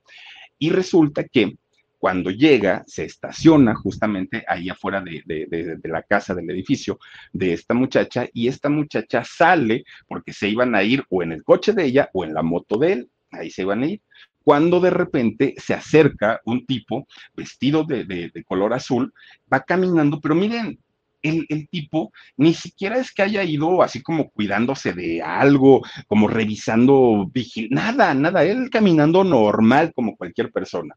Y 0.59 0.71
resulta 0.71 1.25
que 1.25 1.57
cuando 1.99 2.31
llega, 2.31 2.85
se 2.87 3.05
estaciona 3.05 3.75
justamente 3.75 4.45
ahí 4.47 4.69
afuera 4.69 5.01
de, 5.01 5.79
la 5.85 6.03
casa, 6.03 6.35
del 6.35 6.51
edificio 6.51 6.99
de 7.33 7.53
esta 7.53 7.75
muchacha, 7.75 8.29
y 8.33 8.49
esta 8.49 8.69
muchacha 8.69 9.25
sale 9.25 9.85
porque 10.07 10.33
se 10.33 10.49
iban 10.49 10.75
a 10.75 10.83
ir 10.83 11.05
o 11.09 11.23
en 11.23 11.33
el 11.33 11.43
coche 11.43 11.73
de 11.73 11.85
ella 11.85 12.11
o 12.13 12.25
en 12.25 12.35
la 12.35 12.43
moto 12.43 12.79
de 12.79 12.93
él, 12.93 13.11
ahí 13.31 13.51
se 13.51 13.63
iban 13.63 13.83
a 13.83 13.87
ir. 13.87 14.03
Cuando 14.43 14.79
de 14.79 14.91
repente 14.91 15.55
se 15.59 15.75
acerca 15.75 16.41
un 16.45 16.67
tipo 16.67 17.07
vestido 17.35 17.85
de, 17.85 18.31
color 18.47 18.75
azul, 18.75 19.13
va 19.53 19.61
caminando, 19.61 20.21
pero 20.21 20.35
miren, 20.35 20.79
el, 21.23 21.45
el, 21.49 21.69
tipo 21.69 22.13
ni 22.37 22.55
siquiera 22.55 22.99
es 22.99 23.11
que 23.11 23.23
haya 23.23 23.43
ido 23.43 23.83
así 23.83 24.01
como 24.01 24.31
cuidándose 24.31 24.93
de 24.93 25.23
algo, 25.23 25.83
como 26.07 26.29
revisando, 26.29 27.29
nada, 27.71 28.15
nada, 28.15 28.45
él 28.45 28.71
caminando 28.71 29.25
normal 29.25 29.93
como 29.93 30.17
cualquier 30.17 30.53
persona 30.53 30.95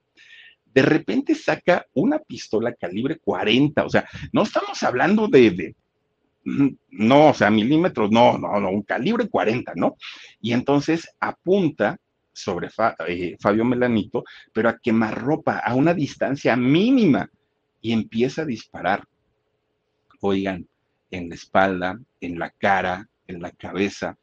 de 0.74 0.82
repente 0.82 1.36
saca 1.36 1.86
una 1.94 2.20
pistola 2.20 2.74
calibre 2.74 3.20
40, 3.20 3.86
o 3.86 3.90
sea, 3.90 4.08
no 4.32 4.44
estamos 4.44 4.82
hablando 4.84 5.28
de, 5.28 5.76
no, 6.44 7.30
o 7.30 7.34
sea, 7.34 7.50
milímetros, 7.50 8.12
no, 8.12 8.38
no, 8.38 8.60
no, 8.60 8.70
un 8.70 8.84
calibre 8.84 9.28
40, 9.28 9.74
¿no? 9.76 9.96
Y 10.42 10.54
entonces 10.54 11.10
apunta 11.20 11.98
sobre 12.32 12.70
eh, 13.08 13.36
Fabio 13.40 13.66
Melanito, 13.66 14.24
pero 14.54 14.70
a 14.70 14.78
quemarropa, 14.78 15.60
a 15.60 15.76
una 15.76 15.94
distancia 15.94 16.56
mínima, 16.56 17.30
y 17.82 17.94
empieza 17.94 18.42
a 18.42 18.46
disparar. 18.46 19.06
Oigan, 20.22 20.68
en 21.12 21.30
la 21.30 21.36
espalda, 21.36 22.00
en 22.20 22.38
la 22.38 22.50
cara, 22.50 23.08
en 23.26 23.42
la 23.42 23.52
cabeza. 23.52 24.18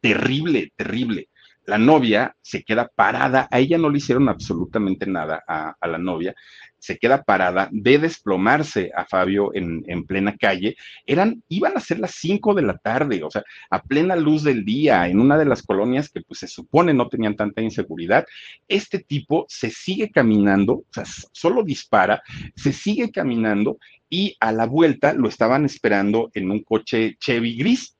Terrible, 0.00 0.72
terrible 0.76 1.28
la 1.66 1.78
novia 1.78 2.36
se 2.42 2.62
queda 2.62 2.90
parada, 2.94 3.48
a 3.50 3.58
ella 3.58 3.76
no 3.76 3.90
le 3.90 3.98
hicieron 3.98 4.28
absolutamente 4.28 5.06
nada 5.06 5.42
a, 5.46 5.74
la 5.86 5.98
novia, 5.98 6.34
se 6.78 6.98
queda 6.98 7.22
parada, 7.22 7.68
ve 7.72 7.98
desplomarse 7.98 8.92
a 8.94 9.04
Fabio 9.04 9.50
en, 9.54 10.06
plena 10.06 10.36
calle, 10.36 10.76
eran, 11.04 11.42
iban 11.48 11.76
a 11.76 11.80
ser 11.80 11.98
las 11.98 12.12
5 12.12 12.54
de 12.54 12.62
la 12.62 12.78
tarde, 12.78 13.22
o 13.24 13.30
sea, 13.30 13.42
a 13.70 13.82
plena 13.82 14.14
luz 14.14 14.44
del 14.44 14.64
día, 14.64 15.08
en 15.08 15.18
una 15.18 15.36
de 15.36 15.44
las 15.44 15.62
colonias 15.62 16.08
que 16.08 16.20
pues 16.20 16.40
se 16.40 16.46
supone 16.46 16.94
no 16.94 17.08
tenían 17.08 17.34
tanta 17.34 17.62
inseguridad, 17.62 18.26
este 18.68 19.00
tipo 19.00 19.44
se 19.48 19.70
sigue 19.70 20.10
caminando, 20.10 20.74
o 20.74 20.86
sea, 20.90 21.04
solo 21.32 21.64
dispara, 21.64 22.22
se 22.54 22.72
sigue 22.72 23.10
caminando 23.10 23.78
y 24.08 24.36
a 24.38 24.52
la 24.52 24.66
vuelta 24.66 25.12
lo 25.12 25.28
estaban 25.28 25.64
esperando 25.64 26.30
en 26.34 26.50
un 26.50 26.62
coche 26.62 27.16
Chevy 27.18 27.56
gris. 27.56 27.96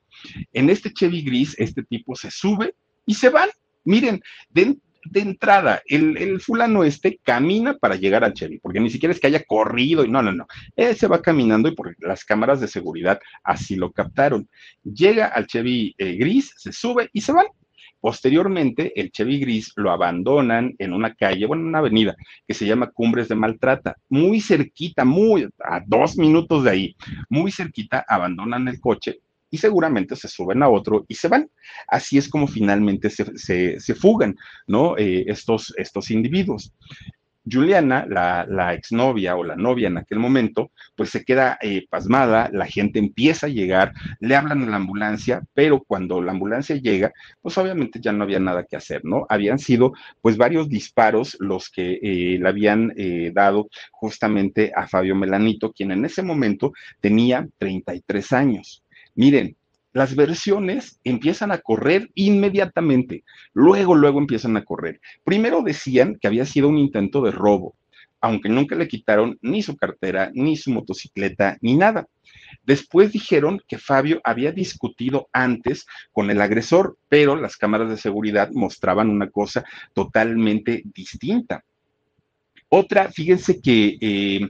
En 0.52 0.70
este 0.70 0.92
Chevy 0.92 1.22
gris, 1.22 1.54
este 1.58 1.82
tipo 1.82 2.14
se 2.14 2.30
sube, 2.30 2.74
y 3.06 3.14
se 3.14 3.30
van. 3.30 3.48
Miren, 3.84 4.20
de, 4.50 4.76
entrada, 5.14 5.80
el, 5.86 6.40
fulano 6.40 6.82
este 6.82 7.20
camina 7.22 7.78
para 7.78 7.94
llegar 7.94 8.24
al 8.24 8.34
Chevy, 8.34 8.58
porque 8.58 8.80
ni 8.80 8.90
siquiera 8.90 9.14
es 9.14 9.20
que 9.20 9.28
haya 9.28 9.44
corrido 9.44 10.04
y 10.04 10.10
no, 10.10 10.22
no, 10.22 10.32
no. 10.32 10.46
Él 10.74 10.96
se 10.96 11.06
va 11.06 11.22
caminando 11.22 11.68
y 11.68 11.74
por 11.74 11.94
las 12.00 12.24
cámaras 12.24 12.60
de 12.60 12.66
seguridad 12.66 13.20
así 13.44 13.76
lo 13.76 13.92
captaron. 13.92 14.48
Llega 14.82 15.26
al 15.28 15.46
Chevy 15.46 15.94
eh, 15.98 16.16
gris, 16.16 16.52
se 16.56 16.72
sube 16.72 17.08
y 17.12 17.20
se 17.20 17.32
van. 17.32 17.46
Posteriormente, 18.00 18.92
el 19.00 19.10
Chevy 19.10 19.40
Gris 19.40 19.72
lo 19.74 19.90
abandonan 19.90 20.74
en 20.78 20.92
una 20.92 21.14
calle, 21.14 21.46
bueno, 21.46 21.62
en 21.62 21.68
una 21.70 21.78
avenida 21.78 22.14
que 22.46 22.54
se 22.54 22.66
llama 22.66 22.90
Cumbres 22.90 23.28
de 23.28 23.34
Maltrata, 23.34 23.96
muy 24.08 24.40
cerquita, 24.40 25.04
muy 25.04 25.48
a 25.58 25.80
dos 25.84 26.16
minutos 26.16 26.62
de 26.62 26.70
ahí, 26.70 26.96
muy 27.28 27.50
cerquita, 27.50 28.04
abandonan 28.06 28.68
el 28.68 28.78
coche 28.80 29.20
y 29.50 29.58
seguramente 29.58 30.16
se 30.16 30.28
suben 30.28 30.62
a 30.62 30.68
otro 30.68 31.04
y 31.08 31.14
se 31.14 31.28
van. 31.28 31.48
Así 31.88 32.18
es 32.18 32.28
como 32.28 32.46
finalmente 32.46 33.10
se, 33.10 33.94
fugan, 33.94 34.36
¿no? 34.66 34.96
Eh, 34.98 35.24
estos, 35.28 35.74
estos 35.76 36.10
individuos. 36.10 36.72
Juliana, 37.48 38.04
la, 38.08 38.44
la 38.48 38.74
exnovia 38.74 39.36
o 39.36 39.44
la 39.44 39.54
novia 39.54 39.86
en 39.86 39.98
aquel 39.98 40.18
momento, 40.18 40.72
pues 40.96 41.10
se 41.10 41.24
queda 41.24 41.56
eh, 41.62 41.86
pasmada, 41.88 42.50
la 42.52 42.66
gente 42.66 42.98
empieza 42.98 43.46
a 43.46 43.50
llegar, 43.50 43.92
le 44.18 44.34
hablan 44.34 44.64
a 44.64 44.70
la 44.70 44.76
ambulancia, 44.76 45.44
pero 45.54 45.78
cuando 45.78 46.20
la 46.20 46.32
ambulancia 46.32 46.74
llega, 46.74 47.12
pues 47.40 47.56
obviamente 47.56 48.00
ya 48.00 48.10
no 48.10 48.24
había 48.24 48.40
nada 48.40 48.64
que 48.64 48.74
hacer, 48.74 49.04
¿no? 49.04 49.26
Habían 49.28 49.60
sido 49.60 49.92
pues 50.20 50.36
varios 50.36 50.68
disparos 50.68 51.36
los 51.38 51.70
que 51.70 52.00
eh, 52.02 52.38
le 52.40 52.48
habían 52.48 52.92
dado 53.32 53.68
justamente 53.92 54.72
a 54.74 54.88
Fabio 54.88 55.14
Melanito, 55.14 55.72
quien 55.72 55.92
en 55.92 56.04
ese 56.04 56.22
momento 56.22 56.72
tenía 57.00 57.46
33 57.58 58.32
años. 58.32 58.82
Miren, 59.16 59.56
las 59.94 60.14
versiones 60.14 61.00
empiezan 61.02 61.50
a 61.50 61.58
correr 61.58 62.10
inmediatamente, 62.14 63.24
luego, 63.54 63.94
luego 63.94 64.18
empiezan 64.18 64.58
a 64.58 64.64
correr. 64.64 65.00
Primero 65.24 65.62
decían 65.62 66.18
que 66.20 66.26
había 66.28 66.44
sido 66.44 66.68
un 66.68 66.76
intento 66.76 67.22
de 67.22 67.30
robo, 67.30 67.74
aunque 68.20 68.50
nunca 68.50 68.76
le 68.76 68.88
quitaron 68.88 69.38
ni 69.40 69.62
su 69.62 69.74
cartera, 69.74 70.30
ni 70.34 70.58
su 70.58 70.70
motocicleta, 70.70 71.56
ni 71.62 71.76
nada. 71.76 72.06
Después 72.64 73.10
dijeron 73.10 73.62
que 73.66 73.78
Fabio 73.78 74.20
había 74.22 74.52
discutido 74.52 75.30
antes 75.32 75.86
con 76.12 76.30
el 76.30 76.42
agresor, 76.42 76.98
pero 77.08 77.34
las 77.34 77.56
cámaras 77.56 77.88
de 77.88 77.96
seguridad 77.96 78.50
mostraban 78.52 79.08
una 79.08 79.30
cosa 79.30 79.64
totalmente 79.94 80.82
distinta. 80.94 81.64
Otra, 82.68 83.10
fíjense 83.12 83.60
que 83.60 83.96
eh, 84.00 84.40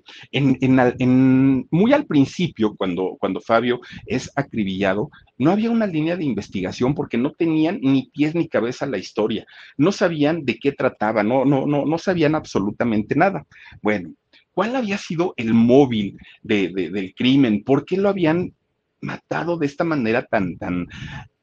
muy 1.71 1.93
al 1.93 2.07
principio, 2.07 2.75
cuando, 2.75 3.17
cuando 3.21 3.43
Fabio 3.43 3.81
es 4.07 4.31
acribillado, 4.37 5.11
no 5.37 5.51
había 5.51 5.71
una 5.71 5.87
línea 5.87 6.17
de 6.17 6.25
investigación 6.25 6.95
porque 6.95 7.19
no 7.19 7.33
tenían 7.33 7.79
ni 7.83 8.11
pies 8.15 8.35
ni 8.35 8.49
cabeza 8.49 8.87
la 8.87 8.97
historia, 8.97 9.47
no 9.77 9.93
sabían 9.93 10.47
de 10.47 10.59
qué 10.59 10.73
trataba, 10.73 11.23
no, 11.23 11.45
no, 11.45 11.67
no, 11.67 11.85
no 11.85 11.99
sabían 11.99 12.35
absolutamente 12.35 13.15
nada. 13.15 13.45
Bueno, 13.83 14.15
¿cuál 14.53 14.77
había 14.77 14.97
sido 14.97 15.35
el 15.37 15.53
móvil 15.53 16.19
del 16.43 17.15
crimen? 17.15 17.65
¿Por 17.65 17.85
qué 17.85 17.99
lo 17.99 18.09
habían 18.09 18.55
matado 19.03 19.59
de 19.59 19.67
esta 19.67 19.85
manera 19.85 20.25
tan, 20.25 20.57
tan, 20.57 20.87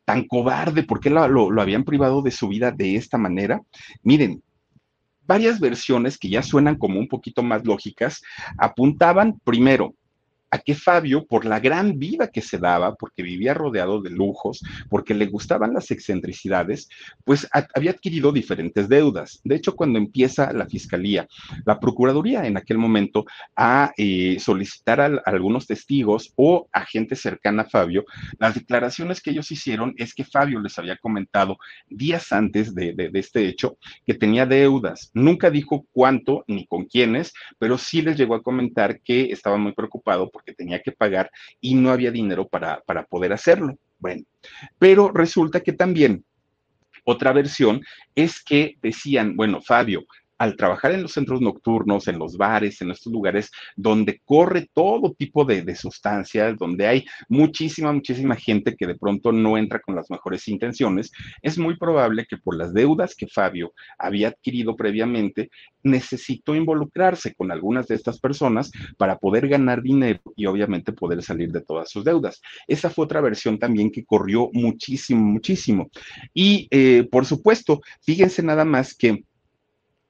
tan 0.06 0.26
cobarde? 0.26 0.82
¿Por 0.82 1.00
qué 1.00 1.12
lo, 1.12 1.52
lo 1.52 1.62
habían 1.62 1.84
privado 1.84 2.24
de 2.24 2.32
su 2.32 2.48
vida 2.48 2.72
de 2.72 2.96
esta 2.96 3.20
manera? 3.20 3.62
Miren, 4.02 4.42
varias 5.26 5.60
versiones 5.60 6.18
que 6.18 6.30
ya 6.30 6.44
suenan 6.44 6.78
como 6.78 7.00
un 7.00 7.08
poquito 7.08 7.44
más 7.44 7.66
lógicas, 7.66 8.22
apuntaban 8.58 9.40
primero 9.44 9.96
a 10.54 10.60
que 10.60 10.76
Fabio, 10.76 11.26
por 11.26 11.46
la 11.46 11.60
gran 11.60 11.98
vida 11.98 12.28
que 12.28 12.44
se 12.44 12.60
daba, 12.60 12.94
porque 12.94 13.24
vivía 13.24 13.56
rodeado 13.56 14.04
de 14.04 14.12
lujos, 14.12 14.62
porque 14.88 15.16
le 15.16 15.26
gustaban 15.26 15.74
las 15.74 15.90
excentricidades, 15.90 16.90
pues 17.24 17.50
había 17.74 17.90
adquirido 17.90 18.32
diferentes 18.32 18.88
deudas. 18.88 19.42
De 19.44 19.56
hecho, 19.56 19.76
cuando 19.76 19.98
empieza 19.98 20.54
la 20.54 20.68
fiscalía, 20.68 21.28
la 21.66 21.80
Procuraduría 21.80 22.46
en 22.46 22.56
aquel 22.56 22.78
momento 22.78 23.26
a 23.56 23.94
eh, 23.98 24.38
solicitar 24.40 25.02
a, 25.02 25.22
algunos 25.26 25.66
testigos 25.66 26.32
o 26.36 26.68
a 26.72 26.86
gente 26.86 27.16
cercana 27.16 27.64
a 27.64 27.70
Fabio, 27.70 28.06
las 28.38 28.54
declaraciones 28.54 29.22
que 29.22 29.32
ellos 29.32 29.50
hicieron 29.50 29.96
es 29.98 30.14
que 30.14 30.24
Fabio 30.24 30.60
les 30.60 30.78
había 30.78 30.98
comentado 30.98 31.58
días 31.90 32.32
antes 32.32 32.76
de, 32.76 32.94
este 33.16 33.48
hecho 33.48 33.80
que 34.06 34.14
tenía 34.14 34.46
deudas. 34.46 35.10
Nunca 35.16 35.50
dijo 35.50 35.88
cuánto 35.92 36.44
ni 36.46 36.68
con 36.68 36.86
quiénes, 36.86 37.34
pero 37.58 37.80
sí 37.80 38.04
les 38.04 38.18
llegó 38.18 38.36
a 38.36 38.44
comentar 38.44 39.02
que 39.02 39.32
estaba 39.32 39.58
muy 39.58 39.72
preocupado 39.72 40.30
por 40.30 40.43
que 40.44 40.54
tenía 40.54 40.82
que 40.82 40.92
pagar 40.92 41.32
y 41.60 41.76
no 41.76 41.92
había 41.92 42.12
dinero 42.12 42.48
para, 42.48 42.82
para 42.82 43.06
poder 43.06 43.34
hacerlo. 43.34 43.78
Bueno, 44.00 44.24
pero 44.78 45.12
resulta 45.12 45.62
que 45.62 45.74
también 45.74 46.26
otra 47.06 47.34
versión 47.34 47.82
es 48.16 48.44
que 48.44 48.78
decían, 48.82 49.36
bueno, 49.36 49.62
Fabio, 49.62 50.06
al 50.44 50.58
trabajar 50.58 50.92
en 50.92 51.04
los 51.04 51.14
centros 51.14 51.40
nocturnos, 51.40 52.10
en 52.10 52.20
los 52.20 52.36
bares, 52.36 52.82
en 52.82 52.92
estos 52.92 53.14
lugares 53.14 53.50
donde 53.78 54.20
corre 54.26 54.70
todo 54.74 55.14
tipo 55.14 55.46
de, 55.46 55.74
sustancias, 55.74 56.58
donde 56.58 56.86
hay 56.86 57.06
muchísima, 57.30 57.94
muchísima 57.94 58.36
gente 58.36 58.76
que 58.76 58.86
de 58.86 58.96
pronto 58.96 59.32
no 59.32 59.58
entra 59.58 59.80
con 59.80 59.96
las 59.96 60.12
mejores 60.12 60.46
intenciones, 60.50 61.14
es 61.42 61.58
muy 61.58 61.78
probable 61.78 62.26
que 62.26 62.36
por 62.36 62.58
las 62.58 62.74
deudas 62.74 63.16
que 63.16 63.28
Fabio 63.28 63.74
había 63.98 64.28
adquirido 64.28 64.76
previamente, 64.76 65.50
necesitó 65.82 66.56
involucrarse 66.56 67.34
con 67.34 67.52
algunas 67.52 67.88
de 67.88 67.96
estas 67.96 68.20
personas 68.20 68.70
para 68.98 69.18
poder 69.18 69.48
ganar 69.48 69.82
dinero 69.82 70.20
y 70.36 70.46
obviamente 70.46 70.92
poder 70.92 71.24
salir 71.24 71.52
de 71.52 71.62
todas 71.62 71.90
sus 71.90 72.04
deudas. 72.04 72.42
Esa 72.68 72.90
fue 72.90 73.06
otra 73.06 73.22
versión 73.22 73.58
también 73.60 73.92
que 73.92 74.06
corrió 74.06 74.50
muchísimo, 74.52 75.24
muchísimo. 75.24 75.90
Y 76.34 76.68
eh, 76.72 77.08
por 77.10 77.26
supuesto, 77.26 77.82
fíjense 78.02 78.44
nada 78.44 78.66
más 78.66 78.94
que 78.94 79.24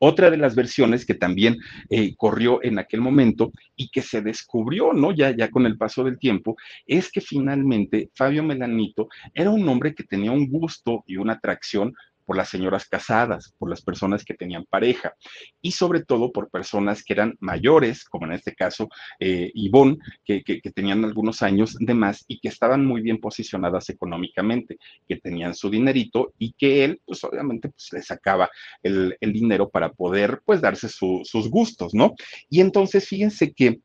otra 0.06 0.30
de 0.30 0.38
las 0.38 0.54
versiones 0.54 1.06
que 1.06 1.14
también 1.14 1.58
eh, 1.90 2.14
corrió 2.18 2.62
en 2.62 2.78
aquel 2.78 3.00
momento 3.00 3.54
y 3.78 3.90
que 3.90 4.02
se 4.02 4.22
descubrió, 4.22 4.92
¿no? 4.92 5.14
Ya, 5.14 5.32
ya 5.32 5.50
con 5.50 5.66
el 5.66 5.78
paso 5.78 6.04
del 6.04 6.20
tiempo, 6.20 6.58
es 6.86 7.10
que 7.10 7.22
finalmente 7.22 8.10
Fabio 8.14 8.44
Melanito 8.44 9.08
era 9.34 9.50
un 9.50 9.68
hombre 9.70 9.96
que 9.96 10.04
tenía 10.04 10.32
un 10.32 10.50
gusto 10.50 11.06
y 11.08 11.16
una 11.16 11.34
atracción 11.34 11.94
por 12.26 12.38
las 12.38 12.50
señoras 12.50 12.88
casadas, 12.88 13.54
por 13.58 13.70
las 13.70 13.82
personas 13.82 14.24
que 14.24 14.34
tenían 14.34 14.66
pareja 14.70 15.14
y 15.62 15.72
sobre 15.72 16.04
todo 16.04 16.32
por 16.32 16.50
personas 16.50 17.04
que 17.04 17.14
eran 17.14 17.36
mayores, 17.40 18.04
como 18.06 18.26
en 18.26 18.34
este 18.34 18.54
caso 18.54 18.90
eh, 19.20 19.52
Ivonne, 19.54 19.98
que, 20.26 20.44
tenían 20.74 21.04
algunos 21.04 21.42
años 21.42 21.76
de 21.80 21.94
más 21.94 22.24
y 22.28 22.40
que 22.40 22.48
estaban 22.48 22.86
muy 22.86 23.02
bien 23.02 23.20
posicionadas 23.20 23.90
económicamente, 23.90 24.78
que 25.08 25.18
tenían 25.18 25.54
su 25.54 25.70
dinerito 25.70 26.34
y 26.38 26.54
que 26.54 26.86
él, 26.86 27.02
pues 27.06 27.24
obviamente, 27.24 27.70
pues 27.70 27.90
le 27.92 28.02
sacaba 28.02 28.50
el, 28.82 29.16
dinero 29.22 29.70
para 29.70 29.92
poder, 29.92 30.42
pues, 30.46 30.62
darse 30.62 30.88
sus 30.90 31.50
gustos, 31.50 31.94
¿no? 31.94 32.14
Y 32.50 32.62
entonces, 32.62 33.08
fíjense 33.08 33.52
que 33.52 33.80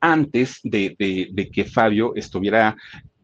antes 0.00 0.60
de, 0.62 0.94
de, 0.98 1.50
que 1.50 1.64
Fabio 1.64 2.14
estuviera 2.14 2.76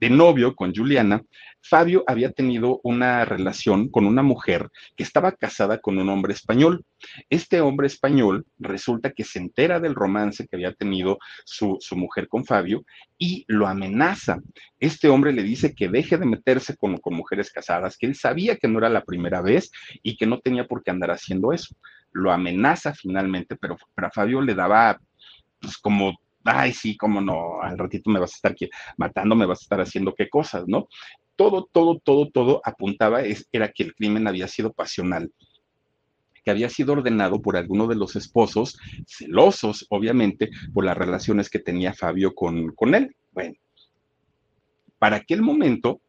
de 0.05 0.11
novio 0.11 0.55
con 0.55 0.75
Juliana, 0.75 1.23
Fabio 1.63 2.05
había 2.07 2.31
tenido 2.31 2.79
una 2.83 3.25
relación 3.25 3.89
con 3.89 4.05
una 4.05 4.23
mujer 4.23 4.69
que 4.97 5.03
estaba 5.03 5.33
casada 5.33 5.79
con 5.79 5.97
un 5.97 6.11
hombre 6.11 6.35
español. 6.35 6.85
Este 7.31 7.63
hombre 7.63 7.87
español 7.87 8.45
resulta 8.59 9.13
que 9.13 9.25
se 9.25 9.39
entera 9.39 9.81
del 9.81 9.95
romance 9.95 10.47
que 10.47 10.57
había 10.57 10.75
tenido 10.75 11.19
su, 11.47 11.79
mujer 11.93 12.29
con 12.29 12.45
Fabio 12.45 12.85
y 13.17 13.47
lo 13.49 13.67
amenaza. 13.67 14.41
Este 14.79 15.09
hombre 15.09 15.33
le 15.33 15.43
dice 15.43 15.75
que 15.75 15.89
deje 15.89 16.19
de 16.19 16.27
meterse 16.27 16.77
con, 16.77 16.99
con 16.99 17.15
mujeres 17.15 17.51
casadas, 17.51 17.97
que 17.97 18.05
él 18.05 18.15
sabía 18.15 18.59
que 18.59 18.69
no 18.69 18.81
era 18.81 18.91
la 18.91 19.05
primera 19.05 19.41
vez 19.41 19.71
y 20.03 20.19
que 20.19 20.27
no 20.27 20.39
tenía 20.39 20.67
por 20.67 20.83
qué 20.83 20.91
andar 20.91 21.13
haciendo 21.13 21.51
eso. 21.55 21.75
Lo 22.13 22.31
amenaza 22.31 22.93
finalmente, 22.93 23.57
pero 23.57 23.79
para 23.95 24.11
Fabio 24.11 24.43
le 24.43 24.55
daba 24.55 25.01
pues 25.61 25.79
como 25.79 26.19
ay, 26.45 26.73
sí, 26.73 26.97
cómo 26.97 27.21
no, 27.21 27.61
al 27.61 27.79
ratito 27.79 28.11
me 28.11 28.21
vas 28.21 28.33
a 28.33 28.37
estar 28.37 28.57
matando, 28.97 29.35
me 29.35 29.47
vas 29.47 29.61
a 29.61 29.63
estar 29.63 29.81
haciendo 29.81 30.15
qué 30.15 30.29
cosas, 30.29 30.65
¿no? 30.67 30.89
Todo, 31.37 31.69
todo, 31.73 31.99
todo, 31.99 32.31
todo 32.31 32.61
apuntaba, 32.65 33.23
es, 33.23 33.49
era 33.51 33.73
que 33.73 33.83
el 33.83 33.95
crimen 33.95 34.29
había 34.29 34.47
sido 34.49 34.73
pasional 34.73 35.33
que 36.45 36.51
había 36.51 36.69
sido 36.69 36.93
ordenado 36.93 37.41
por 37.41 37.57
alguno 37.57 37.87
de 37.87 37.97
los 37.97 38.17
esposos, 38.17 38.79
celosos, 39.07 39.87
obviamente, 39.89 40.51
por 40.75 40.85
las 40.85 40.97
relaciones 40.97 41.49
que 41.49 41.59
tenía 41.59 41.95
Fabio 41.95 42.35
con, 42.35 42.75
con 42.75 42.95
él. 42.95 43.17
Bueno, 43.33 43.55
para 44.99 45.17
aquel 45.17 45.41
momento, 45.41 46.01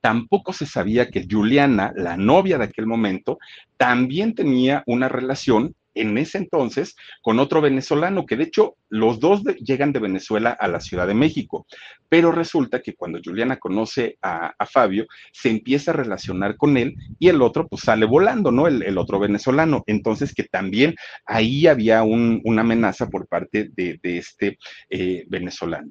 tampoco 0.00 0.52
se 0.52 0.66
sabía 0.66 1.08
que 1.08 1.26
Juliana, 1.30 1.92
la 1.94 2.16
novia 2.16 2.58
de 2.58 2.64
aquel 2.64 2.86
momento, 2.86 3.38
también 3.76 4.34
tenía 4.34 4.82
una 4.86 5.08
relación 5.08 5.74
en 6.00 6.16
ese 6.18 6.38
entonces 6.38 6.96
con 7.22 7.38
otro 7.38 7.60
venezolano, 7.60 8.26
que 8.26 8.36
de 8.36 8.44
hecho 8.44 8.76
los 8.88 9.20
dos 9.20 9.42
llegan 9.60 9.92
de 9.92 10.00
Venezuela 10.00 10.50
a 10.50 10.68
la 10.68 10.80
Ciudad 10.80 11.06
de 11.06 11.14
México, 11.14 11.66
pero 12.08 12.32
resulta 12.32 12.80
que 12.80 12.94
cuando 12.94 13.20
Juliana 13.22 13.58
conoce 13.58 14.18
a, 14.22 14.54
Fabio, 14.70 15.06
se 15.32 15.50
empieza 15.50 15.90
a 15.90 15.94
relacionar 15.94 16.56
con 16.56 16.76
él 16.76 16.94
y 17.18 17.28
el 17.28 17.42
otro 17.42 17.66
pues 17.68 17.82
sale 17.82 18.06
volando, 18.06 18.50
¿no? 18.50 18.66
El, 18.66 18.98
otro 18.98 19.18
venezolano. 19.18 19.82
Entonces 19.86 20.34
que 20.34 20.44
también 20.44 20.94
ahí 21.26 21.66
había 21.66 22.02
una 22.02 22.60
amenaza 22.62 23.08
por 23.08 23.26
parte 23.26 23.70
de, 23.74 23.98
este 24.02 24.58
eh, 24.90 25.24
venezolano. 25.28 25.90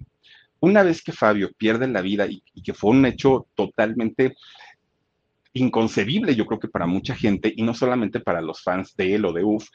Una 0.59 0.83
vez 0.83 1.03
que 1.03 1.11
Fabio 1.11 1.51
pierde 1.57 1.87
la 1.87 2.01
vida 2.01 2.27
y 2.27 2.61
que 2.63 2.73
fue 2.73 2.91
un 2.91 3.05
hecho 3.05 3.47
totalmente 3.55 4.35
inconcebible, 5.59 6.35
yo 6.35 6.45
creo 6.45 6.59
que 6.59 6.67
para 6.67 6.87
mucha 6.87 7.15
gente, 7.15 7.53
y 7.55 7.63
no 7.63 7.73
solamente 7.73 8.19
para 8.19 8.41
los 8.41 8.61
fans 8.61 8.95
de 8.95 9.15
él 9.15 9.25
o 9.25 9.33
de 9.33 9.43
UF, 9.43 9.67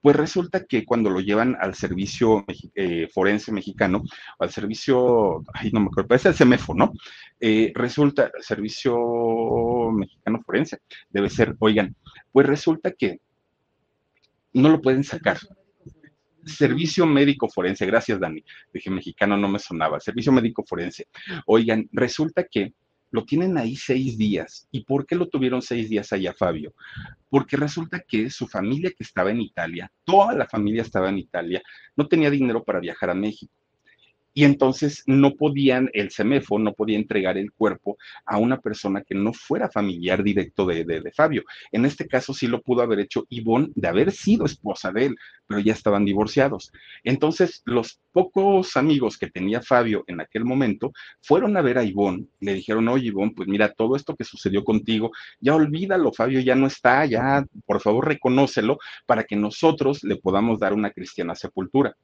pues 0.00 0.16
resulta 0.16 0.64
que 0.64 0.84
cuando 0.84 1.10
lo 1.10 1.20
llevan 1.20 1.56
al 1.60 1.74
servicio 1.74 2.44
eh, 2.74 3.08
forense 3.12 3.52
mexicano, 3.52 4.02
al 4.38 4.50
servicio, 4.50 5.42
ay, 5.52 5.70
no 5.72 5.80
me 5.80 5.86
acuerdo, 5.86 6.08
parece 6.08 6.28
el 6.28 6.34
CEMEFO, 6.34 6.74
¿no? 6.74 6.92
Eh, 7.40 7.72
resulta, 7.74 8.30
servicio 8.40 9.90
mexicano 9.92 10.40
forense, 10.44 10.78
debe 11.10 11.30
ser, 11.30 11.54
oigan, 11.58 11.94
pues 12.32 12.46
resulta 12.46 12.92
que 12.92 13.20
no 14.52 14.68
lo 14.68 14.80
pueden 14.80 15.04
sacar. 15.04 15.38
Servicio 16.44 17.04
médico 17.06 17.48
forense, 17.48 17.84
gracias 17.86 18.18
Dani, 18.18 18.42
dije 18.72 18.90
mexicano, 18.90 19.36
no 19.36 19.48
me 19.48 19.58
sonaba, 19.58 20.00
servicio 20.00 20.32
médico 20.32 20.64
forense. 20.66 21.06
Oigan, 21.46 21.88
resulta 21.92 22.44
que 22.44 22.72
lo 23.10 23.24
tienen 23.24 23.58
ahí 23.58 23.76
seis 23.76 24.16
días. 24.16 24.68
¿Y 24.70 24.84
por 24.84 25.06
qué 25.06 25.14
lo 25.16 25.28
tuvieron 25.28 25.62
seis 25.62 25.88
días 25.88 26.12
allá, 26.12 26.32
Fabio? 26.32 26.74
Porque 27.28 27.56
resulta 27.56 28.00
que 28.00 28.30
su 28.30 28.46
familia 28.46 28.90
que 28.90 29.04
estaba 29.04 29.30
en 29.30 29.40
Italia, 29.40 29.90
toda 30.04 30.34
la 30.34 30.46
familia 30.46 30.82
estaba 30.82 31.08
en 31.08 31.18
Italia, 31.18 31.62
no 31.96 32.08
tenía 32.08 32.30
dinero 32.30 32.64
para 32.64 32.80
viajar 32.80 33.10
a 33.10 33.14
México 33.14 33.59
y 34.32 34.44
entonces 34.44 35.02
no 35.06 35.34
podían, 35.34 35.90
el 35.92 36.10
CEMEFO 36.10 36.58
no 36.58 36.72
podía 36.72 36.96
entregar 36.96 37.36
el 37.36 37.52
cuerpo 37.52 37.98
a 38.24 38.38
una 38.38 38.60
persona 38.60 39.02
que 39.02 39.14
no 39.14 39.32
fuera 39.32 39.68
familiar 39.68 40.22
directo 40.22 40.66
de, 40.66 40.84
de, 40.84 41.12
Fabio. 41.12 41.42
En 41.72 41.84
este 41.84 42.06
caso 42.06 42.32
sí 42.32 42.46
lo 42.46 42.62
pudo 42.62 42.82
haber 42.82 43.00
hecho 43.00 43.26
Ivonne 43.28 43.70
de 43.74 43.88
haber 43.88 44.12
sido 44.12 44.44
esposa 44.44 44.92
de 44.92 45.06
él, 45.06 45.16
pero 45.46 45.60
ya 45.60 45.72
estaban 45.72 46.04
divorciados. 46.04 46.70
Entonces 47.02 47.62
los 47.64 48.00
pocos 48.12 48.76
amigos 48.76 49.18
que 49.18 49.30
tenía 49.30 49.62
Fabio 49.62 50.04
en 50.06 50.20
aquel 50.20 50.44
momento 50.44 50.92
fueron 51.20 51.56
a 51.56 51.62
ver 51.62 51.78
a 51.78 51.84
Ivonne, 51.84 52.26
le 52.40 52.54
dijeron, 52.54 52.86
oye 52.88 53.08
Ivonne, 53.08 53.32
pues 53.34 53.48
mira, 53.48 53.72
todo 53.72 53.96
esto 53.96 54.14
que 54.14 54.24
sucedió 54.24 54.64
contigo, 54.64 55.10
ya 55.40 55.54
olvídalo, 55.54 56.12
Fabio 56.12 56.40
ya 56.40 56.54
no 56.54 56.66
está, 56.66 57.04
ya 57.06 57.44
por 57.66 57.80
favor 57.80 58.06
reconócelo 58.06 58.78
para 59.06 59.24
que 59.24 59.36
nosotros 59.36 60.04
le 60.04 60.16
podamos 60.16 60.58
dar 60.60 60.72
una 60.72 60.90
cristiana 60.90 61.34
sepultura. 61.34 61.96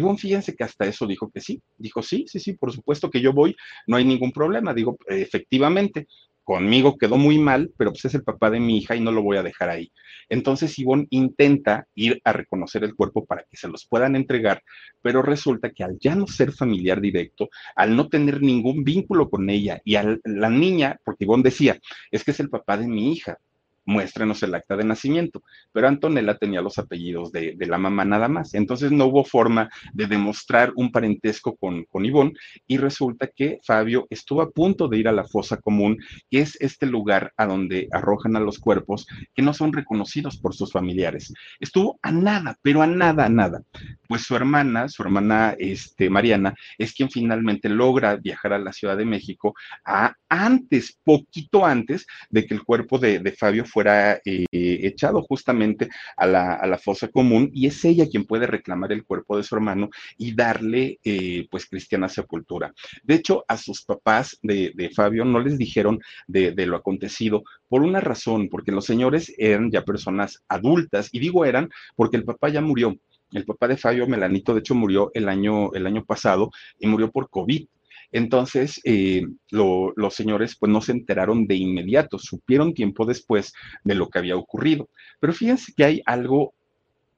Bueno, 0.00 0.18
fíjense 0.18 0.54
que 0.54 0.64
hasta 0.64 0.86
eso 0.86 1.06
dijo 1.06 1.30
que 1.30 1.40
sí. 1.40 1.60
Dijo, 1.76 2.02
sí, 2.02 2.24
sí, 2.28 2.40
sí, 2.40 2.54
por 2.54 2.72
supuesto 2.72 3.10
que 3.10 3.20
yo 3.20 3.32
voy, 3.32 3.56
no 3.86 3.96
hay 3.96 4.04
ningún 4.04 4.32
problema. 4.32 4.74
Digo, 4.74 4.96
efectivamente, 5.08 6.06
conmigo 6.46 6.96
quedó 6.96 7.16
muy 7.16 7.38
mal, 7.38 7.72
pero 7.76 7.90
pues 7.90 8.04
es 8.04 8.14
el 8.14 8.22
papá 8.22 8.50
de 8.50 8.60
mi 8.60 8.78
hija 8.78 8.94
y 8.94 9.00
no 9.00 9.10
lo 9.10 9.22
voy 9.22 9.36
a 9.36 9.42
dejar 9.42 9.68
ahí. 9.68 9.90
Entonces 10.28 10.78
Ivonne 10.78 11.08
intenta 11.10 11.88
ir 11.94 12.20
a 12.24 12.32
reconocer 12.32 12.84
el 12.84 12.94
cuerpo 12.94 13.26
para 13.26 13.42
que 13.50 13.56
se 13.56 13.68
los 13.68 13.86
puedan 13.86 14.14
entregar, 14.14 14.62
pero 15.02 15.22
resulta 15.22 15.70
que 15.70 15.82
al 15.82 15.98
ya 16.00 16.14
no 16.14 16.28
ser 16.28 16.52
familiar 16.52 17.00
directo, 17.00 17.48
al 17.74 17.96
no 17.96 18.08
tener 18.08 18.40
ningún 18.42 18.84
vínculo 18.84 19.28
con 19.28 19.50
ella 19.50 19.80
y 19.84 19.96
a 19.96 20.18
la 20.24 20.48
niña, 20.48 21.00
porque 21.04 21.24
Ivonne 21.24 21.42
decía, 21.42 21.78
es 22.12 22.22
que 22.22 22.30
es 22.30 22.38
el 22.38 22.48
papá 22.48 22.76
de 22.76 22.86
mi 22.86 23.12
hija, 23.12 23.38
muéstrenos 23.86 24.42
el 24.42 24.54
acta 24.54 24.76
de 24.76 24.84
nacimiento. 24.84 25.42
Pero 25.72 25.88
Antonella 25.88 26.36
tenía 26.36 26.60
los 26.60 26.78
apellidos 26.78 27.32
de, 27.32 27.56
la 27.66 27.78
mamá 27.78 28.04
nada 28.04 28.28
más. 28.28 28.54
Entonces 28.54 28.92
no 28.92 29.06
hubo 29.06 29.24
forma 29.24 29.70
de 29.92 30.06
demostrar 30.06 30.72
un 30.76 30.92
parentesco 30.92 31.56
con, 31.56 31.84
con 31.84 32.04
Ivonne 32.04 32.34
y 32.66 32.76
resulta 32.76 33.28
que 33.28 33.58
Fabio 33.64 34.06
estuvo 34.10 34.42
a 34.42 34.50
punto 34.50 34.88
de 34.88 34.98
ir 34.98 35.08
a 35.08 35.12
la 35.12 35.24
fosa 35.24 35.56
común, 35.56 35.98
que 36.30 36.40
es 36.40 36.56
este 36.60 36.86
lugar 36.86 37.32
a 37.36 37.46
donde 37.46 37.88
arrojan 37.92 38.36
a 38.36 38.40
los 38.40 38.58
cuerpos 38.58 39.06
que 39.34 39.42
no 39.42 39.54
son 39.54 39.72
reconocidos 39.72 40.36
por 40.36 40.54
sus 40.54 40.72
familiares. 40.72 41.32
Estuvo 41.60 41.98
a 42.02 42.12
nada, 42.12 42.56
pero 42.62 42.82
a 42.82 42.86
nada, 42.86 43.26
a 43.26 43.28
nada. 43.28 43.62
Pues 44.08 44.22
su 44.22 44.36
hermana, 44.36 44.88
su 44.88 45.02
hermana 45.02 45.54
este, 45.58 46.10
Mariana, 46.10 46.54
es 46.78 46.92
quien 46.92 47.10
finalmente 47.10 47.68
logra 47.68 48.16
viajar 48.16 48.52
a 48.52 48.58
la 48.58 48.72
Ciudad 48.72 48.96
de 48.96 49.04
México 49.04 49.54
a 49.84 50.14
antes, 50.28 50.98
poquito 51.04 51.64
antes 51.64 52.06
de 52.30 52.46
que 52.46 52.54
el 52.54 52.64
cuerpo 52.64 52.98
de, 52.98 53.18
de 53.18 53.32
Fabio 53.32 53.64
fuera 53.76 54.22
eh, 54.24 54.46
echado 54.52 55.20
justamente 55.20 55.90
a 56.16 56.26
la, 56.26 56.80
fosa 56.82 57.08
común 57.08 57.50
y 57.52 57.66
es 57.66 57.84
ella 57.84 58.08
quien 58.10 58.24
puede 58.24 58.46
reclamar 58.46 58.90
el 58.90 59.04
cuerpo 59.04 59.36
de 59.36 59.42
su 59.42 59.54
hermano 59.54 59.90
y 60.16 60.34
darle 60.34 60.98
eh, 61.04 61.46
pues 61.50 61.66
cristiana 61.66 62.08
sepultura. 62.08 62.72
De 63.02 63.16
hecho, 63.16 63.44
a 63.46 63.58
sus 63.58 63.82
papás 63.82 64.38
de, 64.42 64.90
Fabio 64.96 65.26
no 65.26 65.40
les 65.40 65.58
dijeron 65.58 66.00
de, 66.26 66.52
de, 66.52 66.64
lo 66.64 66.76
acontecido 66.76 67.42
por 67.68 67.82
una 67.82 68.00
razón, 68.00 68.48
porque 68.48 68.72
los 68.72 68.86
señores 68.86 69.34
eran 69.36 69.70
ya 69.70 69.84
personas 69.84 70.42
adultas 70.48 71.10
y 71.12 71.18
digo 71.18 71.44
eran 71.44 71.68
porque 71.96 72.16
el 72.16 72.24
papá 72.24 72.48
ya 72.48 72.62
murió. 72.62 72.96
El 73.32 73.44
papá 73.44 73.68
de 73.68 73.76
Fabio 73.76 74.06
Melanito, 74.06 74.54
de 74.54 74.60
hecho, 74.60 74.74
murió 74.74 75.10
el 75.12 75.28
año, 75.28 75.72
el 75.74 75.86
año 75.86 76.02
pasado 76.04 76.50
y 76.78 76.86
murió 76.86 77.10
por 77.10 77.28
COVID. 77.28 77.66
Entonces, 78.12 78.80
eh, 78.84 79.26
los 79.50 80.14
señores 80.14 80.56
pues 80.58 80.70
no 80.70 80.80
se 80.80 80.92
enteraron 80.92 81.46
de 81.46 81.56
inmediato, 81.56 82.18
supieron 82.18 82.74
tiempo 82.74 83.04
después 83.04 83.52
de 83.84 83.94
lo 83.94 84.08
que 84.08 84.18
había 84.18 84.36
ocurrido. 84.36 84.88
Pero 85.20 85.32
fíjense 85.32 85.72
que 85.76 85.84
hay 85.84 86.02
algo 86.06 86.54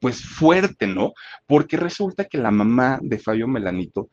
pues 0.01 0.25
fuerte, 0.25 0.87
¿no? 0.87 1.13
Porque 1.47 1.77
resulta 1.77 2.25
que 2.25 2.39
la 2.39 2.51
mamá 2.51 2.99
de 3.03 3.19
Fabio 3.19 3.49
Melanito 3.49 4.09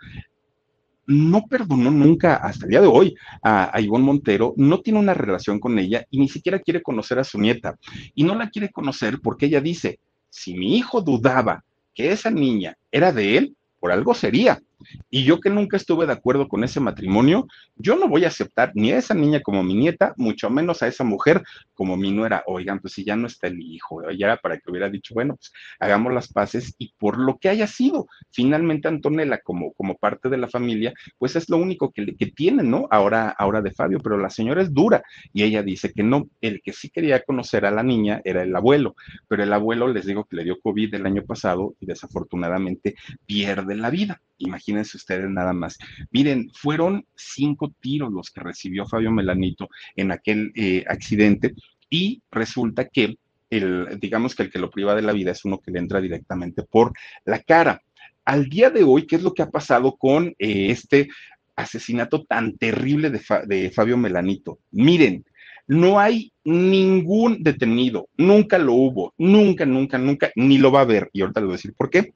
no 1.08 1.44
perdonó 1.48 1.92
nunca 1.92 2.38
hasta 2.38 2.66
el 2.66 2.72
día 2.72 2.82
de 2.82 2.88
hoy 2.88 3.16
a, 3.44 3.76
a, 3.76 3.80
Ivonne 3.80 4.06
Montero, 4.06 4.56
no 4.58 4.82
tiene 4.82 4.98
una 4.98 5.14
relación 5.14 5.60
con 5.60 5.78
ella 5.78 6.04
y 6.10 6.20
ni 6.20 6.28
siquiera 6.28 6.60
quiere 6.60 6.82
conocer 6.82 7.20
a 7.20 7.24
su 7.24 7.40
nieta. 7.40 7.78
Y 8.16 8.24
no 8.24 8.36
la 8.36 8.50
quiere 8.50 8.72
conocer 8.72 9.20
porque 9.22 9.46
ella 9.46 9.62
dice, 9.62 10.00
si 10.30 10.56
mi 10.56 10.78
hijo 10.78 11.02
dudaba 11.02 11.64
que 11.94 12.12
esa 12.12 12.32
niña 12.32 12.76
era 12.92 13.12
de 13.12 13.38
él, 13.38 13.56
por 13.80 13.92
algo 13.92 14.14
sería. 14.14 14.62
Y 15.10 15.24
yo 15.24 15.40
que 15.40 15.50
nunca 15.50 15.78
estuve 15.78 16.06
de 16.06 16.14
acuerdo 16.14 16.48
con 16.48 16.64
ese 16.64 16.80
matrimonio, 16.80 17.48
yo 17.76 17.96
no 17.96 18.08
voy 18.08 18.26
a 18.26 18.30
aceptar 18.30 18.72
ni 18.76 18.92
a 18.92 18.98
esa 18.98 19.14
niña 19.14 19.42
como 19.42 19.64
mi 19.64 19.76
nieta, 19.76 20.14
mucho 20.18 20.50
menos 20.50 20.84
a 20.84 20.88
esa 20.88 21.04
mujer 21.04 21.44
como 21.74 21.98
mi 21.98 22.12
nuera. 22.12 22.44
Oigan, 22.48 22.80
pues 22.80 22.94
si 22.94 23.04
ya 23.04 23.16
no 23.16 23.28
está 23.28 23.48
el 23.48 23.62
hijo, 23.62 24.02
ya 24.12 24.28
era 24.28 24.38
para 24.38 24.58
que 24.58 24.70
hubiera 24.70 24.90
dicho, 24.90 25.14
bueno, 25.14 25.36
pues 25.36 25.52
hagamos 25.80 26.14
las 26.14 26.32
paces 26.32 26.76
y 26.78 26.94
por 26.98 27.18
lo 27.18 27.38
que 27.38 27.50
haya 27.50 27.68
sido, 27.68 28.08
finalmente 28.32 28.88
Antonella 28.88 29.40
como, 29.40 29.74
como 29.74 29.96
parte 29.98 30.30
de 30.30 30.38
la 30.38 30.48
familia, 30.48 30.94
pues 31.18 31.36
es 31.36 31.50
lo 31.50 31.58
único 31.58 31.92
que, 31.92 32.16
que 32.16 32.28
tiene, 32.28 32.64
¿no? 32.64 32.88
Ahora, 32.92 33.30
ahora 33.30 33.62
de 33.62 33.72
Fabio, 33.72 34.00
pero 34.00 34.18
la 34.18 34.30
señora 34.30 34.62
es 34.62 34.74
dura 34.74 35.04
y 35.34 35.44
ella 35.44 35.64
dice 35.64 35.92
que 35.94 36.04
no, 36.04 36.30
el 36.42 36.62
que 36.62 36.74
sí 36.74 36.90
quería 36.90 37.22
conocer 37.22 37.66
a 37.66 37.72
la 37.72 37.84
niña 37.84 38.22
era 38.24 38.44
el 38.44 38.56
abuelo, 38.56 38.96
pero 39.28 39.44
el 39.44 39.54
abuelo 39.54 39.88
les 39.88 40.06
digo 40.06 40.26
que 40.26 40.36
le 40.36 40.44
dio 40.44 40.60
COVID 40.60 40.94
el 40.96 41.06
año 41.06 41.24
pasado 41.24 41.76
y 41.80 41.86
desafortunadamente 41.86 42.96
pierde 43.26 43.76
la 43.76 43.90
vida. 43.90 44.22
Imagínense 44.38 44.98
ustedes 44.98 45.30
nada 45.30 45.54
más. 45.54 45.78
Miren, 46.12 46.50
fueron 46.54 47.06
cinco 47.16 47.74
tiros 47.80 48.12
los 48.12 48.32
que 48.32 48.42
recibió 48.42 48.86
Fabio 48.86 49.12
Melanito 49.12 49.70
en 49.96 50.12
aquel 50.12 50.52
eh, 50.56 50.84
accidente 50.88 51.54
y 51.90 52.22
resulta 52.32 52.88
que 52.88 53.18
el, 53.50 54.00
digamos 54.00 54.36
que 54.36 54.44
el 54.44 54.52
que 54.52 54.60
lo 54.60 54.70
priva 54.70 54.96
de 54.96 55.02
la 55.02 55.14
vida 55.14 55.32
es 55.32 55.46
uno 55.46 55.60
que 55.60 55.72
le 55.72 55.80
entra 55.80 56.02
directamente 56.02 56.64
por 56.64 56.94
la 57.26 57.40
cara. 57.42 57.82
Al 58.26 58.50
día 58.50 58.70
de 58.70 58.84
hoy, 58.84 59.06
¿qué 59.06 59.18
es 59.18 59.24
lo 59.24 59.34
que 59.34 59.44
ha 59.44 59.50
pasado 59.50 59.96
con 59.98 60.28
eh, 60.40 60.72
este 60.72 61.10
asesinato 61.56 62.26
tan 62.26 62.58
terrible 62.58 63.12
de, 63.12 63.72
Fabio 63.72 63.98
Melanito? 63.98 64.60
Miren, 64.72 65.24
no 65.68 66.00
hay 66.00 66.32
ningún 66.44 67.44
detenido, 67.44 68.10
nunca 68.18 68.58
lo 68.58 68.74
hubo, 68.74 69.14
nunca, 69.18 69.66
nunca, 69.66 69.98
nunca, 69.98 70.32
ni 70.36 70.58
lo 70.58 70.72
va 70.72 70.80
a 70.80 70.84
haber. 70.84 71.10
Y 71.14 71.22
ahorita 71.22 71.40
le 71.40 71.46
voy 71.46 71.54
a 71.54 71.58
decir 71.58 71.74
por 71.76 71.90
qué. 71.90 72.14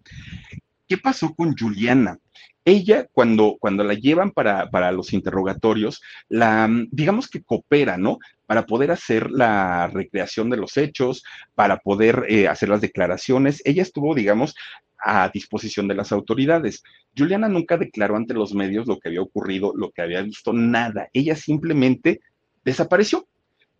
¿Qué 0.90 0.98
pasó 0.98 1.36
con 1.36 1.56
Juliana? 1.56 2.18
Ella, 2.66 3.08
cuando, 3.12 3.58
cuando 3.60 3.84
la 3.84 3.94
llevan 3.94 4.32
para, 4.32 4.72
para, 4.72 4.92
los 4.92 5.14
interrogatorios, 5.14 6.02
digamos 6.90 7.30
que 7.30 7.44
coopera, 7.44 7.96
¿no? 7.98 8.18
Para 8.48 8.66
poder 8.66 8.90
hacer 8.90 9.30
la 9.30 9.86
recreación 9.86 10.50
de 10.50 10.58
los 10.58 10.78
hechos, 10.78 11.24
para 11.54 11.78
poder 11.78 12.26
eh, 12.28 12.48
hacer 12.48 12.70
las 12.70 12.82
declaraciones. 12.82 13.62
Ella 13.66 13.84
estuvo, 13.84 14.16
digamos, 14.16 14.56
a 14.98 15.30
disposición 15.30 15.88
de 15.88 15.94
las 15.94 16.12
autoridades. 16.12 16.82
Juliana 17.16 17.48
nunca 17.48 17.78
declaró 17.78 18.16
ante 18.16 18.34
los 18.34 18.56
medios 18.56 18.88
lo 18.88 18.98
que 18.98 19.10
había 19.10 19.22
ocurrido, 19.22 19.74
lo 19.76 19.92
que 19.92 20.02
había 20.02 20.24
visto, 20.24 20.54
nada. 20.54 21.08
Ella 21.14 21.36
simplemente 21.36 22.20
desapareció. 22.66 23.28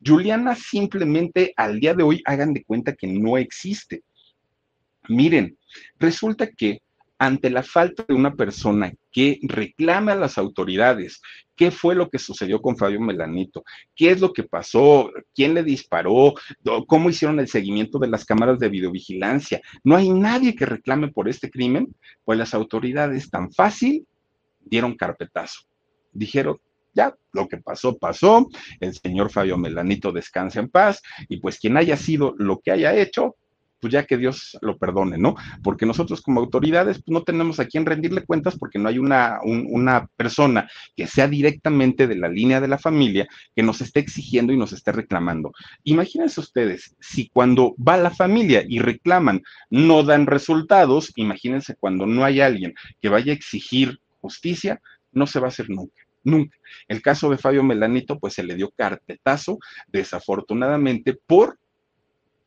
Juliana 0.06 0.56
simplemente 0.56 1.54
al 1.58 1.80
día 1.80 1.96
de 1.96 2.04
hoy 2.04 2.22
hagan 2.26 2.54
de 2.54 2.64
cuenta 2.64 2.94
que 2.94 3.08
no 3.08 3.36
existe. 3.40 4.04
Miren, 5.08 5.58
resulta 5.98 6.48
que 6.48 6.84
ante 7.20 7.50
la 7.50 7.64
falta 7.64 8.06
de 8.08 8.16
una 8.16 8.34
persona 8.34 8.94
que 9.12 9.40
reclame 9.44 10.14
a 10.14 10.16
las 10.16 10.38
autoridades 10.38 11.22
qué 11.60 11.72
fue 11.72 11.94
lo 11.94 12.10
que 12.10 12.20
sucedió 12.20 12.62
con 12.62 12.78
Fabio 12.78 13.02
Melanito, 13.02 13.66
qué 13.94 14.12
es 14.12 14.22
lo 14.22 14.32
que 14.32 14.44
pasó, 14.44 15.12
quién 15.36 15.54
le 15.54 15.62
disparó, 15.62 16.34
cómo 16.88 17.10
hicieron 17.10 17.38
el 17.42 17.50
seguimiento 17.50 18.00
de 18.00 18.08
las 18.08 18.24
cámaras 18.24 18.60
de 18.60 18.70
videovigilancia. 18.70 19.60
No 19.84 19.98
hay 19.98 20.10
nadie 20.10 20.56
que 20.56 20.66
reclame 20.66 21.10
por 21.10 21.28
este 21.28 21.52
crimen, 21.52 21.94
pues 22.24 22.40
las 22.40 22.54
autoridades 22.54 23.30
tan 23.30 23.52
fácil 23.52 24.08
dieron 24.62 24.96
carpetazo. 24.96 25.64
Dijeron, 26.14 26.62
ya, 26.94 27.14
lo 27.34 27.50
que 27.50 27.58
pasó, 27.58 27.98
pasó, 27.98 28.48
el 28.80 28.94
señor 28.94 29.30
Fabio 29.30 29.58
Melanito 29.58 30.14
descansa 30.14 30.62
en 30.62 30.70
paz 30.70 31.02
y 31.28 31.42
pues 31.42 31.60
quien 31.60 31.76
haya 31.76 31.98
sido 31.98 32.36
lo 32.38 32.62
que 32.62 32.72
haya 32.72 32.96
hecho, 32.96 33.36
pues 33.80 33.94
ya 33.94 34.06
que 34.06 34.18
Dios 34.18 34.58
lo 34.62 34.78
perdone, 34.78 35.18
¿no? 35.18 35.36
Porque 35.64 35.86
nosotros 35.86 36.22
como 36.22 36.40
autoridades 36.40 36.98
pues, 36.98 37.14
no 37.14 37.24
tenemos 37.24 37.60
a 37.60 37.66
quién 37.66 37.86
rendirle 37.86 38.26
cuentas 38.26 38.58
porque 38.58 38.80
no 38.80 38.90
hay 38.90 39.00
una, 39.00 39.40
una 39.44 40.08
persona 40.16 40.70
que 40.96 41.08
sea 41.08 41.28
directamente 41.28 42.08
de 42.08 42.16
la 42.16 42.30
línea 42.30 42.62
de 42.62 42.68
la 42.68 42.78
familia 42.78 43.28
que 43.56 43.64
nos 43.64 43.82
esté 43.82 44.00
exigiendo 44.00 44.54
y 44.54 44.58
nos 44.58 44.74
esté 44.74 44.92
reclamando. 44.92 45.52
Imagínense 45.84 46.40
ustedes, 46.40 46.96
si 47.00 47.30
cuando 47.30 47.76
va 47.76 47.98
la 47.98 48.12
familia 48.12 48.64
y 48.68 48.80
reclaman 48.80 49.42
no 49.70 50.04
dan 50.04 50.26
resultados, 50.26 51.12
imagínense 51.16 51.76
cuando 51.76 52.06
no 52.06 52.26
hay 52.26 52.42
alguien 52.42 52.74
que 53.02 53.10
vaya 53.10 53.32
a 53.32 53.36
exigir 53.36 54.00
justicia, 54.22 54.82
no 55.12 55.28
se 55.28 55.40
va 55.40 55.48
a 55.48 55.50
hacer 55.50 55.70
nunca. 55.70 56.04
Nunca. 56.24 56.58
El 56.88 57.02
caso 57.02 57.30
de 57.30 57.38
Fabio 57.38 57.64
Melanito, 57.64 58.20
pues 58.20 58.34
se 58.34 58.44
le 58.44 58.56
dio 58.56 58.72
carpetazo, 58.72 59.58
desafortunadamente, 59.88 61.18
por 61.26 61.59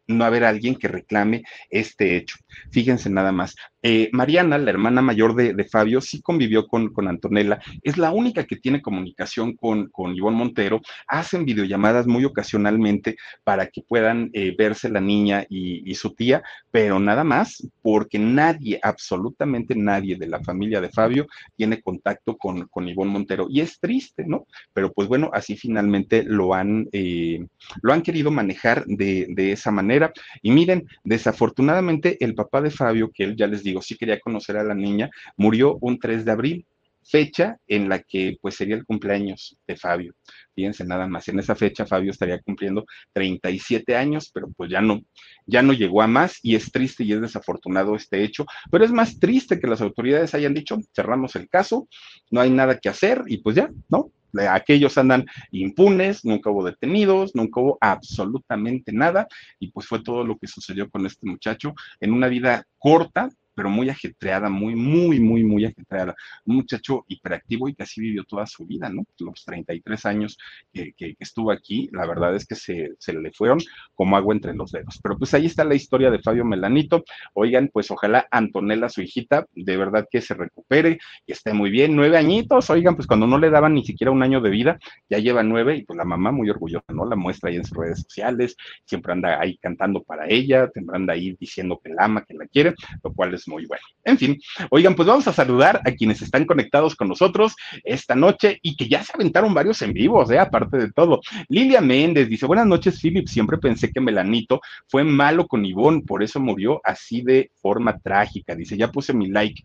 no 0.07 0.25
haber 0.25 0.45
alguien 0.45 0.75
que 0.77 0.89
reclame 0.89 1.45
este 1.71 2.17
hecho. 2.17 2.37
Fíjense 2.71 3.11
nada 3.11 3.33
más, 3.33 3.55
Eh, 3.85 4.11
Mariana, 4.13 4.59
la 4.59 4.71
hermana 4.71 5.03
mayor 5.03 5.35
de, 5.35 5.65
Fabio, 5.65 6.01
sí 6.01 6.23
convivió 6.23 6.69
con, 6.69 6.93
con, 6.93 7.09
Antonella, 7.09 7.61
es 7.83 7.99
la 7.99 8.13
única 8.13 8.45
que 8.45 8.57
tiene 8.57 8.81
comunicación 8.81 9.57
con, 9.57 9.89
con 9.89 10.15
Ivonne 10.15 10.37
Montero, 10.37 10.81
hacen 11.09 11.45
videollamadas 11.45 12.07
muy 12.07 12.25
ocasionalmente 12.25 13.17
para 13.43 13.67
que 13.67 13.83
puedan 13.83 14.31
eh, 14.35 14.55
verse 14.57 14.89
la 14.89 15.01
niña 15.01 15.45
y, 15.49 15.91
y, 15.91 15.95
su 15.97 16.15
tía, 16.15 16.43
pero 16.71 17.01
nada 17.01 17.25
más 17.25 17.67
porque 17.83 18.19
nadie, 18.19 18.79
absolutamente 18.83 19.75
nadie 19.75 20.17
de 20.17 20.29
la 20.29 20.41
familia 20.43 20.81
de 20.81 20.91
Fabio 20.91 21.27
tiene 21.57 21.83
contacto 21.83 22.37
con, 22.37 22.69
con 22.69 22.89
Ivonne 22.89 23.13
Montero. 23.13 23.47
Y 23.51 23.61
es 23.61 23.81
triste, 23.81 24.25
¿no? 24.27 24.47
Pero 24.73 24.93
pues 24.93 25.09
bueno, 25.09 25.31
así 25.33 25.57
finalmente 25.57 26.23
lo 26.23 26.55
han, 26.55 26.89
eh, 26.93 27.45
lo 27.83 27.93
han 27.93 28.03
querido 28.03 28.31
manejar 28.31 28.85
de, 28.87 29.27
de 29.31 29.53
esa 29.53 29.71
manera. 29.73 30.13
Y 30.41 30.53
miren, 30.53 30.87
desafortunadamente 31.03 32.17
el 32.25 32.35
papá 32.35 32.61
de 32.61 32.71
Fabio, 32.71 33.11
que 33.13 33.25
él 33.25 33.37
ya 33.37 33.47
les 33.47 33.63
digo, 33.63 33.72
sí 33.81 33.97
quería 33.97 34.21
conocer 34.21 34.57
a 34.57 34.65
la 34.65 34.75
niña, 34.75 35.11
murió 35.37 35.79
un 35.81 35.99
3 35.99 36.25
de 36.25 36.33
abril 36.33 36.67
fecha 37.05 37.59
en 37.67 37.89
la 37.89 38.01
que 38.01 38.37
pues 38.41 38.55
sería 38.55 38.77
el 38.77 38.85
cumpleaños 38.85 39.57
de 39.67 39.77
Fabio. 39.77 40.15
Fíjense 40.55 40.85
nada 40.85 41.07
más, 41.07 41.29
en 41.29 41.39
esa 41.39 41.55
fecha 41.55 41.87
Fabio 41.87 42.11
estaría 42.11 42.41
cumpliendo 42.41 42.85
37 43.13 43.97
años, 43.97 44.31
pero 44.33 44.49
pues 44.57 44.71
ya 44.71 44.81
no, 44.81 45.01
ya 45.47 45.63
no 45.63 45.73
llegó 45.73 46.03
a 46.03 46.07
más 46.07 46.39
y 46.43 46.55
es 46.55 46.71
triste 46.71 47.05
y 47.05 47.13
es 47.13 47.21
desafortunado 47.21 47.97
este 47.97 48.23
hecho, 48.23 48.47
pero 48.71 48.85
es 48.85 48.93
más 48.93 49.19
triste 49.19 49.59
que 49.59 49.67
las 49.67 49.81
autoridades 49.81 50.35
hayan 50.35 50.55
dicho, 50.55 50.79
cerramos 50.95 51.37
el 51.37 51.49
caso, 51.49 51.89
no 52.31 52.41
hay 52.41 52.51
nada 52.51 52.79
que 52.79 52.89
hacer 52.89 53.23
y 53.27 53.39
pues 53.39 53.57
ya, 53.57 53.71
¿no? 53.89 54.11
Aquellos 54.51 54.97
andan 54.97 55.27
impunes, 55.51 56.25
nunca 56.25 56.49
hubo 56.49 56.65
detenidos, 56.65 57.35
nunca 57.35 57.61
hubo 57.61 57.79
absolutamente 57.83 58.91
nada 58.91 59.27
y 59.59 59.71
pues 59.71 59.87
fue 59.87 60.03
todo 60.03 60.25
lo 60.25 60.39
que 60.39 60.47
sucedió 60.47 60.89
con 60.89 61.05
este 61.05 61.27
muchacho 61.27 61.75
en 62.01 62.13
una 62.15 62.29
vida 62.29 62.65
corta, 62.79 63.29
pero 63.55 63.71
muy 63.71 63.89
ajetreada, 63.89 64.49
muy, 64.49 64.75
muy, 64.75 65.21
muy, 65.21 65.45
muy 65.45 65.65
ajetreada. 65.65 66.15
Un 66.45 66.57
muchacho 66.57 67.05
hiperactivo 67.09 67.69
y 67.69 67.75
que 67.75 67.83
así 67.83 68.01
vivió 68.01 68.25
toda 68.25 68.47
su 68.47 68.67
vida, 68.67 68.89
¿no? 68.89 69.05
Los 69.19 69.45
33 69.45 70.07
años 70.07 70.39
que, 70.73 70.93
que, 70.97 71.15
estuvo 71.19 71.51
aquí, 71.51 71.89
la 71.93 72.07
verdad 72.07 72.35
es 72.35 72.47
que 72.47 72.55
se, 72.55 72.91
se, 72.99 73.13
le 73.13 73.31
fueron 73.33 73.59
como 73.95 74.17
agua 74.17 74.35
entre 74.35 74.55
los 74.55 74.73
dedos. 74.73 74.99
Pero 75.03 75.19
pues 75.19 75.35
ahí 75.35 75.47
está 75.47 75.65
la 75.65 75.75
historia 75.75 76.11
de 76.11 76.21
Fabio 76.21 76.45
Melanito. 76.45 77.05
Oigan, 77.35 77.71
pues 77.73 77.91
ojalá 77.91 78.27
Antonella, 78.31 78.89
su 78.89 79.03
hijita, 79.03 79.47
de 79.53 79.77
verdad 79.77 80.07
que 80.11 80.21
se 80.21 80.35
recupere 80.35 80.99
y 81.27 81.33
esté 81.33 81.53
muy 81.53 81.71
bien. 81.71 81.95
Nueve 81.95 82.17
añitos, 82.17 82.71
oigan, 82.71 82.97
pues 82.97 83.07
cuando 83.07 83.27
no 83.27 83.39
le 83.39 83.51
daban 83.51 83.75
ni 83.75 83.85
siquiera 83.85 84.11
un 84.11 84.23
año 84.23 84.41
de 84.41 84.51
vida, 84.51 84.79
ya 85.09 85.19
lleva 85.19 85.43
nueve 85.43 85.77
y 85.77 85.85
pues 85.85 85.97
la 85.97 86.05
mamá 86.05 86.33
muy 86.33 86.51
orgullosa, 86.51 86.93
¿no? 86.93 87.05
La 87.05 87.17
muestra 87.17 87.51
ahí 87.51 87.57
en 87.57 87.65
sus 87.65 87.77
redes 87.77 88.01
sociales, 88.01 88.57
siempre 88.85 89.13
anda 89.13 89.41
ahí 89.41 89.57
cantando 89.59 90.03
para 90.03 90.27
ella, 90.29 90.69
siempre 90.73 90.97
anda 90.97 91.15
ahí 91.15 91.37
diciendo 91.39 91.81
que 91.83 91.91
la 91.91 92.05
ama, 92.05 92.25
que 92.25 92.35
la 92.35 92.47
quiere, 92.47 92.75
lo 93.03 93.13
cual 93.13 93.35
es 93.35 93.42
muy 93.49 93.67
bueno. 93.67 93.83
En 94.05 94.19
fin, 94.19 94.41
oigan, 94.71 94.95
pues 94.95 95.07
vamos 95.07 95.29
a 95.29 95.33
saludar 95.33 95.81
a 95.85 95.93
quienes 95.93 96.23
están 96.23 96.45
conectados 96.45 96.97
con 96.97 97.09
nosotros 97.09 97.55
esta 97.85 98.15
noche 98.15 98.59
y 98.63 98.77
que 98.77 98.89
ya 98.89 99.03
se 99.05 99.13
aventaron 99.15 99.55
varios 99.55 99.81
en 99.83 99.93
vivos, 99.93 100.31
¿eh? 100.31 100.39
aparte 100.39 100.77
de 100.77 100.93
todo. 100.93 101.21
Lilia 101.49 101.81
Méndez 101.81 102.29
dice, 102.29 102.47
buenas 102.47 102.67
noches, 102.67 103.01
Philip, 103.01 103.29
siempre 103.29 103.59
pensé 103.59 103.93
que 103.93 104.01
Melanito 104.01 104.61
fue 104.89 105.05
malo 105.05 105.47
con 105.47 105.65
Ivonne, 105.65 106.03
por 106.03 106.23
eso 106.23 106.41
murió 106.41 106.81
así 106.85 107.23
de 107.23 107.51
forma 107.61 107.99
trágica. 107.99 108.55
Dice, 108.55 108.77
ya 108.77 108.91
puse 108.91 109.13
mi 109.13 109.29
like. 109.29 109.63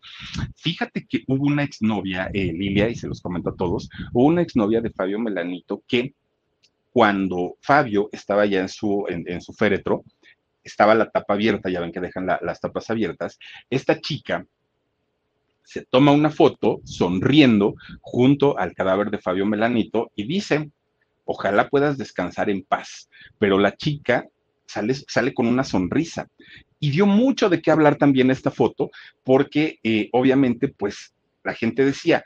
Fíjate 0.55 1.05
que 1.07 1.23
hubo 1.28 1.47
una 1.47 1.63
exnovia, 1.63 2.30
eh, 2.34 2.53
Lilia, 2.53 2.89
y 2.89 2.95
se 2.95 3.07
los 3.07 3.21
comento 3.21 3.49
a 3.49 3.55
todos, 3.55 3.89
hubo 4.13 4.25
una 4.25 4.41
exnovia 4.41 4.82
de 4.82 4.91
Fabio 4.91 5.19
Melanito 5.19 5.84
que 5.88 6.13
cuando 6.91 7.57
Fabio 7.61 8.09
estaba 8.11 8.45
ya 8.47 8.61
en 8.61 8.69
su, 8.69 9.05
en 9.07 9.39
su 9.39 9.53
féretro, 9.53 10.03
estaba 10.68 10.95
la 10.95 11.09
tapa 11.09 11.34
abierta, 11.34 11.70
ya 11.70 11.80
ven 11.80 11.91
que 11.91 11.99
dejan 11.99 12.28
las 12.28 12.59
tapas 12.59 12.89
abiertas, 12.89 13.39
esta 13.70 13.99
chica 13.99 14.45
se 15.63 15.86
toma 15.86 16.13
una 16.13 16.30
foto 16.30 16.80
sonriendo 16.86 17.76
junto 17.99 18.57
al 18.57 18.74
cadáver 18.74 19.09
de 19.11 19.18
Fabio 19.18 19.45
Melanito 19.45 20.11
y 20.15 20.26
dice, 20.26 20.72
ojalá 21.26 21.68
puedas 21.68 21.97
descansar 21.97 22.49
en 22.49 22.63
paz, 22.63 23.09
pero 23.38 23.59
la 23.59 23.76
chica 23.76 24.26
sale, 24.65 24.93
sale 24.93 25.34
con 25.34 25.45
una 25.45 25.65
sonrisa. 25.65 26.30
Y 26.80 26.91
dio 26.91 27.05
mucho 27.05 27.49
de 27.49 27.61
qué 27.61 27.72
hablar 27.72 27.97
también 27.97 28.32
esta 28.32 28.49
foto, 28.49 28.91
porque 29.24 29.80
eh, 29.84 30.09
obviamente, 30.13 30.70
pues 30.70 31.13
la 31.43 31.53
gente 31.53 31.84
decía, 31.84 32.24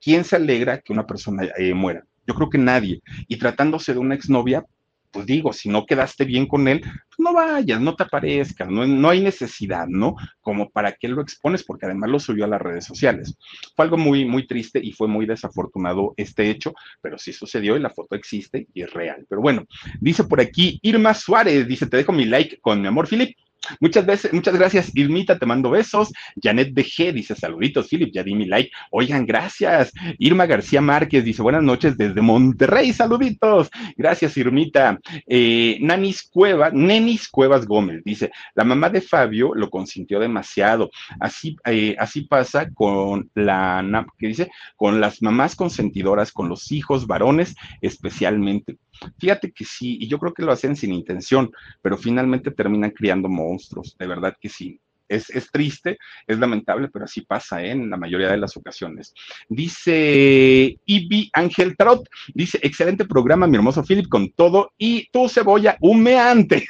¿quién 0.00 0.24
se 0.24 0.36
alegra 0.36 0.80
que 0.80 0.92
una 0.92 1.06
persona 1.06 1.48
eh, 1.58 1.74
muera? 1.74 2.04
Yo 2.26 2.34
creo 2.34 2.48
que 2.48 2.58
nadie. 2.58 3.02
Y 3.28 3.36
tratándose 3.36 3.92
de 3.92 3.98
una 3.98 4.14
exnovia, 4.14 4.64
pues 5.10 5.26
digo, 5.26 5.52
si 5.52 5.68
no 5.68 5.86
quedaste 5.86 6.24
bien 6.24 6.46
con 6.46 6.68
él, 6.68 6.80
pues 6.80 7.18
no 7.18 7.32
vayas, 7.32 7.80
no 7.80 7.94
te 7.94 8.04
aparezcas, 8.04 8.68
no, 8.68 8.86
no, 8.86 9.08
hay 9.08 9.20
necesidad, 9.20 9.86
¿no? 9.88 10.16
Como 10.40 10.70
para 10.70 10.92
que 10.92 11.08
lo 11.08 11.22
expones, 11.22 11.64
porque 11.64 11.86
además 11.86 12.10
lo 12.10 12.20
subió 12.20 12.44
a 12.44 12.48
las 12.48 12.62
redes 12.62 12.84
sociales. 12.84 13.36
Fue 13.74 13.84
algo 13.84 13.96
muy, 13.96 14.24
muy 14.24 14.46
triste 14.46 14.80
y 14.82 14.92
fue 14.92 15.08
muy 15.08 15.26
desafortunado 15.26 16.14
este 16.16 16.50
hecho, 16.50 16.74
pero 17.00 17.18
sí 17.18 17.32
sucedió 17.32 17.76
y 17.76 17.80
la 17.80 17.90
foto 17.90 18.14
existe 18.14 18.68
y 18.72 18.82
es 18.82 18.92
real. 18.92 19.26
Pero 19.28 19.42
bueno, 19.42 19.64
dice 20.00 20.24
por 20.24 20.40
aquí 20.40 20.78
Irma 20.82 21.14
Suárez, 21.14 21.66
dice, 21.66 21.86
te 21.86 21.96
dejo 21.96 22.12
mi 22.12 22.24
like 22.24 22.58
con 22.60 22.80
mi 22.80 22.88
amor, 22.88 23.08
Philip. 23.08 23.36
Muchas 23.80 24.06
veces, 24.06 24.32
muchas 24.32 24.54
gracias, 24.54 24.90
Irmita, 24.94 25.38
te 25.38 25.46
mando 25.46 25.70
besos. 25.70 26.12
Janet 26.42 26.72
BG 26.72 27.12
dice 27.12 27.34
saluditos, 27.34 27.88
Philip, 27.88 28.12
ya 28.12 28.22
di 28.22 28.34
mi 28.34 28.46
like. 28.46 28.70
Oigan, 28.90 29.26
gracias. 29.26 29.92
Irma 30.18 30.46
García 30.46 30.80
Márquez 30.80 31.24
dice 31.24 31.42
buenas 31.42 31.62
noches 31.62 31.96
desde 31.96 32.20
Monterrey, 32.20 32.92
saluditos. 32.92 33.70
Gracias, 33.96 34.36
Irmita. 34.36 34.98
Eh, 35.26 35.78
Nanis 35.80 36.28
Cueva, 36.30 36.70
Nenis 36.70 37.28
Cuevas 37.28 37.66
Gómez 37.66 38.02
dice, 38.04 38.30
la 38.54 38.64
mamá 38.64 38.88
de 38.88 39.00
Fabio 39.00 39.54
lo 39.54 39.70
consintió 39.70 40.18
demasiado. 40.18 40.90
Así, 41.18 41.56
eh, 41.66 41.94
así 41.98 42.22
pasa 42.22 42.70
con 42.70 43.30
la, 43.34 44.06
¿qué 44.18 44.28
dice? 44.28 44.50
Con 44.76 45.00
las 45.00 45.22
mamás 45.22 45.54
consentidoras, 45.54 46.32
con 46.32 46.48
los 46.48 46.72
hijos 46.72 47.06
varones 47.06 47.54
especialmente. 47.80 48.76
Fíjate 49.18 49.52
que 49.52 49.64
sí, 49.64 49.98
y 50.00 50.08
yo 50.08 50.18
creo 50.18 50.34
que 50.34 50.42
lo 50.42 50.52
hacen 50.52 50.76
sin 50.76 50.92
intención, 50.92 51.50
pero 51.82 51.96
finalmente 51.96 52.50
terminan 52.50 52.90
criando 52.90 53.28
monstruos, 53.28 53.96
de 53.98 54.06
verdad 54.06 54.36
que 54.40 54.48
sí. 54.48 54.80
Es, 55.08 55.28
es, 55.30 55.50
triste, 55.50 55.98
es 56.24 56.38
lamentable, 56.38 56.88
pero 56.88 57.04
así 57.04 57.22
pasa 57.22 57.60
¿eh? 57.64 57.72
en 57.72 57.90
la 57.90 57.96
mayoría 57.96 58.30
de 58.30 58.36
las 58.36 58.56
ocasiones. 58.56 59.12
Dice 59.48 60.78
Ibi 60.86 61.30
Ángel 61.32 61.76
Tarot, 61.76 62.08
dice, 62.32 62.60
excelente 62.62 63.04
programa, 63.04 63.48
mi 63.48 63.56
hermoso 63.56 63.82
Philip, 63.82 64.08
con 64.08 64.30
todo 64.30 64.70
y 64.78 65.08
tu 65.10 65.28
cebolla 65.28 65.76
humeante. 65.80 66.64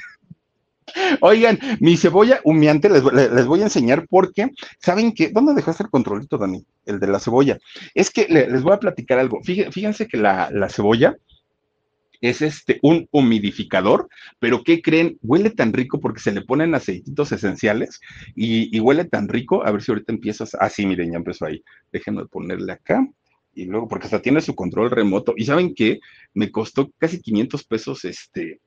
Oigan, 1.21 1.59
mi 1.81 1.99
cebolla 1.99 2.41
humeante 2.45 2.89
les, 2.89 3.05
les, 3.05 3.47
voy 3.47 3.61
a 3.61 3.65
enseñar 3.65 4.07
porque, 4.09 4.51
¿saben 4.79 5.13
qué? 5.13 5.29
¿Dónde 5.29 5.53
dejaste 5.53 5.83
el 5.83 5.91
controlito, 5.91 6.39
Dani? 6.39 6.65
El 6.87 6.99
de 6.99 7.07
la 7.09 7.21
cebolla. 7.21 7.59
Es 7.95 8.11
que 8.11 8.27
les 8.29 8.63
voy 8.63 8.73
a 8.73 8.81
platicar 8.81 9.19
algo. 9.19 9.41
Fíjense 9.43 10.09
que 10.09 10.17
la, 10.17 10.51
la 10.51 10.71
cebolla 10.71 11.15
es 12.21 12.43
este, 12.43 12.79
un 12.83 13.09
humidificador, 13.11 14.09
pero 14.39 14.63
¿qué 14.63 14.83
creen? 14.83 15.19
Huele 15.23 15.51
tan 15.51 15.73
rico 15.73 16.01
porque 16.01 16.21
se 16.21 16.33
le 16.33 16.43
ponen 16.43 16.75
aceititos 16.75 17.33
esenciales 17.33 18.01
y, 18.35 18.79
huele 18.81 19.05
tan 19.05 19.29
rico. 19.29 19.65
A 19.65 19.73
ver 19.73 19.83
si 19.83 19.91
ahorita 19.91 20.13
empiezas. 20.13 20.57
Ah, 20.59 20.69
sí, 20.69 20.87
miren, 20.87 21.13
ya 21.13 21.19
empezó 21.19 21.47
ahí. 21.47 21.63
Déjenme 21.93 22.27
ponerle 22.27 22.73
acá. 22.73 23.07
Y 23.55 23.65
luego, 23.65 23.89
porque 23.89 24.07
hasta 24.07 24.23
tiene 24.23 24.41
su 24.41 24.55
control 24.55 24.91
remoto. 24.91 25.35
Y 25.37 25.45
saben 25.45 25.75
qué? 25.75 26.01
Me 26.35 26.51
costó 26.51 26.91
casi 26.99 27.21
500 27.21 27.65
pesos 27.65 28.05
este. 28.05 28.61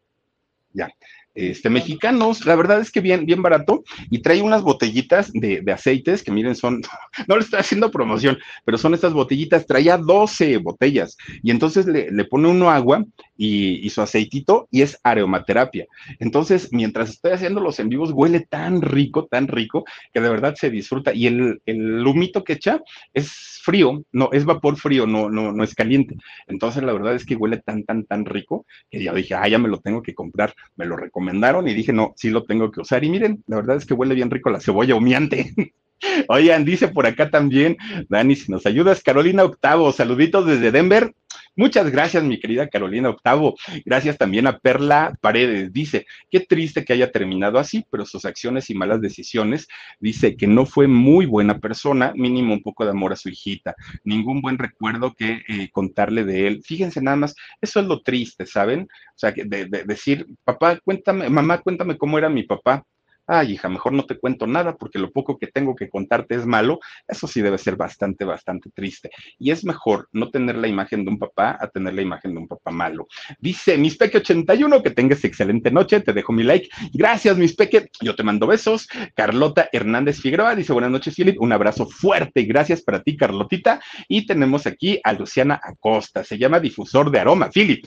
Ya, 0.74 0.90
este, 1.36 1.72
mexicanos, 1.72 2.46
la 2.46 2.56
verdad 2.56 2.80
es 2.80 2.92
que 2.92 3.02
bien, 3.02 3.26
bien 3.26 3.42
barato, 3.42 3.84
y 4.12 4.22
trae 4.22 4.42
unas 4.44 4.62
botellitas 4.62 5.32
de, 5.34 5.62
de, 5.62 5.72
aceites 5.72 6.22
que 6.22 6.32
miren, 6.32 6.56
son, 6.56 6.82
no 7.28 7.36
le 7.36 7.42
estoy 7.42 7.60
haciendo 7.60 7.90
promoción, 7.90 8.38
pero 8.66 8.78
son 8.78 8.94
estas 8.94 9.14
botellitas, 9.14 9.66
traía 9.66 9.98
12 9.98 10.58
botellas, 10.58 11.18
y 11.42 11.50
entonces 11.50 11.88
le, 11.88 12.12
le 12.12 12.26
pone 12.26 12.50
uno 12.50 12.70
agua 12.70 13.04
y, 13.46 13.90
su 13.90 14.02
aceitito, 14.02 14.68
y 14.72 14.82
es 14.82 15.00
aromaterapia. 15.04 15.88
Entonces, 16.20 16.70
mientras 16.72 17.10
estoy 17.10 17.32
haciendo 17.32 17.60
los 17.60 17.80
en 17.80 17.90
vivos, 17.90 18.12
huele 18.14 18.42
tan 18.42 18.82
rico, 18.82 19.26
tan 19.26 19.48
rico, 19.48 19.84
que 20.14 20.22
de 20.22 20.30
verdad 20.30 20.56
se 20.56 20.70
disfruta, 20.70 21.14
y 21.14 21.28
el, 21.28 21.62
el 21.66 22.06
humito 22.08 22.44
que 22.44 22.54
echa 22.54 22.82
es 23.14 23.60
frío, 23.62 24.04
no, 24.12 24.30
es 24.32 24.46
vapor 24.46 24.78
frío, 24.78 25.06
no, 25.06 25.30
no, 25.30 25.52
no 25.52 25.64
es 25.64 25.76
caliente. 25.76 26.16
Entonces, 26.48 26.84
la 26.84 26.94
verdad 26.94 27.16
es 27.16 27.26
que 27.26 27.36
huele 27.36 27.58
tan, 27.58 27.84
tan, 27.84 28.06
tan 28.06 28.26
rico, 28.26 28.66
que 28.90 29.04
ya 29.04 29.14
dije, 29.14 29.36
ah, 29.36 29.48
ya 29.48 29.58
me 29.58 29.70
lo 29.70 29.80
tengo 29.80 30.02
que 30.02 30.14
comprar, 30.14 30.54
me 30.76 30.86
lo 30.86 30.96
recomendaron 30.96 31.68
y 31.68 31.74
dije, 31.74 31.92
no, 31.94 32.14
sí 32.16 32.30
lo 32.30 32.44
tengo 32.44 32.72
que 32.72 32.82
usar. 32.82 33.04
Y 33.04 33.10
miren, 33.10 33.44
la 33.48 33.58
verdad 33.58 33.78
es 33.78 33.86
que 33.86 33.94
huele 33.94 34.16
bien 34.16 34.32
rico 34.32 34.50
la 34.50 34.62
cebolla 34.62 34.96
humeante. 34.96 35.54
Oigan, 36.28 36.66
dice 36.66 36.90
por 36.90 37.06
acá 37.06 37.30
también, 37.30 37.78
Dani, 38.10 38.36
si 38.36 38.52
nos 38.52 38.66
ayudas, 38.66 39.02
Carolina 39.02 39.44
Octavo, 39.44 39.92
saluditos 39.92 40.46
desde 40.46 40.72
Denver. 40.72 41.14
Muchas 41.56 41.92
gracias, 41.92 42.24
mi 42.24 42.40
querida 42.40 42.68
Carolina 42.68 43.10
Octavo. 43.10 43.56
Gracias 43.86 44.18
también 44.18 44.48
a 44.48 44.58
Perla 44.58 45.16
Paredes. 45.22 45.72
Dice, 45.72 46.08
qué 46.32 46.40
triste 46.40 46.84
que 46.84 46.94
haya 46.94 47.12
terminado 47.12 47.60
así, 47.60 47.86
pero 47.92 48.08
sus 48.08 48.26
acciones 48.26 48.72
y 48.72 48.74
malas 48.74 49.02
decisiones, 49.02 49.68
dice 50.00 50.36
que 50.36 50.48
no 50.48 50.66
fue 50.66 50.88
muy 50.88 51.28
buena 51.28 51.60
persona, 51.60 52.12
mínimo 52.16 52.56
un 52.56 52.64
poco 52.64 52.86
de 52.86 52.92
amor 52.92 53.14
a 53.14 53.18
su 53.18 53.30
hijita, 53.30 53.76
ningún 54.04 54.42
buen 54.42 54.58
recuerdo 54.58 55.14
que 55.14 55.44
eh, 55.48 55.70
contarle 55.72 56.24
de 56.24 56.48
él. 56.48 56.64
Fíjense 56.64 57.02
nada 57.02 57.18
más, 57.18 57.36
eso 57.62 57.80
es 57.80 57.86
lo 57.86 58.02
triste, 58.02 58.48
¿saben? 58.48 58.82
O 58.82 59.18
sea, 59.18 59.32
de, 59.32 59.66
de 59.66 59.84
decir, 59.84 60.26
papá, 60.44 60.80
cuéntame, 60.84 61.30
mamá, 61.30 61.60
cuéntame 61.60 61.98
cómo 61.98 62.18
era 62.18 62.30
mi 62.30 62.44
papá 62.44 62.84
ay 63.28 63.54
hija, 63.54 63.70
mejor 63.70 63.94
no 63.94 64.06
te 64.06 64.18
cuento 64.18 64.48
nada 64.48 64.76
porque 64.76 65.00
lo 65.00 65.12
poco 65.12 65.38
que 65.38 65.48
tengo 65.48 65.76
que 65.76 65.90
contarte 65.90 66.36
es 66.36 66.46
malo, 66.46 66.80
eso 67.08 67.28
sí 67.28 67.42
debe 67.42 67.58
ser 67.58 67.76
bastante, 67.76 68.26
bastante 68.26 68.70
triste. 68.72 69.10
Y 69.40 69.52
es 69.52 69.64
mejor 69.64 70.10
no 70.12 70.30
tener 70.30 70.58
la 70.58 70.68
imagen 70.68 71.06
de 71.06 71.12
un 71.12 71.20
papá 71.20 71.58
a 71.60 71.68
tener 71.68 71.94
la 71.94 72.02
imagen 72.02 72.34
de 72.34 72.40
un 72.40 72.48
papá 72.48 72.72
malo. 72.72 73.08
Dice 73.40 73.78
Mis 73.78 73.98
Peque 73.98 74.18
81, 74.18 74.84
que 74.84 74.92
tengas 74.92 75.24
excelente 75.24 75.72
noche, 75.72 76.02
te 76.02 76.14
dejo 76.14 76.34
mi 76.34 76.44
like. 76.44 76.70
Gracias, 76.94 77.38
Mis 77.38 77.56
Peque, 77.56 77.90
yo 78.02 78.16
te 78.16 78.24
mando 78.24 78.48
besos. 78.48 78.88
Carlota 79.16 79.70
Hernández 79.72 80.20
Figueroa 80.20 80.56
dice 80.56 80.74
buenas 80.74 80.92
noches, 80.92 81.16
Philip, 81.16 81.40
un 81.42 81.52
abrazo 81.52 81.88
fuerte 81.88 82.42
y 82.42 82.46
gracias 82.46 82.82
para 82.82 83.02
ti, 83.02 83.16
Carlotita. 83.16 83.82
Y 84.08 84.26
tenemos 84.26 84.68
aquí 84.68 85.00
a 85.04 85.14
Luciana 85.14 85.60
Acosta, 85.64 86.24
se 86.24 86.38
llama 86.38 86.60
difusor 86.60 87.12
de 87.12 87.20
aroma, 87.20 87.50
Philip 87.50 87.86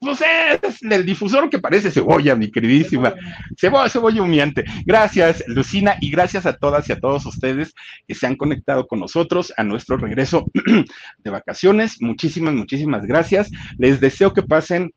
pues 0.00 0.22
es 0.22 0.82
el 0.82 1.04
difusor 1.04 1.50
que 1.50 1.58
parece 1.58 1.90
cebolla, 1.90 2.34
mi 2.34 2.50
queridísima. 2.50 3.14
Cebolla, 3.58 3.90
cebolla 3.90 4.22
humeante. 4.22 4.64
Gracias, 4.86 5.44
Lucina, 5.46 5.96
y 6.00 6.10
gracias 6.10 6.46
a 6.46 6.54
todas 6.54 6.88
y 6.88 6.92
a 6.92 7.00
todos 7.00 7.26
ustedes 7.26 7.74
que 8.08 8.14
se 8.14 8.26
han 8.26 8.36
conectado 8.36 8.86
con 8.86 8.98
nosotros 8.98 9.52
a 9.58 9.62
nuestro 9.62 9.98
regreso 9.98 10.46
de 11.18 11.30
vacaciones. 11.30 12.00
Muchísimas, 12.00 12.54
muchísimas 12.54 13.04
gracias. 13.04 13.50
Les 13.76 14.00
deseo 14.00 14.32
que 14.32 14.42
pasen 14.42 14.90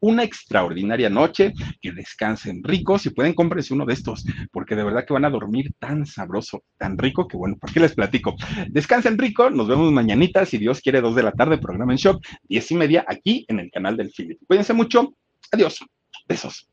una 0.00 0.22
extraordinaria 0.22 1.10
noche, 1.10 1.52
que 1.80 1.92
descansen 1.92 2.62
ricos 2.62 3.06
y 3.06 3.10
pueden 3.10 3.34
comprarse 3.34 3.74
uno 3.74 3.86
de 3.86 3.94
estos, 3.94 4.24
porque 4.52 4.76
de 4.76 4.84
verdad 4.84 5.04
que 5.06 5.12
van 5.12 5.24
a 5.24 5.30
dormir 5.30 5.72
tan 5.78 6.06
sabroso, 6.06 6.64
tan 6.76 6.96
rico, 6.98 7.26
que 7.26 7.36
bueno, 7.36 7.56
¿por 7.56 7.72
qué 7.72 7.80
les 7.80 7.94
platico? 7.94 8.36
Descansen 8.68 9.18
rico, 9.18 9.50
nos 9.50 9.68
vemos 9.68 9.92
mañanita, 9.92 10.44
si 10.46 10.58
Dios 10.58 10.80
quiere, 10.80 11.00
dos 11.00 11.14
de 11.14 11.22
la 11.22 11.32
tarde, 11.32 11.58
programa 11.58 11.92
en 11.92 11.98
shock, 11.98 12.24
diez 12.42 12.70
y 12.70 12.74
media, 12.74 13.04
aquí 13.08 13.44
en 13.48 13.60
el 13.60 13.70
canal 13.70 13.96
del 13.96 14.10
Philip. 14.10 14.38
Cuídense 14.46 14.72
mucho, 14.72 15.14
adiós, 15.52 15.84
besos. 16.28 16.68